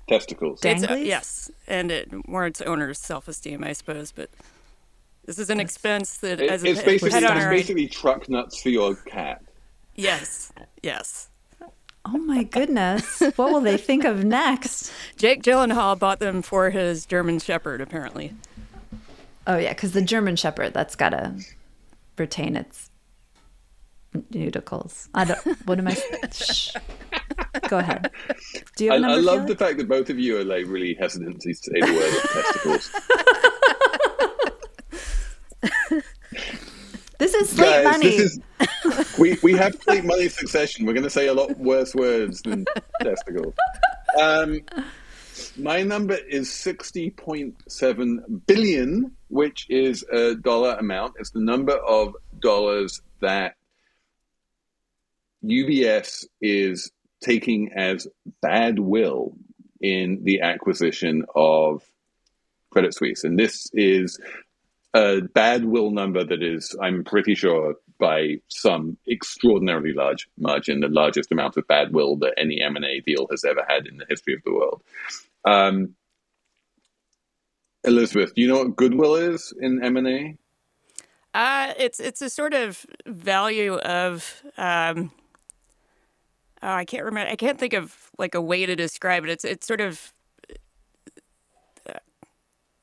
testicles? 0.07 0.59
It's, 0.63 0.83
uh, 0.83 0.95
yes, 0.95 1.49
and 1.67 1.91
it 1.91 2.09
warrants 2.27 2.61
owner's 2.61 2.99
self-esteem, 2.99 3.63
I 3.63 3.73
suppose. 3.73 4.11
But 4.11 4.29
this 5.25 5.39
is 5.39 5.49
an 5.49 5.59
expense 5.59 6.17
that 6.17 6.39
it, 6.39 6.49
as 6.49 6.63
a 6.63 6.67
it's 6.67 6.79
pet, 6.79 6.85
basically 6.85 7.09
pet 7.21 7.23
owner, 7.23 7.51
it's 7.51 7.61
basically 7.61 7.87
truck 7.87 8.29
nuts 8.29 8.61
for 8.61 8.69
your 8.69 8.95
cat. 8.95 9.41
Yes, 9.95 10.51
yes. 10.83 11.29
Oh 12.11 12.17
my 12.17 12.43
goodness! 12.43 13.19
what 13.35 13.51
will 13.51 13.61
they 13.61 13.77
think 13.77 14.03
of 14.03 14.23
next? 14.23 14.91
Jake 15.17 15.43
Gyllenhaal 15.43 15.97
bought 15.99 16.19
them 16.19 16.41
for 16.41 16.71
his 16.71 17.05
German 17.05 17.37
Shepherd, 17.39 17.81
apparently. 17.81 18.33
Oh 19.45 19.57
yeah, 19.57 19.73
because 19.73 19.91
the 19.91 20.01
German 20.01 20.35
Shepherd 20.35 20.73
that's 20.73 20.95
got 20.95 21.09
to 21.09 21.35
retain 22.17 22.55
its 22.55 22.89
Neuticles. 24.15 25.07
I 25.13 25.25
don't. 25.25 25.67
What 25.67 25.77
am 25.77 25.87
I? 25.87 25.97
Shh. 26.31 26.71
Go 27.67 27.77
ahead. 27.77 28.09
Do 28.75 28.85
you? 28.85 28.91
I, 28.91 28.95
Have 28.95 29.03
a 29.03 29.07
I 29.07 29.15
love 29.17 29.39
Felix? 29.41 29.51
the 29.51 29.55
fact 29.65 29.77
that 29.77 29.87
both 29.87 30.09
of 30.09 30.17
you 30.17 30.37
are 30.39 30.43
like 30.43 30.65
really 30.65 30.95
hesitant 30.95 31.41
to 31.41 31.53
say 31.53 31.79
the 31.79 31.93
word 31.93 32.83
testicles. 35.93 36.61
This 37.19 37.33
is 37.33 37.49
slate 37.49 37.83
Guys, 37.83 37.97
money. 37.97 38.15
is 38.15 38.39
we 39.19 39.37
we 39.43 39.51
have 39.53 39.75
slate 39.83 40.05
money 40.05 40.29
succession. 40.29 40.85
We're 40.85 40.93
going 40.93 41.03
to 41.03 41.09
say 41.09 41.27
a 41.27 41.33
lot 41.33 41.57
worse 41.59 41.93
words 41.93 42.41
than 42.41 42.65
testicles. 43.01 43.53
Um, 44.17 44.61
my 45.57 45.83
number 45.83 46.15
is 46.15 46.49
sixty 46.49 47.09
point 47.09 47.55
seven 47.67 48.41
billion, 48.47 49.11
which 49.27 49.65
is 49.69 50.03
a 50.03 50.35
dollar 50.35 50.75
amount. 50.75 51.15
It's 51.19 51.31
the 51.31 51.41
number 51.41 51.73
of 51.73 52.15
dollars 52.39 53.01
that 53.19 53.55
UBS 55.43 56.25
is 56.41 56.89
taking 57.21 57.73
as 57.75 58.07
bad 58.41 58.79
will 58.79 59.33
in 59.81 60.23
the 60.23 60.39
acquisition 60.39 61.25
of 61.35 61.83
Credit 62.69 62.93
Suisse, 62.93 63.25
and 63.25 63.37
this 63.37 63.69
is 63.73 64.17
a 64.93 65.21
bad 65.21 65.65
will 65.65 65.91
number 65.91 66.23
that 66.23 66.41
is, 66.41 66.75
I'm 66.81 67.03
pretty 67.03 67.35
sure, 67.35 67.75
by 67.99 68.37
some 68.47 68.97
extraordinarily 69.09 69.93
large 69.93 70.27
margin, 70.37 70.79
the 70.79 70.87
largest 70.87 71.31
amount 71.31 71.57
of 71.57 71.67
bad 71.67 71.93
will 71.93 72.15
that 72.17 72.33
any 72.37 72.61
M 72.61 72.75
and 72.75 72.85
A 72.85 73.01
deal 73.01 73.27
has 73.29 73.43
ever 73.43 73.63
had 73.67 73.87
in 73.87 73.97
the 73.97 74.05
history 74.09 74.33
of 74.33 74.41
the 74.45 74.53
world. 74.53 74.81
Um, 75.45 75.95
Elizabeth, 77.83 78.33
do 78.33 78.41
you 78.41 78.47
know 78.47 78.59
what 78.59 78.75
goodwill 78.75 79.15
is 79.15 79.53
in 79.59 79.83
M 79.83 79.97
and 79.97 80.07
A? 80.07 80.37
Uh, 81.33 81.73
it's 81.77 81.99
it's 81.99 82.21
a 82.21 82.29
sort 82.29 82.53
of 82.53 82.85
value 83.05 83.75
of 83.75 84.41
um, 84.57 85.11
oh, 86.63 86.67
I 86.67 86.85
can't 86.85 87.05
remember. 87.05 87.31
I 87.31 87.35
can't 87.35 87.59
think 87.59 87.73
of 87.73 88.09
like 88.17 88.33
a 88.33 88.41
way 88.41 88.65
to 88.65 88.75
describe 88.75 89.23
it. 89.23 89.29
It's 89.29 89.45
it's 89.45 89.67
sort 89.67 89.81
of 89.81 90.13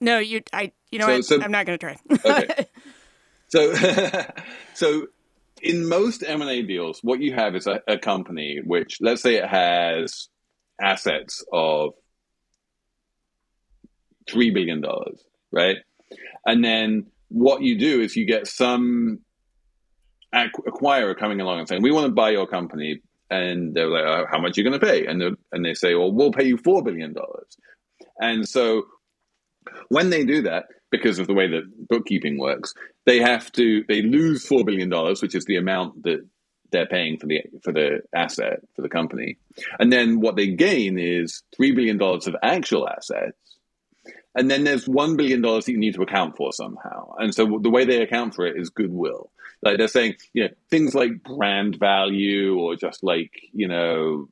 no, 0.01 0.19
you 0.19 0.43
I 0.53 0.73
you 0.91 0.99
know 0.99 1.07
So- 1.07 1.13
what? 1.15 1.25
so- 1.25 1.43
I'm 1.43 1.53
not 1.53 1.67
going 1.67 1.79
to 1.79 1.87
try. 1.87 1.99
Okay. 2.43 2.67
So, 3.49 3.73
so 4.75 5.07
in 5.63 5.89
most 5.89 6.25
M 6.27 6.41
and 6.43 6.51
A 6.51 6.63
deals, 6.63 6.99
what 7.05 7.21
you 7.21 7.33
have 7.33 7.55
is 7.55 7.69
a, 7.69 7.81
a 7.87 7.97
company 7.97 8.61
which, 8.65 8.99
let's 9.01 9.23
say, 9.23 9.37
it 9.37 9.47
has 9.47 10.29
assets 10.83 11.45
of 11.53 11.93
three 14.29 14.51
billion 14.51 14.81
dollars, 14.81 15.23
right? 15.53 15.77
And 16.45 16.65
then 16.65 17.07
what 17.29 17.63
you 17.63 17.79
do 17.79 18.01
is 18.01 18.17
you 18.17 18.27
get 18.27 18.49
some 18.49 19.21
acquirer 20.35 21.17
coming 21.17 21.41
along 21.41 21.61
and 21.61 21.69
saying, 21.69 21.83
"We 21.83 21.93
want 21.93 22.07
to 22.07 22.13
buy 22.13 22.31
your 22.31 22.47
company," 22.49 23.01
and 23.31 23.75
they're 23.75 23.89
like, 23.89 24.05
oh, 24.05 24.27
"How 24.31 24.41
much 24.41 24.59
are 24.59 24.61
you 24.61 24.69
going 24.69 24.81
to 24.81 24.85
pay?" 24.85 25.07
And 25.07 25.23
and 25.53 25.65
they 25.65 25.75
say, 25.75 25.95
"Well, 25.95 26.13
we'll 26.13 26.33
pay 26.33 26.45
you 26.47 26.57
four 26.59 26.83
billion 26.83 27.13
dollars." 27.13 27.57
And 28.21 28.49
so 28.49 28.87
when 29.89 30.11
they 30.11 30.25
do 30.25 30.43
that, 30.43 30.67
because 30.91 31.19
of 31.19 31.27
the 31.27 31.35
way 31.35 31.49
that 31.49 31.89
bookkeeping 31.89 32.39
works, 32.39 32.75
they 33.05 33.21
have 33.21 33.51
to 33.53 33.85
they 33.89 34.03
lose 34.03 34.47
four 34.47 34.65
billion 34.65 34.89
dollars, 34.89 35.23
which 35.23 35.35
is 35.35 35.45
the 35.45 35.57
amount 35.57 36.03
that 36.05 36.27
they're 36.73 36.87
paying 36.87 37.19
for 37.19 37.27
the 37.27 37.43
for 37.63 37.73
the 37.73 38.01
asset 38.15 38.61
for 38.75 38.83
the 38.83 38.89
company, 38.89 39.39
and 39.79 39.93
then 39.93 40.21
what 40.21 40.37
they 40.37 40.49
gain 40.49 40.99
is 40.99 41.43
three 41.55 41.73
billion 41.73 41.99
dollars 41.99 42.27
of 42.27 42.37
actual 42.43 42.89
assets, 42.89 43.37
and 44.35 44.51
then 44.51 44.65
there's 44.65 44.89
one 44.89 45.17
billion 45.17 45.43
dollars 45.43 45.65
that 45.65 45.73
you 45.73 45.79
need 45.79 45.95
to 45.95 46.03
account 46.03 46.37
for 46.37 46.53
somehow. 46.53 47.15
And 47.19 47.35
so 47.35 47.59
the 47.61 47.71
way 47.71 47.85
they 47.85 48.03
account 48.03 48.35
for 48.35 48.47
it 48.47 48.57
is 48.57 48.71
goodwill. 48.71 49.31
Like 49.63 49.79
they're 49.79 49.89
saying, 49.89 50.17
you 50.35 50.45
know, 50.45 50.51
things 50.71 50.95
like 50.95 51.23
brand 51.23 51.77
value 51.79 52.59
or 52.59 52.77
just 52.77 53.03
like 53.03 53.33
you 53.53 53.69
know 53.69 54.29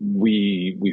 we 0.00 0.76
we 0.78 0.92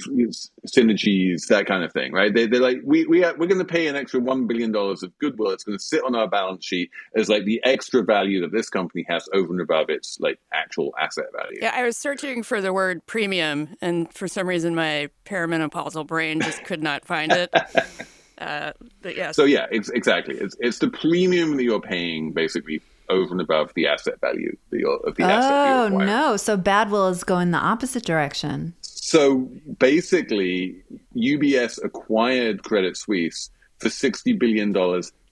synergies 0.67 1.47
that 1.47 1.65
kind 1.65 1.83
of 1.83 1.91
thing 1.91 2.11
right 2.11 2.33
they, 2.33 2.47
they're 2.47 2.61
like 2.61 2.77
we, 2.83 3.05
we 3.07 3.23
are, 3.23 3.35
we're 3.37 3.47
going 3.47 3.59
to 3.59 3.65
pay 3.65 3.87
an 3.87 3.95
extra 3.95 4.19
one 4.19 4.47
billion 4.47 4.71
dollars 4.71 5.03
of 5.03 5.17
goodwill 5.19 5.51
it's 5.51 5.63
going 5.63 5.77
to 5.77 5.83
sit 5.83 6.03
on 6.03 6.15
our 6.15 6.27
balance 6.27 6.65
sheet 6.65 6.89
as 7.15 7.29
like 7.29 7.45
the 7.45 7.61
extra 7.63 8.03
value 8.03 8.41
that 8.41 8.51
this 8.51 8.69
company 8.69 9.05
has 9.07 9.27
over 9.33 9.51
and 9.51 9.61
above 9.61 9.89
its 9.89 10.17
like 10.19 10.39
actual 10.53 10.93
asset 10.99 11.25
value 11.35 11.57
yeah 11.61 11.73
i 11.75 11.83
was 11.83 11.97
searching 11.97 12.43
for 12.43 12.61
the 12.61 12.71
word 12.71 13.05
premium 13.05 13.75
and 13.81 14.13
for 14.13 14.27
some 14.27 14.47
reason 14.47 14.75
my 14.75 15.09
perimenopausal 15.25 16.05
brain 16.05 16.39
just 16.39 16.63
could 16.63 16.81
not 16.81 17.05
find 17.05 17.31
it 17.31 17.53
uh, 18.37 18.71
but 19.01 19.15
yeah 19.15 19.31
so 19.31 19.43
yeah 19.43 19.65
it's 19.71 19.89
exactly 19.89 20.35
it's, 20.35 20.55
it's 20.59 20.79
the 20.79 20.89
premium 20.89 21.57
that 21.57 21.63
you're 21.63 21.81
paying 21.81 22.31
basically 22.31 22.81
over 23.09 23.31
and 23.31 23.41
above 23.41 23.73
the 23.75 23.87
asset 23.87 24.19
value 24.21 24.49
of 24.49 24.57
the, 24.71 24.87
of 24.87 25.15
the 25.15 25.23
oh, 25.23 25.27
asset. 25.27 25.91
Oh 25.93 25.97
no! 25.97 26.37
So 26.37 26.57
Badwill 26.57 27.11
is 27.11 27.23
going 27.23 27.51
the 27.51 27.57
opposite 27.57 28.05
direction. 28.05 28.73
So 29.13 29.47
basically, 29.77 30.81
UBS 31.15 31.77
acquired 31.83 32.63
Credit 32.63 32.97
Suisse 32.97 33.51
for 33.77 33.89
$60 33.89 34.39
billion 34.39 34.73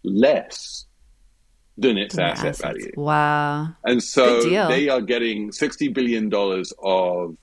less 0.04 0.86
than 1.80 1.98
its 1.98 2.16
than 2.16 2.26
asset 2.26 2.46
assets. 2.50 2.62
value. 2.62 2.92
Wow. 2.96 3.70
And 3.84 4.04
so 4.04 4.44
they 4.44 4.88
are 4.88 5.02
getting 5.02 5.50
$60 5.50 5.92
billion 5.96 6.32
of, 6.84 7.36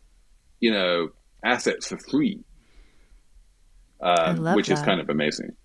you 0.60 0.70
know, 0.70 1.08
assets 1.42 1.88
for 1.88 1.98
free, 1.98 2.38
uh, 4.00 4.36
which 4.54 4.68
that. 4.68 4.74
is 4.74 4.82
kind 4.82 5.00
of 5.00 5.10
amazing. 5.10 5.56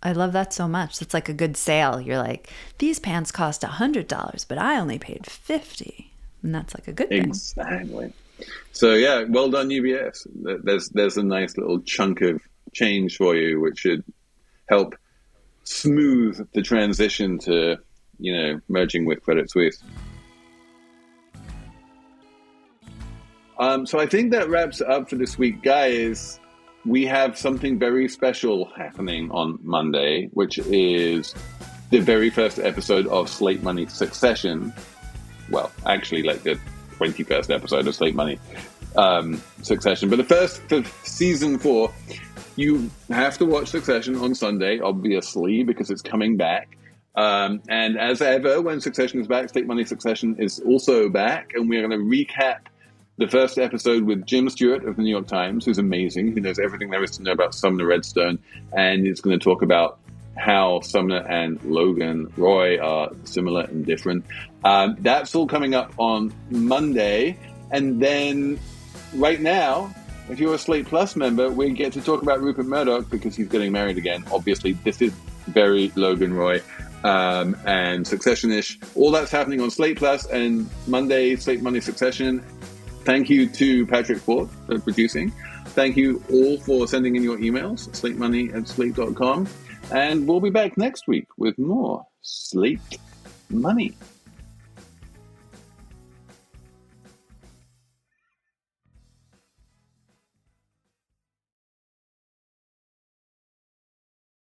I 0.00 0.12
love 0.12 0.32
that 0.34 0.52
so 0.52 0.68
much. 0.68 1.02
It's 1.02 1.12
like 1.12 1.28
a 1.28 1.34
good 1.34 1.56
sale. 1.56 2.00
You're 2.00 2.18
like, 2.18 2.52
these 2.78 3.00
pants 3.00 3.32
cost 3.32 3.62
$100, 3.62 4.46
but 4.46 4.58
I 4.58 4.78
only 4.78 5.00
paid 5.00 5.26
50 5.26 6.12
And 6.44 6.54
that's 6.54 6.72
like 6.72 6.86
a 6.86 6.92
good 6.92 7.08
thing. 7.08 7.24
Exactly. 7.24 8.12
So 8.72 8.94
yeah, 8.94 9.24
well 9.28 9.50
done 9.50 9.70
UBS. 9.70 10.26
There's 10.62 10.88
there's 10.90 11.16
a 11.16 11.22
nice 11.22 11.56
little 11.56 11.80
chunk 11.80 12.20
of 12.20 12.40
change 12.72 13.16
for 13.16 13.34
you, 13.34 13.60
which 13.60 13.80
should 13.80 14.04
help 14.68 14.94
smooth 15.64 16.46
the 16.52 16.62
transition 16.62 17.38
to 17.40 17.76
you 18.18 18.36
know 18.36 18.60
merging 18.68 19.06
with 19.06 19.22
Credit 19.22 19.50
Suisse. 19.50 19.82
Um, 23.58 23.86
so 23.86 23.98
I 23.98 24.06
think 24.06 24.32
that 24.32 24.50
wraps 24.50 24.82
up 24.82 25.08
for 25.08 25.16
this 25.16 25.38
week, 25.38 25.62
guys. 25.62 26.38
We 26.84 27.06
have 27.06 27.38
something 27.38 27.78
very 27.78 28.08
special 28.08 28.70
happening 28.76 29.30
on 29.30 29.58
Monday, 29.62 30.28
which 30.34 30.58
is 30.58 31.34
the 31.90 32.00
very 32.00 32.30
first 32.30 32.58
episode 32.58 33.06
of 33.06 33.28
Slate 33.28 33.62
Money 33.62 33.86
Succession. 33.86 34.72
Well, 35.50 35.72
actually, 35.86 36.22
like 36.22 36.42
the 36.42 36.60
21st 36.98 37.54
episode 37.54 37.86
of 37.86 37.94
Slate 37.94 38.14
Money 38.14 38.38
um, 38.96 39.42
Succession. 39.62 40.08
But 40.08 40.16
the 40.16 40.24
first 40.24 40.60
for 40.68 40.82
season 41.04 41.58
four, 41.58 41.92
you 42.56 42.90
have 43.10 43.38
to 43.38 43.44
watch 43.44 43.68
Succession 43.68 44.16
on 44.16 44.34
Sunday, 44.34 44.80
obviously, 44.80 45.62
because 45.62 45.90
it's 45.90 46.02
coming 46.02 46.36
back. 46.36 46.76
Um, 47.14 47.62
and 47.68 47.98
as 47.98 48.20
ever, 48.20 48.60
when 48.60 48.80
Succession 48.80 49.20
is 49.20 49.26
back, 49.26 49.48
Slate 49.48 49.66
Money 49.66 49.84
Succession 49.84 50.36
is 50.38 50.60
also 50.60 51.08
back, 51.08 51.52
and 51.54 51.68
we're 51.68 51.86
going 51.86 51.98
to 51.98 52.04
recap 52.04 52.58
the 53.18 53.28
first 53.28 53.58
episode 53.58 54.04
with 54.04 54.26
Jim 54.26 54.50
Stewart 54.50 54.84
of 54.84 54.96
the 54.96 55.02
New 55.02 55.10
York 55.10 55.26
Times, 55.26 55.64
who's 55.64 55.78
amazing. 55.78 56.34
He 56.34 56.40
knows 56.40 56.58
everything 56.58 56.90
there 56.90 57.02
is 57.02 57.12
to 57.12 57.22
know 57.22 57.32
about 57.32 57.54
Sumner 57.54 57.86
Redstone, 57.86 58.38
and 58.76 59.06
he's 59.06 59.20
going 59.20 59.38
to 59.38 59.42
talk 59.42 59.62
about 59.62 59.98
how 60.36 60.80
Sumner 60.80 61.26
and 61.28 61.62
Logan 61.64 62.32
Roy 62.36 62.78
are 62.78 63.10
similar 63.24 63.62
and 63.62 63.84
different. 63.84 64.24
Um, 64.64 64.96
that's 65.00 65.34
all 65.34 65.46
coming 65.46 65.74
up 65.74 65.92
on 65.98 66.32
Monday. 66.50 67.38
And 67.70 68.00
then 68.00 68.58
right 69.14 69.40
now, 69.40 69.94
if 70.28 70.40
you're 70.40 70.54
a 70.54 70.58
Slate 70.58 70.86
Plus 70.86 71.16
member, 71.16 71.50
we 71.50 71.70
get 71.70 71.92
to 71.94 72.00
talk 72.00 72.22
about 72.22 72.40
Rupert 72.40 72.66
Murdoch 72.66 73.08
because 73.08 73.36
he's 73.36 73.48
getting 73.48 73.72
married 73.72 73.96
again. 73.96 74.24
Obviously, 74.32 74.72
this 74.72 75.00
is 75.00 75.12
very 75.46 75.92
Logan 75.94 76.34
Roy 76.34 76.60
um, 77.04 77.56
and 77.64 78.06
Succession 78.06 78.50
ish. 78.50 78.78
All 78.94 79.10
that's 79.10 79.30
happening 79.30 79.60
on 79.60 79.70
Slate 79.70 79.98
Plus 79.98 80.26
and 80.26 80.68
Monday, 80.86 81.36
Slate 81.36 81.62
Money 81.62 81.80
Succession. 81.80 82.44
Thank 83.04 83.30
you 83.30 83.48
to 83.50 83.86
Patrick 83.86 84.18
Fort 84.18 84.48
for 84.66 84.80
producing. 84.80 85.30
Thank 85.66 85.96
you 85.96 86.22
all 86.30 86.58
for 86.58 86.88
sending 86.88 87.14
in 87.14 87.22
your 87.22 87.38
emails, 87.38 87.88
slatemoney 87.90 88.52
at 88.54 88.66
slate.com. 88.66 89.46
And 89.90 90.26
we'll 90.26 90.40
be 90.40 90.50
back 90.50 90.76
next 90.76 91.06
week 91.06 91.28
with 91.36 91.58
more 91.58 92.04
Slate 92.22 92.98
Money. 93.50 93.94